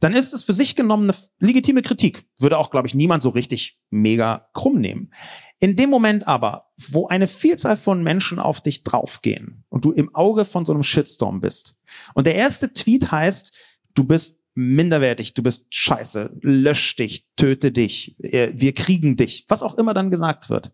Dann 0.00 0.12
ist 0.12 0.34
es 0.34 0.44
für 0.44 0.52
sich 0.52 0.74
genommen 0.76 1.10
eine 1.10 1.18
legitime 1.40 1.82
Kritik. 1.82 2.26
Würde 2.38 2.58
auch, 2.58 2.70
glaube 2.70 2.86
ich, 2.86 2.94
niemand 2.94 3.22
so 3.22 3.30
richtig 3.30 3.78
mega 3.90 4.48
krumm 4.52 4.78
nehmen. 4.78 5.10
In 5.58 5.76
dem 5.76 5.88
Moment 5.88 6.26
aber, 6.26 6.66
wo 6.90 7.06
eine 7.06 7.26
Vielzahl 7.26 7.76
von 7.76 8.02
Menschen 8.02 8.38
auf 8.38 8.60
dich 8.60 8.84
draufgehen 8.84 9.64
und 9.70 9.84
du 9.84 9.92
im 9.92 10.14
Auge 10.14 10.44
von 10.44 10.66
so 10.66 10.74
einem 10.74 10.82
Shitstorm 10.82 11.40
bist 11.40 11.78
und 12.14 12.26
der 12.26 12.34
erste 12.34 12.74
Tweet 12.74 13.10
heißt, 13.10 13.54
du 13.94 14.04
bist 14.04 14.40
minderwertig, 14.56 15.34
du 15.34 15.42
bist 15.42 15.66
scheiße, 15.70 16.38
lösch 16.40 16.96
dich, 16.96 17.28
töte 17.36 17.70
dich, 17.70 18.16
äh, 18.20 18.52
wir 18.54 18.74
kriegen 18.74 19.16
dich, 19.16 19.44
was 19.48 19.62
auch 19.62 19.76
immer 19.76 19.94
dann 19.94 20.10
gesagt 20.10 20.50
wird. 20.50 20.72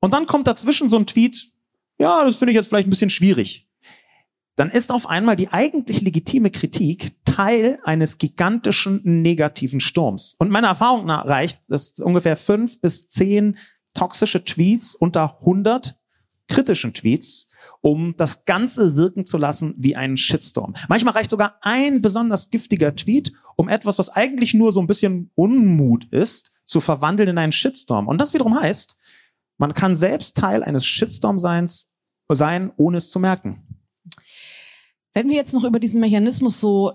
Und 0.00 0.14
dann 0.14 0.26
kommt 0.26 0.46
dazwischen 0.46 0.88
so 0.88 0.96
ein 0.96 1.06
Tweet, 1.06 1.48
ja, 1.98 2.24
das 2.24 2.36
finde 2.36 2.52
ich 2.52 2.56
jetzt 2.56 2.68
vielleicht 2.68 2.86
ein 2.86 2.90
bisschen 2.90 3.10
schwierig. 3.10 3.68
Dann 4.54 4.70
ist 4.70 4.90
auf 4.90 5.06
einmal 5.06 5.36
die 5.36 5.48
eigentlich 5.48 6.00
legitime 6.00 6.50
Kritik 6.50 7.12
Teil 7.26 7.78
eines 7.84 8.16
gigantischen 8.16 9.02
negativen 9.04 9.80
Sturms. 9.80 10.34
Und 10.38 10.50
meiner 10.50 10.68
Erfahrung 10.68 11.04
nach 11.04 11.26
reicht, 11.26 11.70
dass 11.70 11.98
ungefähr 11.98 12.36
fünf 12.36 12.80
bis 12.80 13.08
zehn 13.08 13.58
toxische 13.92 14.44
Tweets 14.44 14.94
unter 14.94 15.38
100 15.40 15.98
kritischen 16.48 16.94
Tweets 16.94 17.48
um 17.80 18.14
das 18.16 18.44
Ganze 18.44 18.96
wirken 18.96 19.26
zu 19.26 19.38
lassen 19.38 19.74
wie 19.78 19.96
einen 19.96 20.16
Shitstorm. 20.16 20.74
Manchmal 20.88 21.14
reicht 21.14 21.30
sogar 21.30 21.58
ein 21.62 22.02
besonders 22.02 22.50
giftiger 22.50 22.94
Tweet, 22.96 23.32
um 23.56 23.68
etwas, 23.68 23.98
was 23.98 24.08
eigentlich 24.08 24.54
nur 24.54 24.72
so 24.72 24.80
ein 24.80 24.86
bisschen 24.86 25.30
Unmut 25.34 26.04
ist, 26.12 26.52
zu 26.64 26.80
verwandeln 26.80 27.28
in 27.28 27.38
einen 27.38 27.52
Shitstorm. 27.52 28.08
Und 28.08 28.20
das 28.20 28.34
wiederum 28.34 28.60
heißt, 28.60 28.98
man 29.58 29.72
kann 29.72 29.96
selbst 29.96 30.36
Teil 30.36 30.62
eines 30.62 30.84
Shitstorm-Seins 30.84 31.92
sein, 32.28 32.72
ohne 32.76 32.98
es 32.98 33.10
zu 33.10 33.18
merken. 33.18 33.62
Wenn 35.12 35.28
wir 35.28 35.36
jetzt 35.36 35.54
noch 35.54 35.64
über 35.64 35.80
diesen 35.80 36.00
Mechanismus 36.00 36.60
so 36.60 36.92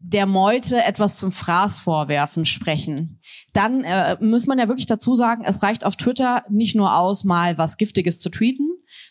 der 0.00 0.26
Meute 0.26 0.82
etwas 0.82 1.18
zum 1.18 1.32
Fraß 1.32 1.80
vorwerfen 1.80 2.44
sprechen, 2.44 3.20
dann 3.52 3.84
äh, 3.84 4.16
muss 4.20 4.46
man 4.46 4.58
ja 4.58 4.68
wirklich 4.68 4.86
dazu 4.86 5.14
sagen, 5.14 5.44
es 5.44 5.62
reicht 5.62 5.84
auf 5.84 5.96
Twitter 5.96 6.44
nicht 6.48 6.76
nur 6.76 6.94
aus, 6.94 7.24
mal 7.24 7.58
was 7.58 7.76
Giftiges 7.76 8.20
zu 8.20 8.30
tweeten, 8.30 8.67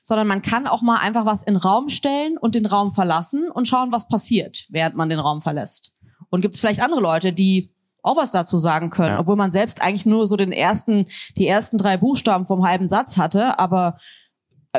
sondern 0.08 0.28
man 0.28 0.42
kann 0.42 0.68
auch 0.68 0.82
mal 0.82 1.00
einfach 1.00 1.26
was 1.26 1.44
in 1.44 1.56
den 1.56 1.62
Raum 1.62 1.90
stellen 1.90 2.38
und 2.38 2.56
den 2.56 2.66
Raum 2.66 2.94
verlassen 2.94 3.52
und 3.52 3.68
schauen, 3.68 3.92
was 3.92 4.08
passiert, 4.08 4.66
während 4.70 4.96
man 4.96 5.10
den 5.10 5.20
Raum 5.20 5.42
verlässt. 5.42 5.96
Und 6.30 6.40
gibt 6.40 6.56
es 6.56 6.62
vielleicht 6.62 6.82
andere 6.82 7.02
Leute, 7.02 7.34
die 7.34 7.74
auch 8.04 8.16
was 8.16 8.32
dazu 8.32 8.58
sagen 8.58 8.90
können, 8.90 9.16
ja. 9.16 9.20
obwohl 9.20 9.36
man 9.36 9.52
selbst 9.52 9.82
eigentlich 9.82 10.06
nur 10.06 10.26
so 10.26 10.38
den 10.38 10.54
ersten, 10.54 11.08
die 11.36 11.46
ersten 11.46 11.78
drei 11.78 11.98
Buchstaben 11.98 12.46
vom 12.46 12.66
halben 12.66 12.88
Satz 12.88 13.18
hatte, 13.18 13.60
aber 13.60 13.98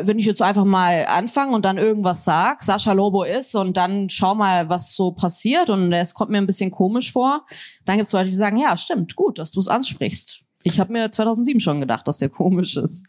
wenn 0.00 0.18
ich 0.18 0.24
jetzt 0.24 0.40
einfach 0.40 0.64
mal 0.64 1.04
anfange 1.06 1.54
und 1.54 1.66
dann 1.66 1.76
irgendwas 1.76 2.24
sag, 2.24 2.62
Sascha 2.62 2.92
Lobo 2.92 3.22
ist 3.24 3.54
und 3.54 3.76
dann 3.76 4.08
schau 4.08 4.34
mal, 4.34 4.70
was 4.70 4.94
so 4.94 5.12
passiert 5.12 5.68
und 5.68 5.92
es 5.92 6.14
kommt 6.14 6.30
mir 6.30 6.38
ein 6.38 6.46
bisschen 6.46 6.70
komisch 6.70 7.12
vor, 7.12 7.44
dann 7.84 7.98
gibt 7.98 8.06
es 8.06 8.14
Leute, 8.14 8.30
die 8.30 8.36
sagen, 8.36 8.56
ja, 8.56 8.78
stimmt, 8.78 9.14
gut, 9.14 9.38
dass 9.38 9.50
du 9.50 9.60
es 9.60 9.68
ansprichst. 9.68 10.44
Ich 10.62 10.80
habe 10.80 10.90
mir 10.90 11.12
2007 11.12 11.60
schon 11.60 11.80
gedacht, 11.80 12.08
dass 12.08 12.16
der 12.16 12.30
komisch 12.30 12.78
ist. 12.78 13.04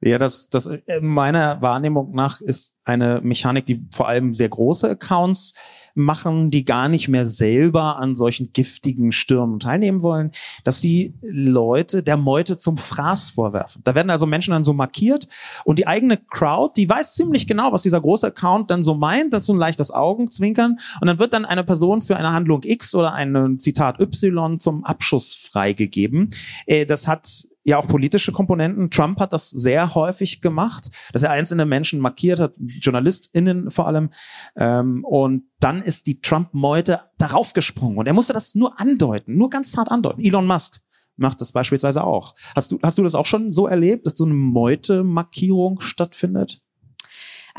Ja, 0.00 0.18
das, 0.18 0.48
das 0.48 0.70
meiner 1.00 1.60
Wahrnehmung 1.60 2.14
nach 2.14 2.40
ist 2.40 2.76
eine 2.84 3.20
Mechanik, 3.22 3.66
die 3.66 3.84
vor 3.92 4.06
allem 4.08 4.32
sehr 4.32 4.48
große 4.48 4.88
Accounts 4.88 5.54
machen, 5.94 6.52
die 6.52 6.64
gar 6.64 6.88
nicht 6.88 7.08
mehr 7.08 7.26
selber 7.26 7.98
an 7.98 8.16
solchen 8.16 8.52
giftigen 8.52 9.10
Stürmen 9.10 9.58
teilnehmen 9.58 10.02
wollen, 10.02 10.30
dass 10.62 10.80
die 10.80 11.14
Leute 11.20 12.04
der 12.04 12.16
Meute 12.16 12.56
zum 12.56 12.76
Fraß 12.76 13.30
vorwerfen. 13.30 13.82
Da 13.84 13.96
werden 13.96 14.10
also 14.10 14.24
Menschen 14.24 14.52
dann 14.52 14.64
so 14.64 14.72
markiert 14.72 15.26
und 15.64 15.78
die 15.78 15.88
eigene 15.88 16.16
Crowd, 16.16 16.74
die 16.76 16.88
weiß 16.88 17.14
ziemlich 17.14 17.48
genau, 17.48 17.72
was 17.72 17.82
dieser 17.82 18.00
große 18.00 18.28
Account 18.28 18.70
dann 18.70 18.84
so 18.84 18.94
meint, 18.94 19.32
das 19.32 19.40
ist 19.40 19.46
so 19.46 19.54
ein 19.54 19.58
leichtes 19.58 19.90
Augenzwinkern 19.90 20.78
und 21.00 21.06
dann 21.08 21.18
wird 21.18 21.32
dann 21.32 21.44
eine 21.44 21.64
Person 21.64 22.00
für 22.00 22.16
eine 22.16 22.32
Handlung 22.32 22.62
X 22.62 22.94
oder 22.94 23.12
ein 23.12 23.58
Zitat 23.58 23.98
Y 23.98 24.60
zum 24.60 24.84
Abschuss 24.84 25.34
freigegeben. 25.34 26.30
Äh, 26.66 26.86
das 26.86 27.08
hat 27.08 27.28
ja 27.64 27.78
auch 27.78 27.86
politische 27.86 28.32
Komponenten. 28.32 28.90
Trump 28.90 29.20
hat 29.20 29.32
das 29.32 29.50
sehr 29.50 29.94
häufig 29.94 30.40
gemacht, 30.40 30.88
dass 31.12 31.22
er 31.22 31.30
einzelne 31.30 31.66
Menschen 31.66 32.00
markiert 32.00 32.40
hat, 32.40 32.54
JournalistInnen 32.58 33.70
vor 33.70 33.86
allem. 33.86 34.10
Ähm, 34.56 35.04
und 35.04 35.44
dann 35.60 35.82
ist 35.82 36.06
die 36.06 36.20
Trump-Meute 36.20 37.00
darauf 37.18 37.52
gesprungen. 37.52 37.98
Und 37.98 38.06
er 38.06 38.14
musste 38.14 38.32
das 38.32 38.54
nur 38.54 38.80
andeuten, 38.80 39.36
nur 39.36 39.50
ganz 39.50 39.76
hart 39.76 39.90
andeuten. 39.90 40.20
Elon 40.20 40.46
Musk 40.46 40.80
macht 41.16 41.40
das 41.40 41.52
beispielsweise 41.52 42.04
auch. 42.04 42.34
Hast 42.54 42.72
du, 42.72 42.78
hast 42.82 42.98
du 42.98 43.02
das 43.02 43.14
auch 43.14 43.26
schon 43.26 43.52
so 43.52 43.66
erlebt, 43.66 44.06
dass 44.06 44.16
so 44.16 44.24
eine 44.24 44.34
Meute-Markierung 44.34 45.80
stattfindet? 45.80 46.62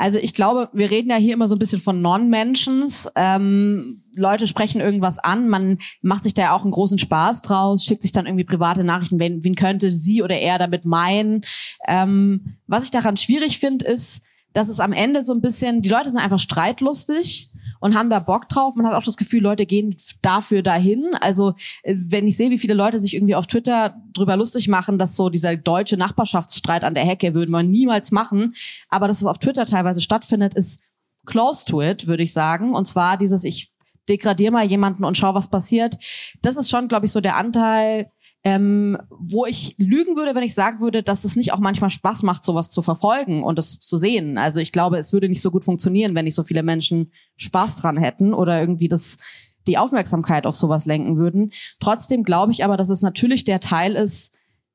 Also 0.00 0.18
ich 0.18 0.32
glaube, 0.32 0.70
wir 0.72 0.90
reden 0.90 1.10
ja 1.10 1.16
hier 1.16 1.34
immer 1.34 1.46
so 1.46 1.54
ein 1.54 1.58
bisschen 1.58 1.82
von 1.82 2.00
Non-Mentions. 2.00 3.10
Ähm, 3.16 4.02
Leute 4.16 4.46
sprechen 4.46 4.80
irgendwas 4.80 5.18
an, 5.18 5.50
man 5.50 5.76
macht 6.00 6.24
sich 6.24 6.32
da 6.32 6.40
ja 6.40 6.56
auch 6.56 6.62
einen 6.62 6.70
großen 6.70 6.96
Spaß 6.96 7.42
draus, 7.42 7.84
schickt 7.84 8.00
sich 8.00 8.10
dann 8.10 8.24
irgendwie 8.24 8.44
private 8.44 8.82
Nachrichten, 8.82 9.20
wen, 9.20 9.44
wen 9.44 9.54
könnte 9.56 9.90
sie 9.90 10.22
oder 10.22 10.38
er 10.38 10.56
damit 10.56 10.86
meinen. 10.86 11.42
Ähm, 11.86 12.56
was 12.66 12.84
ich 12.84 12.90
daran 12.90 13.18
schwierig 13.18 13.58
finde, 13.58 13.84
ist, 13.84 14.22
dass 14.54 14.70
es 14.70 14.80
am 14.80 14.94
Ende 14.94 15.22
so 15.22 15.34
ein 15.34 15.42
bisschen, 15.42 15.82
die 15.82 15.90
Leute 15.90 16.08
sind 16.08 16.20
einfach 16.20 16.38
streitlustig 16.38 17.49
und 17.80 17.96
haben 17.96 18.10
da 18.10 18.20
Bock 18.20 18.48
drauf. 18.48 18.74
Man 18.76 18.86
hat 18.86 18.94
auch 18.94 19.02
das 19.02 19.16
Gefühl, 19.16 19.42
Leute 19.42 19.66
gehen 19.66 19.96
dafür 20.22 20.62
dahin. 20.62 21.14
Also 21.20 21.54
äh, 21.82 21.96
wenn 21.98 22.26
ich 22.26 22.36
sehe, 22.36 22.50
wie 22.50 22.58
viele 22.58 22.74
Leute 22.74 22.98
sich 22.98 23.14
irgendwie 23.14 23.34
auf 23.34 23.46
Twitter 23.46 23.96
drüber 24.12 24.36
lustig 24.36 24.68
machen, 24.68 24.98
dass 24.98 25.16
so 25.16 25.30
dieser 25.30 25.56
deutsche 25.56 25.96
Nachbarschaftsstreit 25.96 26.84
an 26.84 26.94
der 26.94 27.04
Hecke 27.04 27.34
würde 27.34 27.50
man 27.50 27.70
niemals 27.70 28.12
machen. 28.12 28.54
Aber 28.88 29.08
dass 29.08 29.20
es 29.20 29.26
auf 29.26 29.38
Twitter 29.38 29.66
teilweise 29.66 30.00
stattfindet, 30.00 30.54
ist 30.54 30.82
close 31.26 31.64
to 31.64 31.82
it, 31.82 32.06
würde 32.06 32.22
ich 32.22 32.32
sagen. 32.32 32.74
Und 32.74 32.86
zwar 32.86 33.16
dieses, 33.16 33.44
ich 33.44 33.72
degradiere 34.08 34.52
mal 34.52 34.66
jemanden 34.66 35.04
und 35.04 35.16
schau, 35.16 35.34
was 35.34 35.48
passiert. 35.48 35.98
Das 36.42 36.56
ist 36.56 36.70
schon, 36.70 36.88
glaube 36.88 37.06
ich, 37.06 37.12
so 37.12 37.20
der 37.20 37.36
Anteil, 37.36 38.10
ähm, 38.42 38.96
wo 39.10 39.44
ich 39.44 39.74
lügen 39.76 40.16
würde, 40.16 40.34
wenn 40.34 40.42
ich 40.42 40.54
sagen 40.54 40.80
würde, 40.80 41.02
dass 41.02 41.24
es 41.24 41.36
nicht 41.36 41.52
auch 41.52 41.58
manchmal 41.58 41.90
Spaß 41.90 42.22
macht, 42.22 42.42
sowas 42.42 42.70
zu 42.70 42.80
verfolgen 42.80 43.42
und 43.42 43.58
es 43.58 43.80
zu 43.80 43.98
sehen. 43.98 44.38
Also 44.38 44.60
ich 44.60 44.72
glaube, 44.72 44.98
es 44.98 45.12
würde 45.12 45.28
nicht 45.28 45.42
so 45.42 45.50
gut 45.50 45.64
funktionieren, 45.64 46.14
wenn 46.14 46.24
nicht 46.24 46.34
so 46.34 46.42
viele 46.42 46.62
Menschen 46.62 47.12
Spaß 47.36 47.76
dran 47.76 47.98
hätten 47.98 48.32
oder 48.32 48.58
irgendwie 48.60 48.88
das 48.88 49.18
die 49.66 49.76
Aufmerksamkeit 49.76 50.46
auf 50.46 50.56
sowas 50.56 50.86
lenken 50.86 51.18
würden. 51.18 51.52
Trotzdem 51.80 52.24
glaube 52.24 52.52
ich 52.52 52.64
aber, 52.64 52.78
dass 52.78 52.88
es 52.88 53.02
natürlich 53.02 53.44
der 53.44 53.60
Teil 53.60 53.94
ist, 53.94 54.34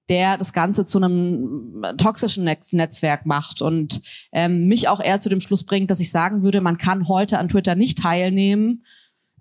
der 0.09 0.37
das 0.37 0.53
Ganze 0.53 0.85
zu 0.85 0.99
einem 0.99 1.83
toxischen 1.97 2.43
Netz 2.43 2.71
Netzwerk 2.71 3.25
macht 3.25 3.63
und 3.63 4.01
ähm, 4.31 4.67
mich 4.67 4.87
auch 4.87 5.01
eher 5.01 5.21
zu 5.21 5.29
dem 5.29 5.41
Schluss 5.41 5.63
bringt, 5.63 5.89
dass 5.89 5.99
ich 5.99 6.11
sagen 6.11 6.43
würde, 6.43 6.61
man 6.61 6.77
kann 6.77 7.07
heute 7.07 7.39
an 7.39 7.49
Twitter 7.49 7.73
nicht 7.73 7.97
teilnehmen, 7.97 8.83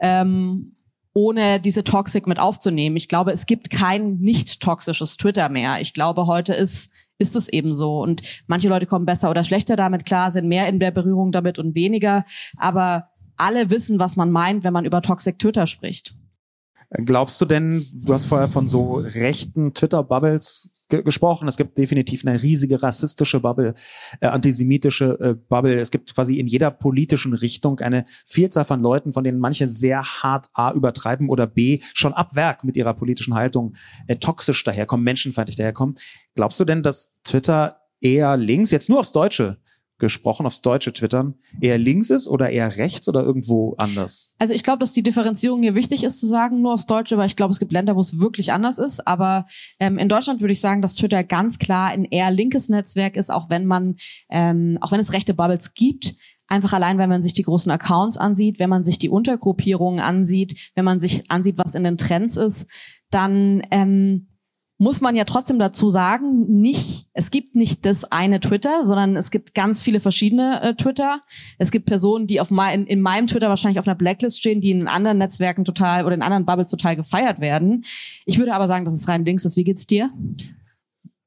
ähm, 0.01 0.77
ohne 1.15 1.61
diese 1.61 1.85
Toxic 1.85 2.27
mit 2.27 2.39
aufzunehmen. 2.39 2.97
Ich 2.97 3.09
glaube, 3.09 3.33
es 3.33 3.47
gibt 3.47 3.71
kein 3.71 4.19
nicht 4.19 4.61
toxisches 4.61 5.17
Twitter 5.17 5.49
mehr. 5.49 5.81
Ich 5.81 5.95
glaube, 5.95 6.27
heute 6.27 6.53
ist 6.55 6.91
ist 7.19 7.37
es 7.37 7.49
eben 7.49 7.73
so. 7.73 8.03
Und 8.03 8.23
manche 8.47 8.69
Leute 8.69 8.87
kommen 8.87 9.07
besser 9.07 9.31
oder 9.31 9.45
schlechter 9.45 9.77
damit 9.77 10.05
klar, 10.05 10.31
sind 10.31 10.49
mehr 10.49 10.69
in 10.69 10.81
der 10.81 10.91
Berührung 10.91 11.33
damit 11.33 11.59
und 11.59 11.75
weniger. 11.75 12.25
Aber 12.57 13.09
alle 13.37 13.71
wissen, 13.71 13.99
was 13.99 14.17
man 14.17 14.31
meint, 14.31 14.65
wenn 14.65 14.73
man 14.73 14.85
über 14.85 15.03
Toxic 15.03 15.39
Twitter 15.39 15.67
spricht. 15.67 16.15
Glaubst 16.91 17.41
du 17.41 17.45
denn, 17.45 17.87
du 17.93 18.13
hast 18.13 18.27
vorher 18.27 18.49
von 18.49 18.69
so 18.69 18.95
rechten 18.95 19.75
Twitter-Bubbles 19.75 20.71
ge 20.89 21.03
gesprochen. 21.03 21.49
Es 21.49 21.57
gibt 21.57 21.79
definitiv 21.79 22.25
eine 22.27 22.43
riesige 22.43 22.83
rassistische 22.83 23.41
Bubble, 23.41 23.75
äh, 24.21 24.27
antisemitische 24.27 25.19
äh, 25.21 25.35
Bubble. 25.35 25.75
Es 25.75 25.91
gibt 25.91 26.15
quasi 26.15 26.39
in 26.39 26.47
jeder 26.47 26.71
politischen 26.71 27.35
Richtung 27.35 27.81
eine 27.81 28.05
Vielzahl 28.27 28.65
von 28.65 28.81
Leuten, 28.81 29.13
von 29.13 29.25
denen 29.25 29.39
manche 29.39 29.69
sehr 29.69 30.03
hart 30.05 30.49
A 30.55 30.73
übertreiben 30.73 31.29
oder 31.29 31.47
B 31.47 31.81
schon 31.95 32.13
ab 32.13 32.37
Werk 32.37 32.65
mit 32.65 32.77
ihrer 32.77 32.95
politischen 32.95 33.35
Haltung 33.35 33.75
äh, 34.07 34.17
toxisch 34.17 34.63
daherkommen, 34.65 35.05
menschenfeindlich 35.05 35.57
daherkommen. 35.57 35.97
Glaubst 36.35 36.61
du 36.61 36.65
denn, 36.65 36.83
dass 36.83 37.15
Twitter 37.25 37.81
eher 38.01 38.37
links, 38.37 38.71
jetzt 38.71 38.89
nur 38.89 39.01
aufs 39.01 39.13
Deutsche 39.13 39.59
gesprochen, 39.99 40.47
aufs 40.47 40.61
deutsche 40.61 40.93
Twittern, 40.93 41.35
eher 41.61 41.79
links 41.79 42.11
ist 42.11 42.27
oder 42.27 42.51
eher 42.51 42.77
rechts 42.77 43.09
oder 43.09 43.23
irgendwo 43.23 43.75
anders? 43.79 44.35
Also 44.39 44.55
ich 44.55 44.63
glaube, 44.63 44.81
dass 44.81 44.93
die 44.93 45.03
Differenzierung 45.03 45.63
hier 45.63 45.75
wichtig 45.75 46.03
ist 46.05 46.19
zu 46.19 46.27
sagen, 46.27 46.61
nur 46.63 46.75
aufs 46.75 46.87
Deutsche, 46.87 47.17
weil 47.17 47.29
ich 47.29 47.37
glaube, 47.37 47.53
es 47.53 47.59
gibt 47.59 47.73
Länder, 47.73 47.95
wo 47.97 48.01
es 48.01 48.19
wirklich 48.19 48.53
anders 48.53 48.79
ist. 48.79 49.07
Aber 49.07 49.47
ähm, 49.79 49.99
in 49.99 50.09
Deutschland 50.09 50.41
würde 50.41 50.53
ich 50.53 50.61
sagen, 50.61 50.83
dass 50.83 50.97
Twitter 50.97 51.23
ganz 51.23 51.59
klar 51.59 51.89
ein 51.89 52.05
eher 52.05 52.31
linkes 52.31 52.69
Netzwerk 52.69 53.17
ist, 53.17 53.31
auch 53.31 53.51
wenn 53.51 53.67
man, 53.67 53.97
ähm, 54.31 54.79
auch 54.81 54.93
wenn 54.93 55.01
es 55.01 55.13
rechte 55.13 55.35
Bubbles 55.35 55.75
gibt. 55.75 56.15
Einfach 56.47 56.73
allein, 56.73 56.99
wenn 56.99 57.09
man 57.09 57.23
sich 57.23 57.33
die 57.33 57.43
großen 57.43 57.73
Accounts 57.73 58.17
ansieht, 58.17 58.59
wenn 58.59 58.69
man 58.69 58.85
sich 58.85 58.99
die 58.99 59.09
Untergruppierungen 59.09 60.01
ansieht, 60.01 60.73
wenn 60.75 60.85
man 60.85 61.01
sich 61.01 61.31
ansieht, 61.31 61.57
was 61.57 61.75
in 61.75 61.85
den 61.85 61.97
Trends 61.97 62.37
ist, 62.37 62.67
dann 63.11 63.63
ähm, 63.71 64.29
muss 64.77 65.01
man 65.01 65.15
ja 65.15 65.25
trotzdem 65.25 65.59
dazu 65.59 65.89
sagen, 65.89 66.61
nicht, 66.61 67.07
es 67.13 67.31
gibt 67.31 67.55
nicht 67.55 67.87
das 67.87 68.05
eine 68.05 68.41
Twitter, 68.41 68.85
sondern 68.85 69.17
es 69.17 69.31
gibt 69.31 69.55
ganz 69.55 69.83
viele 69.83 70.01
verschiedene 70.01 70.61
äh, 70.63 70.75
Twitter. 70.75 71.21
Es 71.59 71.71
gibt 71.71 71.87
Personen, 71.87 72.27
die 72.27 72.41
auf 72.41 72.51
mein, 72.51 72.87
in 72.87 73.01
meinem 73.01 73.29
Twitter 73.29 73.49
wahrscheinlich 73.49 73.79
auf 73.79 73.87
einer 73.87 73.95
Blacklist 73.95 74.41
stehen, 74.41 74.61
die 74.61 74.73
in 74.73 74.89
anderen 74.89 75.19
Netzwerken 75.19 75.65
total 75.65 76.05
oder 76.05 76.15
in 76.15 76.23
anderen 76.23 76.45
Bubbles 76.45 76.71
total 76.71 76.97
gefeiert 76.97 77.41
werden. 77.41 77.85
Ich 78.27 78.39
würde 78.39 78.53
aber 78.53 78.67
sagen, 78.67 78.85
dass 78.85 78.95
es 78.95 79.07
rein 79.07 79.25
links 79.25 79.45
ist. 79.45 79.57
Wie 79.57 79.65
geht's 79.65 79.87
dir? 79.87 80.11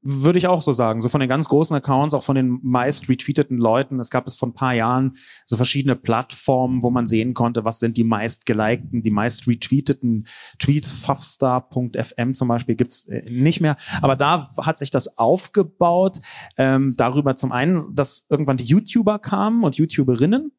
Würde 0.10 0.40
ich 0.40 0.48
auch 0.48 0.62
so 0.62 0.72
sagen. 0.72 1.02
So 1.02 1.10
von 1.10 1.20
den 1.20 1.28
ganz 1.28 1.50
großen 1.50 1.76
Accounts, 1.76 2.14
auch 2.14 2.24
von 2.24 2.38
den 2.38 2.62
meist 2.64 3.10
retweeteten 3.10 3.58
Leuten. 3.58 4.00
Es 4.00 4.10
gab 4.10 4.26
es 4.26 4.38
vor 4.38 4.48
ein 4.48 4.54
paar 4.54 4.74
Jahren 4.74 5.18
so 5.46 5.58
verschiedene 5.58 5.98
Plattformen, 5.98 6.82
wo 6.82 6.90
man 6.90 7.10
sehen 7.10 7.34
konnte, 7.34 7.66
was 7.66 7.80
sind 7.80 7.98
die 7.98 8.06
meist 8.06 8.46
gelikten, 8.46 9.04
die 9.04 9.12
meist 9.12 9.50
retweeteten 9.50 10.26
Tweets. 10.60 10.92
Fuffstar.fm 10.92 12.34
zum 12.34 12.48
Beispiel 12.48 12.76
gibt's 12.76 13.10
äh, 13.10 13.30
nicht 13.30 13.60
mehr. 13.60 13.76
Aber 14.02 14.16
da 14.16 14.50
hat 14.58 14.78
sich 14.78 14.92
das 14.92 15.18
aufgebaut. 15.18 16.20
Ähm, 16.56 16.94
darüber 16.96 17.36
zum 17.36 17.52
einen, 17.52 17.94
dass 17.94 18.28
irgendwann 18.30 18.56
die 18.56 18.64
YouTuber 18.64 19.20
kamen 19.20 19.66
und 19.66 19.76
YouTuberinnen 19.76 20.54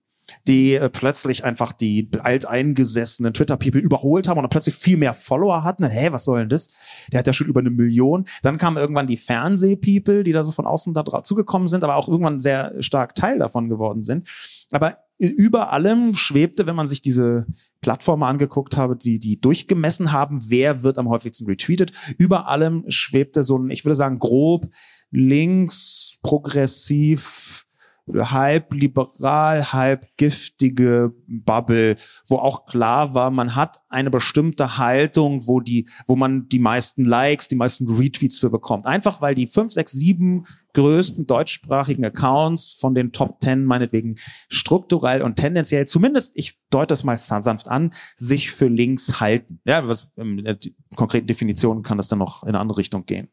die 0.47 0.75
äh, 0.75 0.89
plötzlich 0.89 1.45
einfach 1.45 1.73
die 1.73 2.09
alteingesessenen 2.21 3.35
Twitter-People 3.35 3.81
überholt 3.81 4.29
haben 4.29 4.39
und 4.39 4.43
dann 4.43 4.51
plötzlich 4.51 4.75
viel 4.75 4.97
mehr 4.97 5.15
Follower 5.15 5.65
hatten. 5.65 5.85
Hä, 5.89 6.09
was 6.13 6.25
soll 6.25 6.41
denn 6.41 6.49
das? 6.49 6.69
Der 7.13 7.21
hat 7.21 7.27
ja 7.27 7.33
schon 7.33 7.47
über 7.47 7.61
eine 7.61 7.71
Million. 7.71 8.27
Dann 8.43 8.59
kamen 8.59 8.77
irgendwann 8.77 9.07
die 9.07 9.17
Fernseh-People, 9.17 10.25
die 10.25 10.33
da 10.33 10.45
so 10.45 10.53
von 10.53 10.67
außen 10.67 10.95
da 10.95 11.05
zugekommen 11.23 11.69
sind, 11.69 11.85
aber 11.85 11.97
auch 11.97 12.09
irgendwann 12.09 12.41
sehr 12.41 12.75
stark 12.81 13.15
Teil 13.15 13.39
davon 13.39 13.69
geworden 13.69 14.03
sind. 14.03 14.29
Aber 14.71 14.99
über 15.19 15.73
allem 15.73 16.15
schwebte, 16.15 16.67
wenn 16.67 16.77
man 16.77 16.87
sich 16.87 17.03
diese 17.03 17.47
Plattformen 17.81 18.23
angeguckt 18.23 18.77
habe, 18.77 18.97
die 18.97 19.19
die 19.19 19.41
durchgemessen 19.41 20.13
haben, 20.13 20.41
wer 20.49 20.85
wird 20.85 20.97
am 20.99 21.09
häufigsten 21.09 21.47
retweetet, 21.47 21.93
über 22.19 22.47
allem 22.49 22.85
schwebte 22.89 23.43
so 23.43 23.59
ein, 23.59 23.71
ich 23.71 23.85
würde 23.85 23.97
sagen, 23.97 24.19
grob 24.21 24.69
links, 25.11 26.19
progressiv, 26.23 27.67
halb 28.15 28.73
liberal, 28.75 29.73
halb 29.73 30.07
giftige 30.17 31.13
Bubble, 31.27 31.97
wo 32.27 32.37
auch 32.37 32.67
klar 32.67 33.15
war, 33.15 33.31
man 33.31 33.55
hat 33.55 33.81
eine 33.89 34.11
bestimmte 34.11 34.79
Haltung, 34.79 35.47
wo 35.47 35.61
die, 35.61 35.89
wo 36.07 36.17
man 36.17 36.49
die 36.49 36.59
meisten 36.59 37.05
Likes, 37.05 37.49
die 37.49 37.57
meisten 37.57 37.89
Retweets 37.89 38.39
für 38.39 38.51
bekommt. 38.51 38.87
Einfach 38.87 39.21
weil 39.21 39.35
die 39.35 39.47
fünf, 39.47 39.73
sechs, 39.73 39.93
sieben 39.93 40.47
größten 40.75 41.27
deutschsprachigen 41.27 42.05
Accounts 42.05 42.77
von 42.79 42.95
den 42.95 43.13
Top 43.13 43.41
Ten 43.41 43.65
meinetwegen 43.65 44.17
strukturell 44.49 45.23
und 45.23 45.37
tendenziell, 45.37 45.87
zumindest 45.87 46.33
ich 46.35 46.59
deute 46.71 46.89
das 46.89 47.05
meist 47.05 47.27
sanft 47.27 47.69
an, 47.69 47.95
sich 48.17 48.51
für 48.51 48.69
links 48.69 49.21
halten. 49.21 49.61
Ja, 49.65 49.87
was 49.89 50.11
in 50.17 50.45
der 50.45 50.59
konkreten 50.97 51.27
Definition 51.27 51.83
kann 51.83 51.99
das 51.99 52.09
dann 52.09 52.19
noch 52.19 52.43
in 52.43 52.51
eine 52.51 52.61
andere 52.61 52.79
Richtung 52.79 53.07
gehen 53.07 53.29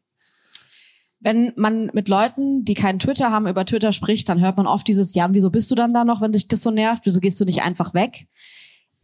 wenn 1.20 1.52
man 1.56 1.90
mit 1.92 2.08
Leuten, 2.08 2.64
die 2.64 2.74
keinen 2.74 2.98
Twitter 2.98 3.30
haben, 3.30 3.46
über 3.46 3.64
Twitter 3.64 3.92
spricht, 3.92 4.28
dann 4.28 4.40
hört 4.40 4.56
man 4.56 4.66
oft 4.66 4.86
dieses, 4.86 5.14
ja, 5.14 5.28
wieso 5.32 5.50
bist 5.50 5.70
du 5.70 5.74
dann 5.74 5.94
da 5.94 6.04
noch, 6.04 6.20
wenn 6.20 6.32
dich 6.32 6.46
das 6.48 6.62
so 6.62 6.70
nervt? 6.70 7.06
Wieso 7.06 7.20
gehst 7.20 7.40
du 7.40 7.44
nicht 7.44 7.62
einfach 7.62 7.94
weg? 7.94 8.26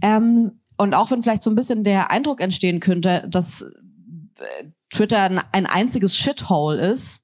Ähm, 0.02 0.60
Und 0.76 0.94
auch 0.94 1.10
wenn 1.10 1.22
vielleicht 1.22 1.42
so 1.42 1.50
ein 1.50 1.56
bisschen 1.56 1.84
der 1.84 2.10
Eindruck 2.10 2.40
entstehen 2.40 2.80
könnte, 2.80 3.26
dass 3.28 3.62
äh, 3.62 4.64
Twitter 4.90 5.44
ein 5.52 5.66
einziges 5.66 6.16
Shithole 6.16 6.90
ist, 6.90 7.22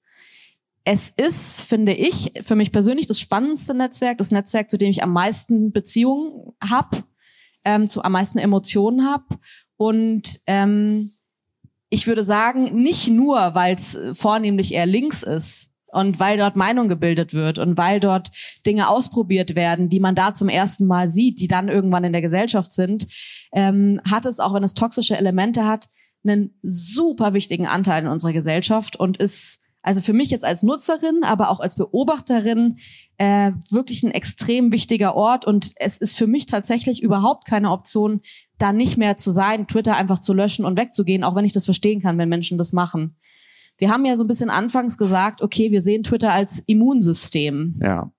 es 0.84 1.12
ist, 1.16 1.60
finde 1.60 1.92
ich, 1.92 2.32
für 2.40 2.54
mich 2.54 2.72
persönlich 2.72 3.06
das 3.06 3.20
spannendste 3.20 3.74
Netzwerk, 3.74 4.16
das 4.16 4.30
Netzwerk, 4.30 4.70
zu 4.70 4.78
dem 4.78 4.90
ich 4.90 5.02
am 5.02 5.12
meisten 5.12 5.70
Beziehungen 5.70 6.54
habe, 6.66 7.04
ähm, 7.64 7.90
zu 7.90 8.02
am 8.02 8.12
meisten 8.12 8.38
Emotionen 8.38 9.04
habe. 9.04 9.26
Und 9.76 10.40
ähm, 10.46 11.12
ich 11.90 12.06
würde 12.06 12.24
sagen, 12.24 12.82
nicht 12.82 13.08
nur, 13.08 13.54
weil 13.54 13.74
es 13.74 13.98
vornehmlich 14.14 14.74
eher 14.74 14.86
links 14.86 15.22
ist, 15.22 15.68
und 15.92 16.20
weil 16.20 16.38
dort 16.38 16.56
Meinung 16.56 16.88
gebildet 16.88 17.32
wird 17.32 17.58
und 17.58 17.78
weil 17.78 18.00
dort 18.00 18.30
Dinge 18.66 18.88
ausprobiert 18.88 19.54
werden, 19.54 19.88
die 19.88 20.00
man 20.00 20.14
da 20.14 20.34
zum 20.34 20.48
ersten 20.48 20.86
Mal 20.86 21.08
sieht, 21.08 21.40
die 21.40 21.48
dann 21.48 21.68
irgendwann 21.68 22.04
in 22.04 22.12
der 22.12 22.22
Gesellschaft 22.22 22.72
sind, 22.72 23.06
ähm, 23.52 24.00
hat 24.08 24.26
es, 24.26 24.40
auch 24.40 24.54
wenn 24.54 24.64
es 24.64 24.74
toxische 24.74 25.16
Elemente 25.16 25.66
hat, 25.66 25.88
einen 26.24 26.58
super 26.62 27.32
wichtigen 27.32 27.66
Anteil 27.66 28.02
in 28.02 28.08
unserer 28.08 28.32
Gesellschaft 28.32 28.96
und 28.96 29.16
ist 29.16 29.60
also 29.88 30.02
für 30.02 30.12
mich 30.12 30.28
jetzt 30.28 30.44
als 30.44 30.62
Nutzerin, 30.62 31.20
aber 31.22 31.48
auch 31.48 31.60
als 31.60 31.74
Beobachterin 31.74 32.76
äh, 33.16 33.52
wirklich 33.70 34.02
ein 34.02 34.10
extrem 34.10 34.70
wichtiger 34.70 35.16
Ort 35.16 35.46
und 35.46 35.72
es 35.76 35.96
ist 35.96 36.14
für 36.14 36.26
mich 36.26 36.44
tatsächlich 36.44 37.02
überhaupt 37.02 37.46
keine 37.46 37.70
Option, 37.70 38.20
da 38.58 38.74
nicht 38.74 38.98
mehr 38.98 39.16
zu 39.16 39.30
sein, 39.30 39.66
Twitter 39.66 39.96
einfach 39.96 40.18
zu 40.18 40.34
löschen 40.34 40.66
und 40.66 40.76
wegzugehen, 40.76 41.24
auch 41.24 41.34
wenn 41.34 41.46
ich 41.46 41.54
das 41.54 41.64
verstehen 41.64 42.02
kann, 42.02 42.18
wenn 42.18 42.28
Menschen 42.28 42.58
das 42.58 42.74
machen. 42.74 43.16
Wir 43.78 43.90
haben 43.90 44.04
ja 44.04 44.18
so 44.18 44.24
ein 44.24 44.28
bisschen 44.28 44.50
anfangs 44.50 44.98
gesagt, 44.98 45.40
okay, 45.40 45.70
wir 45.70 45.80
sehen 45.80 46.02
Twitter 46.02 46.32
als 46.32 46.58
Immunsystem. 46.66 47.80
Ja 47.82 48.12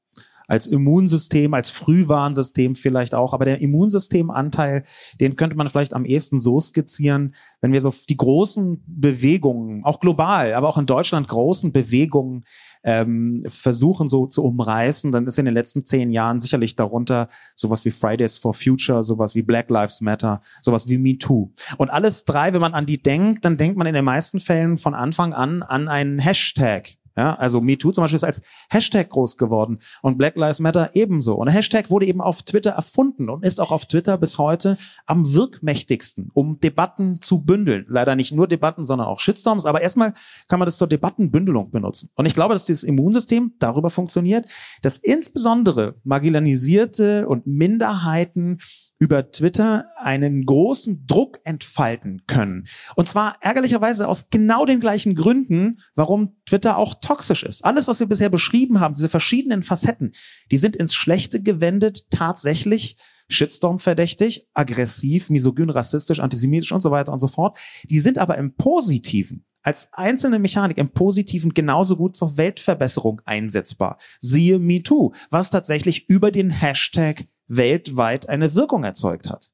als 0.50 0.68
Immunsystem, 0.68 1.54
als 1.54 1.70
Frühwarnsystem 1.70 2.76
vielleicht 2.76 3.14
auch. 3.16 3.34
Aber 3.34 3.46
der 3.46 3.62
Immunsystemanteil, 3.62 4.84
den 5.22 5.36
könnte 5.36 5.56
man 5.56 5.68
vielleicht 5.68 5.94
am 5.94 6.06
ehesten 6.06 6.42
so 6.42 6.60
skizzieren, 6.60 7.36
wenn 7.62 7.72
wir 7.72 7.82
so 7.82 7.94
die 8.10 8.18
großen 8.18 8.84
Bewegungen, 8.88 9.84
auch 9.86 10.00
global, 10.00 10.54
aber 10.54 10.68
auch 10.68 10.78
in 10.78 10.88
Deutschland 10.88 11.28
großen 11.28 11.72
Bewegungen 11.72 12.42
ähm, 12.84 13.44
versuchen 13.48 14.10
so 14.10 14.26
zu 14.26 14.44
umreißen, 14.44 15.12
dann 15.12 15.28
ist 15.28 15.38
in 15.38 15.46
den 15.46 15.54
letzten 15.54 15.86
zehn 15.86 16.12
Jahren 16.12 16.42
sicherlich 16.42 16.76
darunter 16.76 17.30
sowas 17.56 17.86
wie 17.86 17.92
Fridays 17.92 18.38
for 18.38 18.54
Future, 18.54 19.04
sowas 19.04 19.36
wie 19.36 19.42
Black 19.42 19.70
Lives 19.70 20.02
Matter, 20.02 20.42
sowas 20.62 20.88
wie 20.88 20.98
Me 20.98 21.18
Too. 21.18 21.52
Und 21.78 21.90
alles 21.90 22.26
drei, 22.26 22.54
wenn 22.54 22.62
man 22.62 22.74
an 22.74 22.86
die 22.86 23.02
denkt, 23.02 23.46
dann 23.46 23.58
denkt 23.58 23.78
man 23.78 23.88
in 23.88 23.94
den 23.94 24.06
meisten 24.06 24.40
Fällen 24.40 24.78
von 24.78 24.94
Anfang 24.94 25.34
an 25.34 25.62
an 25.62 25.88
einen 25.88 26.20
Hashtag. 26.20 26.99
Ja, 27.20 27.34
also 27.34 27.60
MeToo 27.60 27.92
zum 27.92 28.06
Beispiel 28.06 28.16
ist 28.16 28.24
als 28.24 28.42
Hashtag 28.70 29.10
groß 29.10 29.36
geworden 29.36 29.80
und 30.02 30.18
Black 30.18 30.38
Lives 30.38 30.62
Matter 30.62 30.92
ebenso. 30.94 31.36
Und 31.36 31.50
Hashtag 31.50 31.90
wurde 31.90 32.06
eben 32.06 32.22
auf 32.22 32.44
Twitter 32.44 32.70
erfunden 32.70 33.30
und 33.30 33.44
ist 33.44 33.60
auch 33.60 33.74
auf 33.74 33.86
Twitter 33.88 34.18
bis 34.18 34.38
heute 34.38 34.78
am 35.06 35.34
wirkmächtigsten, 35.34 36.32
um 36.34 36.62
Debatten 36.62 37.20
zu 37.20 37.44
bündeln. 37.44 37.86
Leider 37.90 38.16
nicht 38.16 38.32
nur 38.32 38.48
Debatten, 38.48 38.86
sondern 38.86 39.10
auch 39.10 39.20
Shitstorms. 39.20 39.66
Aber 39.66 39.82
erstmal 39.82 40.14
kann 40.48 40.60
man 40.60 40.66
das 40.66 40.78
zur 40.78 40.88
Debattenbündelung 40.88 41.72
benutzen. 41.72 42.10
Und 42.16 42.26
ich 42.26 42.36
glaube, 42.36 42.54
dass 42.54 42.66
dieses 42.66 42.84
Immunsystem 42.84 43.52
darüber 43.60 43.90
funktioniert, 43.90 44.46
dass 44.82 44.96
insbesondere 44.96 45.96
marginalisierte 46.06 47.28
und 47.28 47.46
Minderheiten 47.48 48.60
über 49.00 49.32
Twitter 49.32 49.86
einen 49.98 50.46
großen 50.46 51.08
Druck 51.08 51.40
entfalten 51.46 52.24
können. 52.28 52.68
Und 52.96 53.08
zwar 53.08 53.38
ärgerlicherweise 53.42 54.08
aus 54.08 54.30
genau 54.30 54.66
den 54.66 54.82
gleichen 54.82 55.16
Gründen, 55.16 55.80
warum 55.96 56.36
Twitter 56.46 56.78
auch 56.78 56.96
toxisch 57.02 57.44
ist. 57.44 57.64
Alles, 57.64 57.88
was 57.88 58.02
wir 58.02 58.08
bisher 58.08 58.30
beschrieben 58.30 58.82
haben, 58.82 58.94
diese 58.94 59.10
verschiedenen 59.10 59.64
Facetten, 59.64 60.14
die 60.52 60.58
sind 60.58 60.76
ins 60.76 60.94
Schlechte 60.94 61.42
gewendet, 61.42 62.08
tatsächlich 62.12 62.98
Shitstorm 63.30 63.80
verdächtig, 63.80 64.48
aggressiv, 64.54 65.30
misogyn, 65.30 65.70
rassistisch, 65.70 66.20
antisemitisch 66.20 66.72
und 66.72 66.82
so 66.82 66.92
weiter 66.92 67.14
und 67.14 67.20
so 67.20 67.28
fort. 67.28 67.58
Die 67.90 68.00
sind 68.00 68.18
aber 68.18 68.38
im 68.38 68.56
Positiven 68.56 69.46
als 69.62 69.90
einzelne 69.92 70.40
Mechanik 70.40 70.78
im 70.78 70.90
Positiven 70.90 71.54
genauso 71.54 71.96
gut 71.98 72.16
zur 72.16 72.38
Weltverbesserung 72.38 73.22
einsetzbar. 73.26 73.98
Siehe 74.20 74.58
MeToo, 74.58 75.14
was 75.30 75.52
tatsächlich 75.52 76.10
über 76.10 76.32
den 76.32 76.50
Hashtag 76.50 77.28
weltweit 77.50 78.30
eine 78.30 78.56
Wirkung 78.56 78.86
erzeugt 78.86 79.30
hat. 79.30 79.52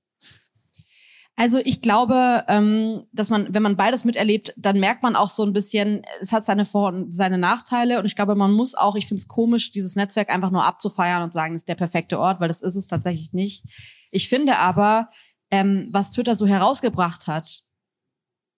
Also 1.38 1.60
ich 1.64 1.82
glaube, 1.82 2.46
ähm, 2.48 3.08
dass 3.12 3.30
man, 3.30 3.54
wenn 3.54 3.64
man 3.64 3.76
beides 3.76 4.06
miterlebt, 4.06 4.54
dann 4.56 4.80
merkt 4.80 5.04
man 5.04 5.18
auch 5.18 5.28
so 5.28 5.44
ein 5.44 5.52
bisschen, 5.52 6.02
es 6.22 6.32
hat 6.32 6.46
seine 6.46 6.64
Vor- 6.64 6.88
und 6.88 7.14
seine 7.14 7.38
Nachteile. 7.38 8.00
Und 8.00 8.06
ich 8.06 8.16
glaube, 8.16 8.36
man 8.36 8.54
muss 8.54 8.74
auch, 8.74 8.96
ich 8.96 9.08
finde 9.08 9.20
es 9.20 9.28
komisch, 9.28 9.72
dieses 9.72 9.98
Netzwerk 9.98 10.30
einfach 10.30 10.52
nur 10.52 10.64
abzufeiern 10.64 11.24
und 11.24 11.34
sagen, 11.34 11.54
das 11.54 11.64
ist 11.64 11.70
der 11.70 11.76
perfekte 11.76 12.20
Ort, 12.20 12.40
weil 12.40 12.48
das 12.48 12.62
ist 12.62 12.78
es 12.78 12.88
tatsächlich 12.88 13.34
nicht. 13.34 13.66
Ich 14.12 14.30
finde 14.30 14.58
aber, 14.58 15.10
ähm, 15.52 15.90
was 15.92 16.10
Twitter 16.10 16.36
so 16.36 16.48
herausgebracht 16.48 17.28
hat 17.28 17.64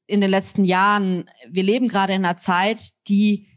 in 0.05 0.21
den 0.21 0.29
letzten 0.29 0.63
Jahren, 0.63 1.29
wir 1.49 1.63
leben 1.63 1.87
gerade 1.87 2.13
in 2.13 2.23
einer 2.23 2.37
Zeit, 2.37 2.91
die 3.07 3.47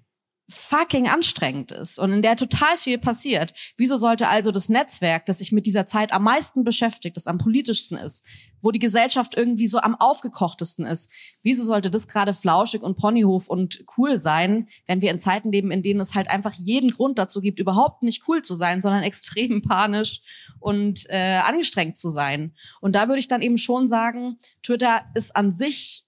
fucking 0.50 1.08
anstrengend 1.08 1.70
ist 1.72 1.98
und 1.98 2.12
in 2.12 2.22
der 2.22 2.36
total 2.36 2.76
viel 2.76 2.98
passiert. 2.98 3.52
Wieso 3.76 3.96
sollte 3.96 4.28
also 4.28 4.50
das 4.50 4.68
Netzwerk, 4.68 5.26
das 5.26 5.38
sich 5.38 5.52
mit 5.52 5.64
dieser 5.64 5.86
Zeit 5.86 6.12
am 6.12 6.24
meisten 6.24 6.64
beschäftigt, 6.64 7.16
das 7.16 7.26
am 7.26 7.38
politischsten 7.38 7.96
ist, 7.96 8.24
wo 8.60 8.70
die 8.70 8.78
Gesellschaft 8.78 9.36
irgendwie 9.36 9.68
so 9.68 9.78
am 9.78 9.94
aufgekochtesten 9.94 10.84
ist, 10.84 11.08
wieso 11.42 11.64
sollte 11.64 11.90
das 11.90 12.08
gerade 12.08 12.34
flauschig 12.34 12.82
und 12.82 12.96
Ponyhof 12.96 13.48
und 13.48 13.84
cool 13.96 14.16
sein, 14.16 14.68
wenn 14.86 15.00
wir 15.00 15.10
in 15.10 15.18
Zeiten 15.18 15.52
leben, 15.52 15.70
in 15.70 15.82
denen 15.82 16.00
es 16.00 16.14
halt 16.14 16.28
einfach 16.28 16.52
jeden 16.54 16.90
Grund 16.90 17.18
dazu 17.18 17.40
gibt, 17.40 17.58
überhaupt 17.58 18.02
nicht 18.02 18.24
cool 18.28 18.42
zu 18.42 18.54
sein, 18.54 18.82
sondern 18.82 19.02
extrem 19.10 19.62
panisch 19.62 20.20
und 20.58 21.06
äh, 21.08 21.40
angestrengt 21.44 21.96
zu 21.98 22.08
sein. 22.08 22.54
Und 22.80 22.94
da 22.94 23.08
würde 23.08 23.20
ich 23.20 23.28
dann 23.28 23.42
eben 23.42 23.58
schon 23.58 23.88
sagen, 23.88 24.38
Twitter 24.62 25.02
ist 25.14 25.36
an 25.36 25.52
sich 25.52 26.04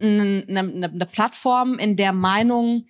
eine, 0.00 0.44
eine, 0.48 0.88
eine 0.88 1.06
Plattform, 1.06 1.78
in 1.78 1.96
der 1.96 2.12
Meinung 2.12 2.86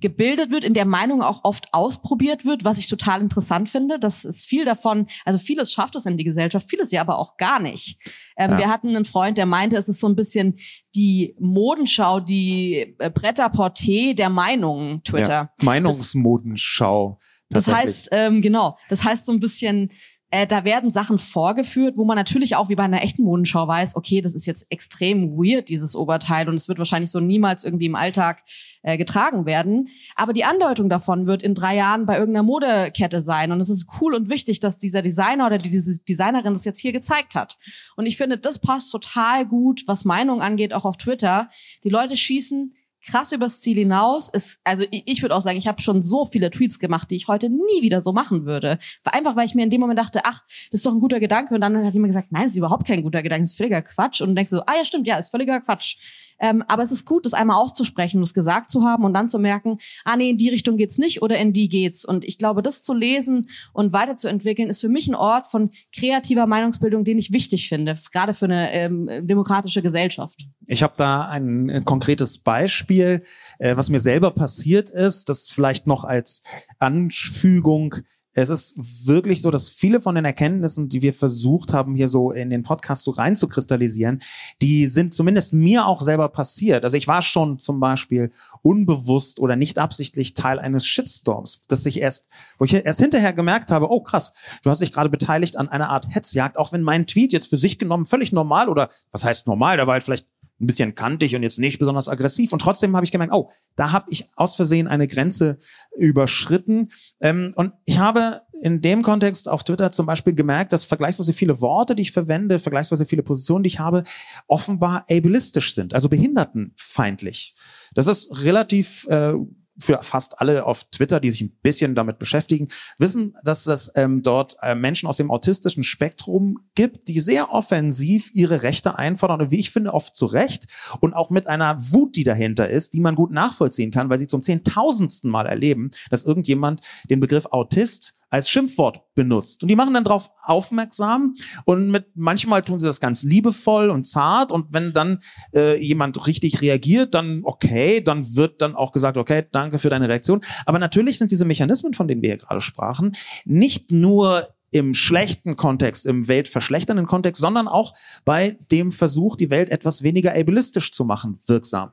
gebildet 0.00 0.50
wird, 0.50 0.64
in 0.64 0.74
der 0.74 0.84
Meinung 0.84 1.22
auch 1.22 1.44
oft 1.44 1.72
ausprobiert 1.72 2.44
wird, 2.44 2.64
was 2.64 2.78
ich 2.78 2.88
total 2.88 3.20
interessant 3.20 3.68
finde. 3.68 3.98
Das 3.98 4.24
ist 4.24 4.44
viel 4.44 4.64
davon, 4.64 5.06
also 5.24 5.38
vieles 5.38 5.72
schafft 5.72 5.96
es 5.96 6.06
in 6.06 6.16
die 6.16 6.24
Gesellschaft, 6.24 6.68
vieles 6.68 6.90
ja 6.90 7.00
aber 7.00 7.18
auch 7.18 7.36
gar 7.36 7.60
nicht. 7.60 7.98
Ähm, 8.36 8.52
ja. 8.52 8.58
Wir 8.58 8.68
hatten 8.68 8.88
einen 8.88 9.04
Freund, 9.04 9.38
der 9.38 9.46
meinte, 9.46 9.76
es 9.76 9.88
ist 9.88 10.00
so 10.00 10.08
ein 10.08 10.16
bisschen 10.16 10.58
die 10.94 11.34
Modenschau, 11.38 12.20
die 12.20 12.94
äh, 12.98 13.10
Bretterporté 13.10 14.14
der 14.14 14.30
Meinungen, 14.30 15.02
Twitter. 15.04 15.28
Ja, 15.28 15.50
Meinungsmodenschau. 15.62 17.18
Das, 17.50 17.66
heißt, 17.66 18.10
ähm, 18.12 18.42
genau, 18.42 18.78
das 18.88 19.02
heißt 19.02 19.26
so 19.26 19.32
ein 19.32 19.40
bisschen, 19.40 19.90
äh, 20.30 20.46
da 20.46 20.64
werden 20.64 20.90
Sachen 20.92 21.18
vorgeführt, 21.18 21.96
wo 21.96 22.04
man 22.04 22.16
natürlich 22.16 22.54
auch 22.56 22.68
wie 22.68 22.76
bei 22.76 22.84
einer 22.84 23.02
echten 23.02 23.24
Modenschau 23.24 23.66
weiß, 23.66 23.96
okay, 23.96 24.20
das 24.20 24.34
ist 24.34 24.46
jetzt 24.46 24.66
extrem 24.70 25.32
weird, 25.32 25.68
dieses 25.68 25.96
Oberteil, 25.96 26.48
und 26.48 26.54
es 26.54 26.68
wird 26.68 26.78
wahrscheinlich 26.78 27.10
so 27.10 27.18
niemals 27.18 27.64
irgendwie 27.64 27.86
im 27.86 27.96
Alltag 27.96 28.42
äh, 28.82 28.96
getragen 28.96 29.44
werden. 29.44 29.88
Aber 30.14 30.32
die 30.32 30.44
Andeutung 30.44 30.88
davon 30.88 31.26
wird 31.26 31.42
in 31.42 31.54
drei 31.54 31.76
Jahren 31.76 32.06
bei 32.06 32.16
irgendeiner 32.16 32.44
Modekette 32.44 33.20
sein. 33.20 33.52
Und 33.52 33.60
es 33.60 33.68
ist 33.68 33.86
cool 34.00 34.14
und 34.14 34.30
wichtig, 34.30 34.60
dass 34.60 34.78
dieser 34.78 35.02
Designer 35.02 35.46
oder 35.46 35.58
diese 35.58 36.00
Designerin 36.02 36.54
das 36.54 36.64
jetzt 36.64 36.78
hier 36.78 36.92
gezeigt 36.92 37.34
hat. 37.34 37.58
Und 37.96 38.06
ich 38.06 38.16
finde, 38.16 38.38
das 38.38 38.60
passt 38.60 38.90
total 38.92 39.46
gut, 39.46 39.82
was 39.86 40.04
Meinung 40.04 40.40
angeht, 40.40 40.72
auch 40.72 40.84
auf 40.84 40.96
Twitter. 40.96 41.50
Die 41.84 41.90
Leute 41.90 42.16
schießen 42.16 42.74
krass 43.06 43.32
übers 43.32 43.60
Ziel 43.60 43.76
hinaus. 43.76 44.28
Ist, 44.28 44.60
also 44.64 44.84
ich, 44.90 45.02
ich 45.06 45.22
würde 45.22 45.34
auch 45.34 45.42
sagen, 45.42 45.58
ich 45.58 45.66
habe 45.66 45.80
schon 45.80 46.02
so 46.02 46.24
viele 46.26 46.50
Tweets 46.50 46.78
gemacht, 46.78 47.10
die 47.10 47.16
ich 47.16 47.28
heute 47.28 47.48
nie 47.48 47.82
wieder 47.82 48.00
so 48.00 48.12
machen 48.12 48.46
würde. 48.46 48.78
Einfach 49.04 49.36
weil 49.36 49.46
ich 49.46 49.54
mir 49.54 49.64
in 49.64 49.70
dem 49.70 49.80
Moment 49.80 49.98
dachte, 49.98 50.20
ach, 50.24 50.42
das 50.70 50.80
ist 50.80 50.86
doch 50.86 50.92
ein 50.92 51.00
guter 51.00 51.20
Gedanke. 51.20 51.54
Und 51.54 51.60
dann 51.60 51.76
hat 51.76 51.94
jemand 51.94 52.10
gesagt, 52.10 52.32
nein, 52.32 52.44
das 52.44 52.52
ist 52.52 52.58
überhaupt 52.58 52.86
kein 52.86 53.02
guter 53.02 53.22
Gedanke, 53.22 53.42
das 53.42 53.52
ist 53.52 53.56
völliger 53.56 53.82
Quatsch. 53.82 54.20
Und 54.20 54.30
du 54.30 54.34
denkst 54.34 54.50
so, 54.50 54.62
ah 54.66 54.76
ja, 54.76 54.84
stimmt, 54.84 55.06
ja, 55.06 55.16
ist 55.16 55.30
völliger 55.30 55.60
Quatsch. 55.60 55.96
Ähm, 56.40 56.64
aber 56.68 56.82
es 56.82 56.90
ist 56.90 57.06
gut, 57.06 57.26
das 57.26 57.34
einmal 57.34 57.56
auszusprechen, 57.56 58.20
das 58.20 58.34
gesagt 58.34 58.70
zu 58.70 58.82
haben 58.82 59.04
und 59.04 59.14
dann 59.14 59.28
zu 59.28 59.38
merken, 59.38 59.78
ah 60.04 60.16
nee, 60.16 60.30
in 60.30 60.38
die 60.38 60.48
Richtung 60.48 60.76
geht's 60.76 60.98
nicht 60.98 61.22
oder 61.22 61.38
in 61.38 61.52
die 61.52 61.68
geht's. 61.68 62.04
Und 62.04 62.24
ich 62.24 62.38
glaube, 62.38 62.62
das 62.62 62.82
zu 62.82 62.94
lesen 62.94 63.48
und 63.72 63.92
weiterzuentwickeln, 63.92 64.70
ist 64.70 64.80
für 64.80 64.88
mich 64.88 65.08
ein 65.08 65.14
Ort 65.14 65.46
von 65.46 65.70
kreativer 65.94 66.46
Meinungsbildung, 66.46 67.04
den 67.04 67.18
ich 67.18 67.32
wichtig 67.32 67.68
finde, 67.68 67.96
gerade 68.12 68.34
für 68.34 68.46
eine 68.46 68.72
ähm, 68.72 69.08
demokratische 69.26 69.82
Gesellschaft. 69.82 70.46
Ich 70.66 70.82
habe 70.82 70.94
da 70.96 71.28
ein, 71.28 71.68
ein, 71.68 71.84
konkretes 71.84 72.38
Beispiel, 72.38 73.22
äh, 73.58 73.76
was 73.76 73.90
mir 73.90 74.00
selber 74.00 74.30
passiert 74.30 74.90
ist, 74.90 75.28
das 75.28 75.48
vielleicht 75.48 75.86
noch 75.86 76.04
als 76.04 76.42
Anfügung 76.78 77.96
es 78.32 78.48
ist 78.48 78.74
wirklich 79.06 79.42
so, 79.42 79.50
dass 79.50 79.68
viele 79.68 80.00
von 80.00 80.14
den 80.14 80.24
Erkenntnissen, 80.24 80.88
die 80.88 81.02
wir 81.02 81.12
versucht 81.12 81.72
haben, 81.72 81.96
hier 81.96 82.06
so 82.06 82.30
in 82.30 82.50
den 82.50 82.62
Podcast 82.62 83.02
so 83.04 83.10
rein 83.10 83.34
zu 83.34 83.48
kristallisieren, 83.48 84.22
die 84.62 84.86
sind 84.86 85.14
zumindest 85.14 85.52
mir 85.52 85.86
auch 85.86 86.00
selber 86.00 86.28
passiert. 86.28 86.84
Also 86.84 86.96
ich 86.96 87.08
war 87.08 87.22
schon 87.22 87.58
zum 87.58 87.80
Beispiel 87.80 88.30
unbewusst 88.62 89.40
oder 89.40 89.56
nicht 89.56 89.78
absichtlich 89.78 90.34
Teil 90.34 90.60
eines 90.60 90.86
Shitstorms, 90.86 91.62
dass 91.66 91.84
ich 91.86 92.00
erst, 92.00 92.28
wo 92.58 92.64
ich 92.64 92.74
erst 92.74 93.00
hinterher 93.00 93.32
gemerkt 93.32 93.72
habe, 93.72 93.90
oh 93.90 94.00
krass, 94.00 94.32
du 94.62 94.70
hast 94.70 94.80
dich 94.80 94.92
gerade 94.92 95.10
beteiligt 95.10 95.56
an 95.56 95.68
einer 95.68 95.88
Art 95.88 96.06
Hetzjagd, 96.14 96.56
auch 96.56 96.72
wenn 96.72 96.82
mein 96.82 97.06
Tweet 97.06 97.32
jetzt 97.32 97.50
für 97.50 97.56
sich 97.56 97.78
genommen 97.78 98.06
völlig 98.06 98.32
normal 98.32 98.68
oder 98.68 98.90
was 99.10 99.24
heißt 99.24 99.48
normal, 99.48 99.76
da 99.76 99.86
war 99.86 99.94
halt 99.94 100.04
vielleicht 100.04 100.26
ein 100.60 100.66
bisschen 100.66 100.94
kantig 100.94 101.34
und 101.34 101.42
jetzt 101.42 101.58
nicht 101.58 101.78
besonders 101.78 102.08
aggressiv. 102.08 102.52
Und 102.52 102.60
trotzdem 102.60 102.94
habe 102.94 103.04
ich 103.04 103.12
gemerkt, 103.12 103.32
oh, 103.32 103.50
da 103.76 103.92
habe 103.92 104.10
ich 104.10 104.28
aus 104.36 104.56
Versehen 104.56 104.88
eine 104.88 105.08
Grenze 105.08 105.58
überschritten. 105.96 106.92
Ähm, 107.20 107.52
und 107.56 107.72
ich 107.84 107.98
habe 107.98 108.42
in 108.60 108.82
dem 108.82 109.02
Kontext 109.02 109.48
auf 109.48 109.64
Twitter 109.64 109.90
zum 109.90 110.06
Beispiel 110.06 110.34
gemerkt, 110.34 110.72
dass 110.72 110.84
vergleichsweise 110.84 111.32
viele 111.32 111.60
Worte, 111.60 111.94
die 111.94 112.02
ich 112.02 112.12
verwende, 112.12 112.58
vergleichsweise 112.58 113.06
viele 113.06 113.22
Positionen, 113.22 113.62
die 113.62 113.68
ich 113.68 113.78
habe, 113.78 114.04
offenbar 114.46 115.06
ableistisch 115.10 115.74
sind, 115.74 115.94
also 115.94 116.08
behindertenfeindlich. 116.08 117.54
Das 117.94 118.06
ist 118.06 118.30
relativ 118.44 119.06
äh, 119.08 119.32
für 119.80 120.00
fast 120.02 120.40
alle 120.40 120.64
auf 120.64 120.84
Twitter, 120.84 121.20
die 121.20 121.30
sich 121.30 121.42
ein 121.42 121.58
bisschen 121.62 121.94
damit 121.94 122.18
beschäftigen, 122.18 122.68
wissen, 122.98 123.36
dass 123.42 123.66
es 123.66 123.90
ähm, 123.94 124.22
dort 124.22 124.56
äh, 124.62 124.74
Menschen 124.74 125.08
aus 125.08 125.16
dem 125.16 125.30
autistischen 125.30 125.82
Spektrum 125.82 126.58
gibt, 126.74 127.08
die 127.08 127.20
sehr 127.20 127.52
offensiv 127.52 128.30
ihre 128.32 128.62
Rechte 128.62 128.98
einfordern 128.98 129.40
und 129.40 129.50
wie 129.50 129.58
ich 129.58 129.70
finde, 129.70 129.94
oft 129.94 130.14
zu 130.14 130.26
Recht 130.26 130.66
und 131.00 131.14
auch 131.14 131.30
mit 131.30 131.46
einer 131.46 131.78
Wut, 131.92 132.16
die 132.16 132.24
dahinter 132.24 132.68
ist, 132.68 132.92
die 132.92 133.00
man 133.00 133.14
gut 133.14 133.30
nachvollziehen 133.30 133.90
kann, 133.90 134.10
weil 134.10 134.18
sie 134.18 134.26
zum 134.26 134.42
zehntausendsten 134.42 135.30
Mal 135.30 135.46
erleben, 135.46 135.90
dass 136.10 136.24
irgendjemand 136.24 136.80
den 137.08 137.20
Begriff 137.20 137.46
Autist 137.46 138.19
als 138.30 138.48
Schimpfwort 138.48 139.02
benutzt. 139.14 139.62
Und 139.62 139.68
die 139.68 139.76
machen 139.76 139.92
dann 139.92 140.04
darauf 140.04 140.30
aufmerksam 140.42 141.34
und 141.64 141.90
mit 141.90 142.06
manchmal 142.14 142.62
tun 142.62 142.78
sie 142.78 142.86
das 142.86 143.00
ganz 143.00 143.22
liebevoll 143.22 143.90
und 143.90 144.06
zart 144.06 144.52
und 144.52 144.66
wenn 144.70 144.92
dann 144.92 145.18
äh, 145.54 145.76
jemand 145.82 146.26
richtig 146.26 146.62
reagiert, 146.62 147.14
dann 147.14 147.40
okay, 147.44 148.00
dann 148.00 148.36
wird 148.36 148.62
dann 148.62 148.76
auch 148.76 148.92
gesagt, 148.92 149.16
okay, 149.16 149.44
danke 149.50 149.78
für 149.78 149.90
deine 149.90 150.08
Reaktion. 150.08 150.40
Aber 150.64 150.78
natürlich 150.78 151.18
sind 151.18 151.30
diese 151.30 151.44
Mechanismen, 151.44 151.92
von 151.92 152.08
denen 152.08 152.22
wir 152.22 152.30
hier 152.30 152.38
gerade 152.38 152.60
sprachen, 152.60 153.16
nicht 153.44 153.90
nur 153.90 154.48
im 154.70 154.94
schlechten 154.94 155.56
Kontext, 155.56 156.06
im 156.06 156.28
weltverschlechternden 156.28 157.06
Kontext, 157.06 157.40
sondern 157.40 157.66
auch 157.66 157.94
bei 158.24 158.56
dem 158.70 158.92
Versuch, 158.92 159.36
die 159.36 159.50
Welt 159.50 159.68
etwas 159.70 160.02
weniger 160.02 160.34
ableistisch 160.34 160.92
zu 160.92 161.04
machen, 161.04 161.38
wirksam. 161.46 161.90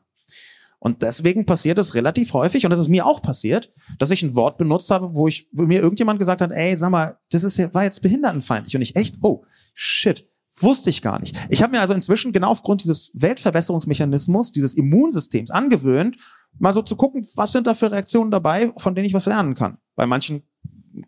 Und 0.80 1.02
deswegen 1.02 1.46
passiert 1.46 1.80
es 1.80 1.96
relativ 1.96 2.34
häufig, 2.34 2.66
und 2.66 2.70
das 2.70 2.80
ist 2.80 2.88
mir 2.88 3.06
auch 3.06 3.22
passiert, 3.22 3.74
dass 3.98 4.12
ich 4.12 4.22
ein 4.22 4.36
Wort 4.36 4.58
benutzt 4.58 4.92
habe, 4.92 5.16
wo 5.16 5.28
ich, 5.28 5.50
wo 5.52 5.64
mir 5.64 5.82
irgendjemand 5.82 6.20
gesagt 6.20 6.42
hat, 6.42 6.52
ey, 6.52 6.78
sag 6.78 6.92
mal, 6.92 7.18
das 7.32 7.44
ist 7.44 7.58
war 7.74 7.84
jetzt 7.84 8.02
behindertenfeindlich. 8.02 8.76
Und 8.76 8.84
ich 8.84 8.96
echt, 8.96 9.16
oh, 9.22 9.44
shit, 9.74 10.30
wusste 10.62 10.90
ich 10.90 11.02
gar 11.02 11.20
nicht. 11.20 11.36
Ich 11.50 11.64
habe 11.64 11.72
mir 11.72 11.82
also 11.82 11.94
inzwischen 11.94 12.32
genau 12.32 12.50
aufgrund 12.50 12.84
dieses 12.84 13.12
Weltverbesserungsmechanismus, 13.16 14.52
dieses 14.52 14.76
Immunsystems 14.76 15.50
angewöhnt, 15.50 16.18
mal 16.60 16.74
so 16.74 16.82
zu 16.82 16.96
gucken, 16.96 17.28
was 17.36 17.52
sind 17.52 17.68
da 17.68 17.74
für 17.74 17.92
Reaktionen 17.92 18.32
dabei, 18.32 18.72
von 18.78 18.96
denen 18.96 19.06
ich 19.06 19.14
was 19.14 19.26
lernen 19.26 19.56
kann. 19.56 19.78
Bei 19.96 20.06
manchen, 20.06 20.44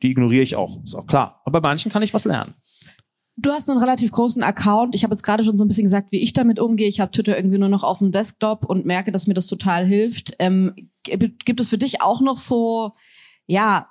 die 0.02 0.12
ignoriere 0.12 0.44
ich 0.44 0.56
auch, 0.56 0.84
ist 0.84 0.96
auch 0.96 1.08
klar. 1.08 1.42
Aber 1.46 1.62
bei 1.62 1.70
manchen 1.70 1.92
kann 1.92 2.04
ich 2.04 2.14
was 2.14 2.26
lernen. 2.26 2.54
Du 3.42 3.52
hast 3.52 3.70
einen 3.70 3.80
relativ 3.80 4.12
großen 4.12 4.44
Account. 4.44 4.96
Ich 4.96 5.04
habe 5.04 5.14
jetzt 5.14 5.24
gerade 5.24 5.44
schon 5.44 5.58
so 5.58 5.64
ein 5.64 5.68
bisschen 5.68 5.86
gesagt, 5.86 6.12
wie 6.12 6.20
ich 6.22 6.34
damit 6.34 6.60
umgehe. 6.60 6.88
Ich 6.88 7.00
habe 7.00 7.12
Twitter 7.12 7.38
irgendwie 7.38 7.58
nur 7.58 7.70
noch 7.70 7.84
auf 7.84 8.00
dem 8.00 8.12
Desktop 8.12 8.66
und 8.66 8.86
merke, 8.86 9.12
dass 9.12 9.28
mir 9.28 9.34
das 9.34 9.48
total 9.48 9.86
hilft. 9.86 10.36
Ähm, 10.40 10.74
gibt 11.04 11.60
es 11.60 11.70
für 11.70 11.78
dich 11.78 12.02
auch 12.02 12.22
noch 12.22 12.38
so, 12.38 12.94
ja, 13.46 13.90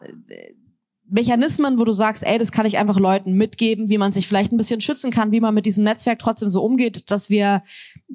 Mechanismen, 1.10 1.78
wo 1.78 1.84
du 1.84 1.92
sagst, 1.92 2.26
ey, 2.26 2.38
das 2.38 2.52
kann 2.52 2.66
ich 2.66 2.76
einfach 2.76 2.98
Leuten 2.98 3.32
mitgeben, 3.32 3.88
wie 3.88 3.98
man 3.98 4.12
sich 4.12 4.28
vielleicht 4.28 4.52
ein 4.52 4.58
bisschen 4.58 4.80
schützen 4.80 5.10
kann, 5.10 5.32
wie 5.32 5.40
man 5.40 5.54
mit 5.54 5.64
diesem 5.64 5.84
Netzwerk 5.84 6.18
trotzdem 6.18 6.50
so 6.50 6.62
umgeht, 6.62 7.10
dass 7.10 7.30
wir 7.30 7.62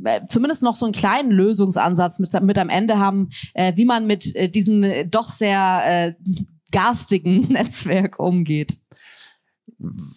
äh, 0.03 0.21
zumindest 0.27 0.61
noch 0.61 0.75
so 0.75 0.85
einen 0.85 0.93
kleinen 0.93 1.31
Lösungsansatz 1.31 2.19
mit, 2.19 2.31
mit 2.43 2.57
am 2.57 2.69
Ende 2.69 2.99
haben, 2.99 3.29
äh, 3.55 3.73
wie 3.75 3.85
man 3.85 4.05
mit 4.05 4.35
äh, 4.35 4.49
diesem 4.49 4.83
äh, 4.83 5.05
doch 5.05 5.29
sehr 5.29 5.81
äh, 5.85 6.13
garstigen 6.71 7.47
Netzwerk 7.49 8.19
umgeht 8.19 8.77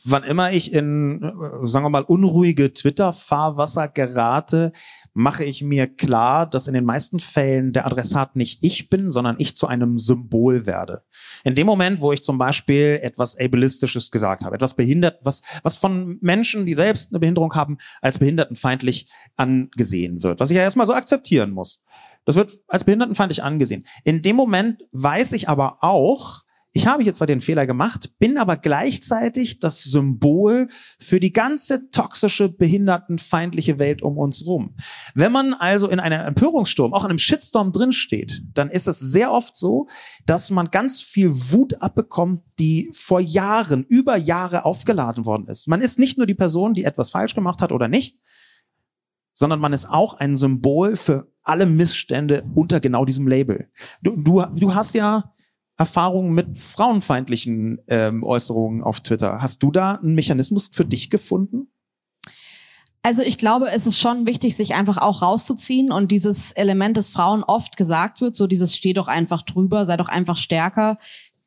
wann 0.04 0.22
immer 0.22 0.52
ich 0.52 0.72
in, 0.72 1.20
sagen 1.62 1.84
wir 1.84 1.90
mal, 1.90 2.02
unruhige 2.02 2.72
Twitter-Fahrwasser 2.72 3.88
gerate, 3.88 4.72
mache 5.12 5.44
ich 5.44 5.62
mir 5.62 5.86
klar, 5.86 6.48
dass 6.48 6.68
in 6.68 6.74
den 6.74 6.84
meisten 6.84 7.20
Fällen 7.20 7.72
der 7.72 7.86
Adressat 7.86 8.36
nicht 8.36 8.62
ich 8.62 8.88
bin, 8.88 9.10
sondern 9.10 9.36
ich 9.38 9.56
zu 9.56 9.66
einem 9.66 9.98
Symbol 9.98 10.66
werde. 10.66 11.02
In 11.42 11.54
dem 11.54 11.66
Moment, 11.66 12.00
wo 12.00 12.12
ich 12.12 12.22
zum 12.22 12.38
Beispiel 12.38 13.00
etwas 13.02 13.36
ableistisches 13.36 14.10
gesagt 14.10 14.44
habe, 14.44 14.54
etwas 14.54 14.74
behindert, 14.74 15.18
was, 15.22 15.40
was 15.62 15.76
von 15.76 16.18
Menschen, 16.20 16.66
die 16.66 16.74
selbst 16.74 17.12
eine 17.12 17.20
Behinderung 17.20 17.54
haben, 17.54 17.78
als 18.00 18.18
behindertenfeindlich 18.18 19.10
angesehen 19.36 20.22
wird, 20.22 20.40
was 20.40 20.50
ich 20.50 20.56
ja 20.56 20.62
erstmal 20.62 20.86
so 20.86 20.94
akzeptieren 20.94 21.50
muss. 21.50 21.82
Das 22.24 22.34
wird 22.36 22.58
als 22.68 22.84
behindertenfeindlich 22.84 23.42
angesehen. 23.42 23.86
In 24.04 24.22
dem 24.22 24.36
Moment 24.36 24.82
weiß 24.92 25.32
ich 25.32 25.48
aber 25.48 25.78
auch, 25.82 26.45
ich 26.76 26.86
habe 26.86 27.02
hier 27.02 27.14
zwar 27.14 27.26
den 27.26 27.40
Fehler 27.40 27.66
gemacht, 27.66 28.10
bin 28.18 28.36
aber 28.36 28.58
gleichzeitig 28.58 29.60
das 29.60 29.82
Symbol 29.82 30.68
für 30.98 31.20
die 31.20 31.32
ganze 31.32 31.88
toxische, 31.90 32.50
behindertenfeindliche 32.50 33.78
Welt 33.78 34.02
um 34.02 34.18
uns 34.18 34.44
rum. 34.44 34.76
Wenn 35.14 35.32
man 35.32 35.54
also 35.54 35.88
in 35.88 36.00
einem 36.00 36.20
Empörungssturm, 36.20 36.92
auch 36.92 37.04
in 37.04 37.08
einem 37.08 37.18
Shitstorm 37.18 37.72
drinsteht, 37.72 38.42
dann 38.52 38.68
ist 38.68 38.88
es 38.88 38.98
sehr 38.98 39.32
oft 39.32 39.56
so, 39.56 39.88
dass 40.26 40.50
man 40.50 40.70
ganz 40.70 41.00
viel 41.00 41.30
Wut 41.32 41.80
abbekommt, 41.80 42.42
die 42.58 42.90
vor 42.92 43.20
Jahren, 43.20 43.84
über 43.84 44.18
Jahre 44.18 44.66
aufgeladen 44.66 45.24
worden 45.24 45.48
ist. 45.48 45.68
Man 45.68 45.80
ist 45.80 45.98
nicht 45.98 46.18
nur 46.18 46.26
die 46.26 46.34
Person, 46.34 46.74
die 46.74 46.84
etwas 46.84 47.08
falsch 47.08 47.34
gemacht 47.34 47.62
hat 47.62 47.72
oder 47.72 47.88
nicht, 47.88 48.18
sondern 49.32 49.60
man 49.60 49.72
ist 49.72 49.88
auch 49.88 50.12
ein 50.12 50.36
Symbol 50.36 50.96
für 50.96 51.32
alle 51.42 51.64
Missstände 51.64 52.44
unter 52.54 52.80
genau 52.80 53.06
diesem 53.06 53.26
Label. 53.26 53.70
Du, 54.02 54.14
du, 54.16 54.44
du 54.58 54.74
hast 54.74 54.92
ja 54.94 55.32
Erfahrungen 55.76 56.32
mit 56.32 56.56
frauenfeindlichen 56.56 57.80
ähm, 57.88 58.22
Äußerungen 58.24 58.82
auf 58.82 59.00
Twitter. 59.00 59.40
Hast 59.42 59.62
du 59.62 59.70
da 59.70 59.96
einen 59.96 60.14
Mechanismus 60.14 60.70
für 60.72 60.84
dich 60.84 61.10
gefunden? 61.10 61.68
Also 63.02 63.22
ich 63.22 63.38
glaube, 63.38 63.70
es 63.70 63.86
ist 63.86 64.00
schon 64.00 64.26
wichtig, 64.26 64.56
sich 64.56 64.74
einfach 64.74 64.98
auch 64.98 65.22
rauszuziehen 65.22 65.92
und 65.92 66.10
dieses 66.10 66.50
Element, 66.52 66.96
das 66.96 67.08
Frauen 67.08 67.44
oft 67.44 67.76
gesagt 67.76 68.20
wird, 68.20 68.34
so 68.34 68.48
dieses 68.48 68.74
steh 68.74 68.94
doch 68.94 69.06
einfach 69.06 69.42
drüber, 69.42 69.86
sei 69.86 69.96
doch 69.96 70.08
einfach 70.08 70.36
stärker, 70.36 70.98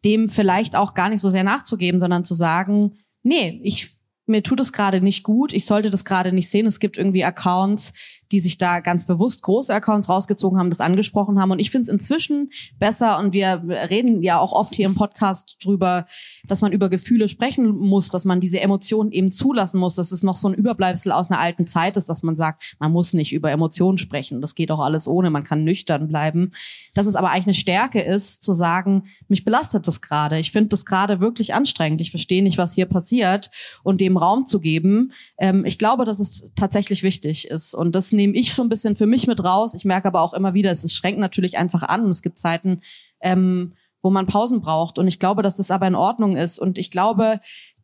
dem 0.06 0.30
vielleicht 0.30 0.78
auch 0.78 0.94
gar 0.94 1.10
nicht 1.10 1.20
so 1.20 1.30
sehr 1.30 1.44
nachzugeben, 1.44 2.00
sondern 2.00 2.24
zu 2.24 2.34
sagen, 2.34 2.94
nee, 3.24 3.60
ich 3.64 4.00
mir 4.30 4.44
tut 4.44 4.60
es 4.60 4.72
gerade 4.72 5.02
nicht 5.02 5.24
gut, 5.24 5.52
ich 5.52 5.66
sollte 5.66 5.90
das 5.90 6.06
gerade 6.06 6.32
nicht 6.32 6.50
sehen. 6.50 6.68
Es 6.68 6.80
gibt 6.80 6.98
irgendwie 6.98 7.26
Accounts, 7.26 7.92
die 8.32 8.40
sich 8.40 8.58
da 8.58 8.80
ganz 8.80 9.06
bewusst 9.06 9.42
große 9.42 9.74
Accounts 9.74 10.10
rausgezogen 10.10 10.60
haben, 10.60 10.70
das 10.70 10.82
angesprochen 10.82 11.40
haben. 11.40 11.52
Und 11.52 11.60
ich 11.60 11.72
finde 11.72 11.84
es 11.84 11.90
inzwischen 11.90 12.52
besser 12.80 13.20
und 13.20 13.34
wir 13.34 13.64
reden 13.90 14.22
ja 14.22 14.40
auch 14.40 14.52
oft 14.52 14.76
hier 14.76 14.86
im 14.86 14.96
Podcast 14.96 15.58
drüber, 15.64 16.06
dass 16.50 16.62
man 16.62 16.72
über 16.72 16.90
Gefühle 16.90 17.28
sprechen 17.30 17.78
muss, 17.78 18.10
dass 18.10 18.26
man 18.26 18.40
diese 18.40 18.60
Emotionen 18.60 19.12
eben 19.12 19.32
zulassen 19.32 19.80
muss, 19.80 19.96
dass 19.96 20.12
es 20.12 20.24
noch 20.24 20.36
so 20.36 20.48
ein 20.48 20.56
Überbleibsel 20.56 21.12
aus 21.12 21.30
einer 21.30 21.40
alten 21.40 21.68
Zeit 21.68 21.96
ist, 21.96 22.10
dass 22.10 22.24
man 22.24 22.36
sagt, 22.36 22.76
man 22.80 22.92
muss 22.92 23.14
nicht 23.14 23.34
über 23.34 23.52
Emotionen 23.52 23.98
sprechen. 23.98 24.42
Das 24.42 24.56
geht 24.56 24.72
auch 24.72 24.80
alles 24.80 25.08
ohne, 25.08 25.30
man 25.30 25.44
kann 25.44 25.64
nüchtern 25.64 26.08
bleiben. 26.08 26.52
Dass 26.94 27.06
es 27.06 27.16
aber 27.16 27.30
eigentlich 27.30 27.46
eine 27.46 27.54
Stärke 27.54 28.02
ist, 28.02 28.42
zu 28.42 28.54
sagen, 28.54 29.04
mich 29.28 29.46
belastet 29.46 29.88
das 29.88 30.02
gerade. 30.02 30.40
Ich 30.40 30.52
finde 30.52 30.70
das 30.70 30.86
gerade 30.86 31.20
wirklich 31.20 31.54
anstrengend. 31.54 32.02
Ich 32.02 32.12
verstehe 32.12 32.44
nicht, 32.44 32.58
was 32.58 32.74
hier 32.74 32.88
passiert 32.88 33.52
und 33.84 34.02
dem 34.02 34.18
Raum 34.18 34.48
zu 34.48 34.60
geben. 34.60 35.14
Ähm, 35.38 35.66
ich 35.66 35.78
glaube, 35.78 36.04
dass 36.04 36.20
es 36.20 36.52
tatsächlich 36.56 37.04
wichtig 37.04 37.48
ist 37.48 37.76
und 37.76 37.94
das 37.94 38.12
nehme 38.12 38.34
ich 38.34 38.56
so 38.56 38.64
ein 38.64 38.70
bisschen 38.70 38.96
für 38.96 39.06
mich 39.06 39.28
mit 39.28 39.44
raus. 39.44 39.76
Ich 39.76 39.86
merke 39.86 40.08
aber 40.08 40.22
auch 40.22 40.34
immer 40.34 40.54
wieder, 40.56 40.72
es 40.72 40.92
schränkt 40.94 41.20
natürlich 41.20 41.58
einfach 41.58 41.84
an. 41.84 42.04
Und 42.04 42.10
es 42.10 42.22
gibt 42.22 42.40
Zeiten, 42.40 42.82
ähm, 43.22 43.74
wo 44.02 44.10
man 44.10 44.26
Pausen 44.26 44.62
braucht. 44.62 44.98
Und 44.98 45.08
ich 45.08 45.20
glaube, 45.20 45.42
dass 45.42 45.58
das 45.58 45.72
aber 45.72 45.88
in 45.88 45.96
Ordnung 45.96 46.36
ist. 46.36 46.60
Und 46.60 46.78
ich 46.78 46.92
glaube, 46.92 47.40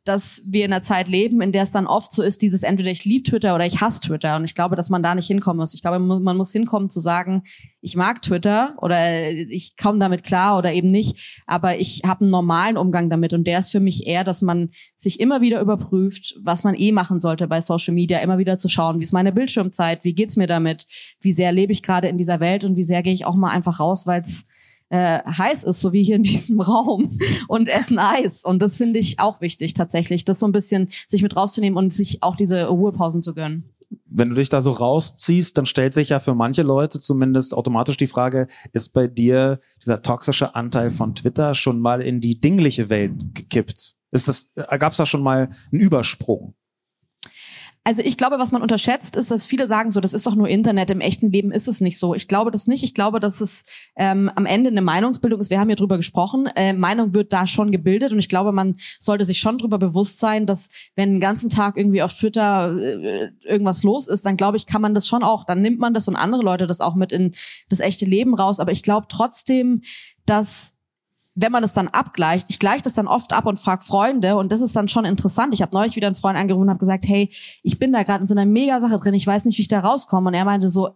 dass 0.06 0.44
wir 0.46 0.66
in 0.66 0.72
einer 0.72 0.84
Zeit 0.84 1.08
leben, 1.08 1.42
in 1.42 1.52
der 1.52 1.64
es 1.64 1.72
dann 1.72 1.88
oft 1.88 2.14
so 2.14 2.22
ist, 2.22 2.44
dieses 2.44 2.62
entweder 2.62 2.92
ich 2.92 3.06
liebe 3.06 3.28
Twitter 3.28 3.56
oder 3.56 3.66
ich 3.66 3.82
hasse 3.82 4.02
Twitter. 4.02 4.36
Und 4.36 4.46
ich 4.46 4.54
glaube, 4.54 4.76
dass 4.76 4.92
man 4.92 5.02
da 5.02 5.16
nicht 5.16 5.26
hinkommen 5.26 5.58
muss. 5.58 5.74
Ich 5.74 5.82
glaube, 5.82 5.98
man 5.98 6.38
muss 6.38 6.52
hinkommen 6.52 6.92
zu 6.92 7.00
sagen, 7.00 7.42
ich 7.82 7.96
mag 7.96 8.22
Twitter 8.22 8.76
oder 8.78 9.32
ich 9.32 9.76
komme 9.78 9.98
damit 9.98 10.24
klar 10.24 10.60
oder 10.60 10.72
eben 10.74 10.92
nicht, 10.92 11.42
aber 11.48 11.80
ich 11.80 12.04
habe 12.06 12.22
einen 12.22 12.30
normalen 12.30 12.78
Umgang 12.78 13.10
damit. 13.10 13.34
Und 13.34 13.46
der 13.46 13.58
ist 13.58 13.72
für 13.72 13.80
mich 13.80 14.06
eher, 14.06 14.24
dass 14.24 14.44
man 14.44 14.70
sich 14.96 15.20
immer 15.20 15.42
wieder 15.42 15.60
überprüft, 15.60 16.36
was 16.44 16.64
man 16.64 16.76
eh 16.76 16.92
machen 16.92 17.20
sollte 17.20 17.48
bei 17.48 17.62
Social 17.62 17.96
Media, 17.96 18.20
immer 18.20 18.38
wieder 18.38 18.60
zu 18.60 18.70
schauen, 18.70 19.00
wie 19.00 19.04
ist 19.04 19.12
meine 19.12 19.32
Bildschirmzeit, 19.32 20.04
wie 20.04 20.14
geht's 20.14 20.36
mir 20.36 20.48
damit, 20.48 20.86
wie 21.20 21.32
sehr 21.32 21.52
lebe 21.52 21.74
ich 21.74 21.82
gerade 21.82 22.10
in 22.10 22.20
dieser 22.20 22.40
Welt 22.40 22.64
und 22.64 22.76
wie 22.76 22.84
sehr 22.84 23.02
gehe 23.02 23.14
ich 23.14 23.26
auch 23.26 23.36
mal 23.36 23.50
einfach 23.50 23.80
raus, 23.80 24.06
weil 24.06 24.22
es 24.22 24.46
äh, 24.96 25.22
heiß 25.26 25.66
ist, 25.66 25.82
so 25.82 25.92
wie 25.92 26.04
hier 26.04 26.16
in 26.16 26.24
diesem 26.24 26.62
Raum 26.62 27.12
und 27.48 27.68
essen 27.68 28.00
Eis. 28.00 28.46
Und 28.46 28.62
das 28.62 28.78
finde 28.78 29.00
ich 29.00 29.20
auch 29.20 29.42
wichtig 29.42 29.74
tatsächlich, 29.74 30.24
das 30.24 30.40
so 30.40 30.48
ein 30.48 30.54
bisschen 30.54 30.90
sich 31.08 31.22
mit 31.22 31.36
rauszunehmen 31.36 31.78
und 31.78 31.92
sich 31.92 32.24
auch 32.24 32.36
diese 32.36 32.66
Ruhepausen 32.68 33.22
zu 33.22 33.34
gönnen. 33.34 33.70
Wenn 34.06 34.30
du 34.30 34.36
dich 34.36 34.50
da 34.50 34.62
so 34.62 34.72
rausziehst, 34.72 35.58
dann 35.58 35.66
stellt 35.66 35.94
sich 35.94 36.10
ja 36.10 36.20
für 36.20 36.34
manche 36.34 36.64
Leute 36.64 37.00
zumindest 37.00 37.54
automatisch 37.54 37.98
die 37.98 38.08
Frage, 38.08 38.48
ist 38.72 38.94
bei 38.94 39.08
dir 39.08 39.60
dieser 39.84 40.02
toxische 40.02 40.56
Anteil 40.56 40.92
von 40.92 41.14
Twitter 41.14 41.54
schon 41.54 41.80
mal 41.80 42.02
in 42.02 42.22
die 42.22 42.40
dingliche 42.40 42.90
Welt 42.90 43.14
gekippt? 43.34 43.96
Ist 44.12 44.28
das, 44.28 44.50
gab 44.56 44.92
es 44.92 44.98
da 44.98 45.06
schon 45.06 45.22
mal 45.22 45.50
einen 45.72 45.82
Übersprung? 45.82 46.56
Also 47.88 48.02
ich 48.02 48.18
glaube, 48.18 48.40
was 48.40 48.52
man 48.52 48.64
unterschätzt, 48.64 49.16
ist, 49.16 49.30
dass 49.30 49.46
viele 49.46 49.68
sagen 49.68 49.92
so, 49.92 50.02
das 50.02 50.14
ist 50.16 50.26
doch 50.26 50.34
nur 50.34 50.50
Internet, 50.50 50.90
im 50.90 51.02
echten 51.02 51.32
Leben 51.32 51.52
ist 51.52 51.68
es 51.68 51.82
nicht 51.82 52.00
so. 52.00 52.16
Ich 52.16 52.28
glaube 52.28 52.50
das 52.50 52.66
nicht. 52.66 52.84
Ich 52.84 52.96
glaube, 52.96 53.20
dass 53.20 53.42
es 53.42 53.64
ähm, 53.96 54.28
am 54.36 54.48
Ende 54.48 54.72
eine 54.72 54.82
Meinungsbildung 54.82 55.40
ist. 55.40 55.52
Wir 55.52 55.60
haben 55.60 55.70
ja 55.70 55.76
drüber 55.76 55.98
gesprochen. 55.98 56.48
Äh, 56.56 56.74
Meinung 56.74 57.14
wird 57.14 57.32
da 57.32 57.46
schon 57.46 57.72
gebildet 57.72 58.12
und 58.12 58.18
ich 58.18 58.28
glaube, 58.28 58.54
man 58.54 58.78
sollte 59.00 59.24
sich 59.24 59.38
schon 59.38 59.60
drüber 59.60 59.78
bewusst 59.78 60.18
sein, 60.18 60.48
dass 60.48 60.70
wenn 60.96 61.12
den 61.12 61.20
ganzen 61.20 61.52
Tag 61.52 61.78
irgendwie 61.78 62.02
auf 62.02 62.14
Twitter 62.14 62.76
äh, 62.76 63.30
irgendwas 63.44 63.84
los 63.84 64.08
ist, 64.08 64.26
dann 64.26 64.36
glaube 64.36 64.58
ich, 64.58 64.66
kann 64.66 64.82
man 64.82 64.96
das 64.96 65.08
schon 65.08 65.22
auch, 65.22 65.46
dann 65.46 65.62
nimmt 65.62 65.78
man 65.78 65.94
das 65.94 66.08
und 66.08 66.16
andere 66.16 66.42
Leute 66.42 66.66
das 66.66 66.82
auch 66.82 66.96
mit 66.96 67.12
in 67.12 67.36
das 67.70 67.82
echte 67.82 68.06
Leben 68.06 68.34
raus. 68.34 68.60
Aber 68.60 68.72
ich 68.72 68.82
glaube 68.82 69.06
trotzdem, 69.10 69.84
dass 70.26 70.75
wenn 71.36 71.52
man 71.52 71.64
es 71.64 71.74
dann 71.74 71.90
abgleicht, 71.90 72.48
ich 72.50 72.60
gleiche 72.60 72.84
das 72.84 72.94
dann 72.94 73.08
oft 73.08 73.34
ab 73.34 73.46
und 73.46 73.60
frage 73.60 73.84
Freunde 73.84 74.38
und 74.38 74.52
das 74.52 74.62
ist 74.62 74.76
dann 74.76 74.88
schon 74.88 75.04
interessant. 75.04 75.54
Ich 75.54 75.62
habe 75.62 75.76
neulich 75.76 75.98
wieder 75.98 76.08
einen 76.08 76.16
Freund 76.16 76.38
angerufen 76.38 76.64
und 76.64 76.70
habe 76.70 76.80
gesagt, 76.80 77.06
hey, 77.08 77.30
ich 77.62 77.78
bin 77.78 77.92
da 77.92 78.04
gerade 78.04 78.22
in 78.22 78.28
so 78.28 78.34
einer 78.34 78.46
Mega-Sache 78.46 78.98
drin, 78.98 79.14
ich 79.14 79.28
weiß 79.28 79.44
nicht, 79.44 79.58
wie 79.58 79.64
ich 79.64 79.68
da 79.68 79.82
rauskomme. 79.82 80.30
Und 80.30 80.34
er 80.34 80.46
meinte 80.46 80.70
so, 80.70 80.92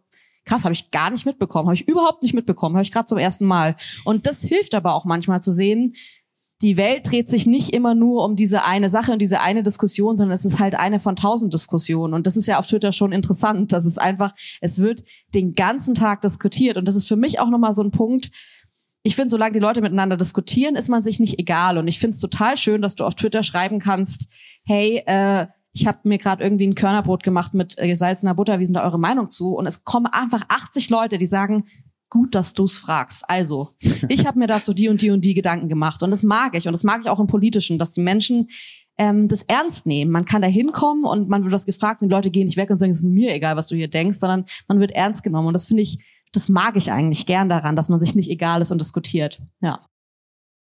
krass, 0.45 0.63
habe 0.63 0.73
ich 0.73 0.91
gar 0.91 1.11
nicht 1.11 1.25
mitbekommen, 1.25 1.67
habe 1.67 1.75
ich 1.75 1.87
überhaupt 1.87 2.23
nicht 2.23 2.33
mitbekommen, 2.33 2.75
höre 2.75 2.81
ich 2.81 2.91
gerade 2.91 3.05
zum 3.05 3.17
ersten 3.17 3.45
Mal. 3.45 3.75
Und 4.05 4.27
das 4.27 4.41
hilft 4.41 4.73
aber 4.75 4.95
auch 4.95 5.03
manchmal 5.03 5.41
zu 5.41 5.51
sehen, 5.51 5.93
die 6.61 6.75
Welt 6.75 7.09
dreht 7.09 7.29
sich 7.29 7.45
nicht 7.45 7.73
immer 7.73 7.95
nur 7.95 8.25
um 8.25 8.35
diese 8.35 8.65
eine 8.65 8.89
Sache 8.89 9.13
und 9.13 9.21
diese 9.21 9.39
eine 9.39 9.63
Diskussion, 9.63 10.17
sondern 10.17 10.35
es 10.35 10.43
ist 10.43 10.59
halt 10.59 10.75
eine 10.75 10.99
von 10.99 11.15
tausend 11.15 11.53
Diskussionen. 11.53 12.13
Und 12.13 12.27
das 12.27 12.35
ist 12.35 12.47
ja 12.47 12.59
auf 12.59 12.67
Twitter 12.67 12.91
schon 12.91 13.13
interessant. 13.13 13.71
Das 13.71 13.85
ist 13.85 13.99
einfach, 13.99 14.33
es 14.59 14.79
wird 14.79 15.03
den 15.33 15.53
ganzen 15.53 15.95
Tag 15.95 16.19
diskutiert. 16.21 16.75
Und 16.75 16.85
das 16.85 16.95
ist 16.95 17.07
für 17.07 17.15
mich 17.15 17.39
auch 17.39 17.49
nochmal 17.49 17.73
so 17.73 17.81
ein 17.81 17.91
Punkt, 17.91 18.31
ich 19.09 19.15
finde, 19.15 19.31
solange 19.31 19.53
die 19.53 19.59
Leute 19.59 19.81
miteinander 19.81 20.17
diskutieren, 20.17 20.75
ist 20.75 20.87
man 20.87 21.01
sich 21.01 21.19
nicht 21.19 21.39
egal. 21.39 21.79
Und 21.79 21.87
ich 21.87 21.97
finde 21.97 22.13
es 22.13 22.21
total 22.21 22.57
schön, 22.57 22.83
dass 22.83 22.93
du 22.93 23.05
auf 23.05 23.15
Twitter 23.15 23.41
schreiben 23.41 23.79
kannst, 23.79 24.27
hey, 24.65 25.01
äh, 25.07 25.47
ich 25.73 25.87
habe 25.87 25.97
mir 26.03 26.19
gerade 26.19 26.43
irgendwie 26.43 26.67
ein 26.67 26.75
Körnerbrot 26.75 27.23
gemacht 27.23 27.55
mit 27.55 27.75
äh, 27.79 27.87
gesalzener 27.87 28.35
Butter, 28.35 28.59
wie 28.59 28.67
sind 28.67 28.75
da 28.75 28.83
eure 28.83 28.99
Meinung 28.99 29.31
zu? 29.31 29.55
Und 29.55 29.65
es 29.65 29.83
kommen 29.83 30.05
einfach 30.05 30.43
80 30.47 30.91
Leute, 30.91 31.17
die 31.17 31.25
sagen, 31.25 31.63
gut, 32.11 32.35
dass 32.35 32.53
du's 32.53 32.77
fragst. 32.77 33.27
Also, 33.27 33.71
ich 34.09 34.27
habe 34.27 34.37
mir 34.37 34.45
dazu 34.45 34.75
die 34.75 34.89
und 34.89 35.01
die 35.01 35.09
und 35.09 35.25
die 35.25 35.33
Gedanken 35.33 35.69
gemacht. 35.69 36.03
Und 36.03 36.11
das 36.11 36.21
mag 36.21 36.55
ich. 36.55 36.67
Und 36.67 36.73
das 36.73 36.83
mag 36.83 37.01
ich 37.01 37.09
auch 37.09 37.19
im 37.19 37.25
Politischen, 37.25 37.79
dass 37.79 37.93
die 37.93 38.01
Menschen 38.01 38.49
ähm, 38.99 39.27
das 39.27 39.41
ernst 39.41 39.87
nehmen. 39.87 40.11
Man 40.11 40.25
kann 40.25 40.43
da 40.43 40.47
hinkommen 40.47 41.03
und 41.03 41.29
man 41.29 41.41
wird 41.41 41.53
das 41.53 41.65
gefragt 41.65 42.03
und 42.03 42.09
die 42.09 42.13
Leute 42.13 42.29
gehen 42.29 42.45
nicht 42.45 42.57
weg 42.57 42.69
und 42.69 42.77
sagen, 42.77 42.91
es 42.91 42.99
ist 42.99 43.05
mir 43.05 43.33
egal, 43.33 43.55
was 43.55 43.65
du 43.65 43.75
hier 43.75 43.87
denkst, 43.87 44.19
sondern 44.19 44.45
man 44.67 44.79
wird 44.79 44.91
ernst 44.91 45.23
genommen. 45.23 45.47
Und 45.47 45.53
das 45.55 45.65
finde 45.65 45.81
ich 45.81 45.97
das 46.31 46.49
mag 46.49 46.75
ich 46.75 46.91
eigentlich 46.91 47.25
gern 47.25 47.49
daran, 47.49 47.75
dass 47.75 47.89
man 47.89 47.99
sich 47.99 48.15
nicht 48.15 48.29
egal 48.29 48.61
ist 48.61 48.71
und 48.71 48.79
diskutiert. 48.79 49.41
Ja. 49.61 49.85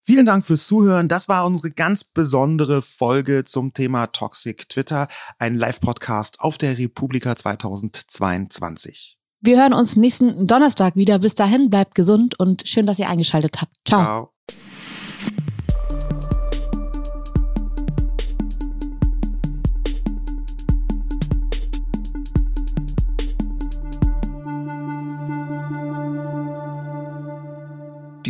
Vielen 0.03 0.25
Dank 0.25 0.45
fürs 0.45 0.67
Zuhören. 0.67 1.09
Das 1.09 1.27
war 1.27 1.45
unsere 1.45 1.71
ganz 1.71 2.05
besondere 2.05 2.81
Folge 2.81 3.43
zum 3.43 3.73
Thema 3.73 4.07
Toxic 4.07 4.69
Twitter, 4.69 5.09
ein 5.37 5.55
Live-Podcast 5.55 6.39
auf 6.39 6.57
der 6.57 6.77
Republika 6.77 7.35
2022. 7.35 9.17
Wir 9.41 9.61
hören 9.61 9.73
uns 9.73 9.97
nächsten 9.97 10.47
Donnerstag 10.47 10.95
wieder. 10.95 11.19
Bis 11.19 11.35
dahin 11.35 11.69
bleibt 11.69 11.93
gesund 11.93 12.39
und 12.39 12.65
schön, 12.65 12.85
dass 12.85 12.99
ihr 12.99 13.09
eingeschaltet 13.09 13.61
habt. 13.61 13.73
Ciao. 13.85 14.01
Ciao. 14.01 14.36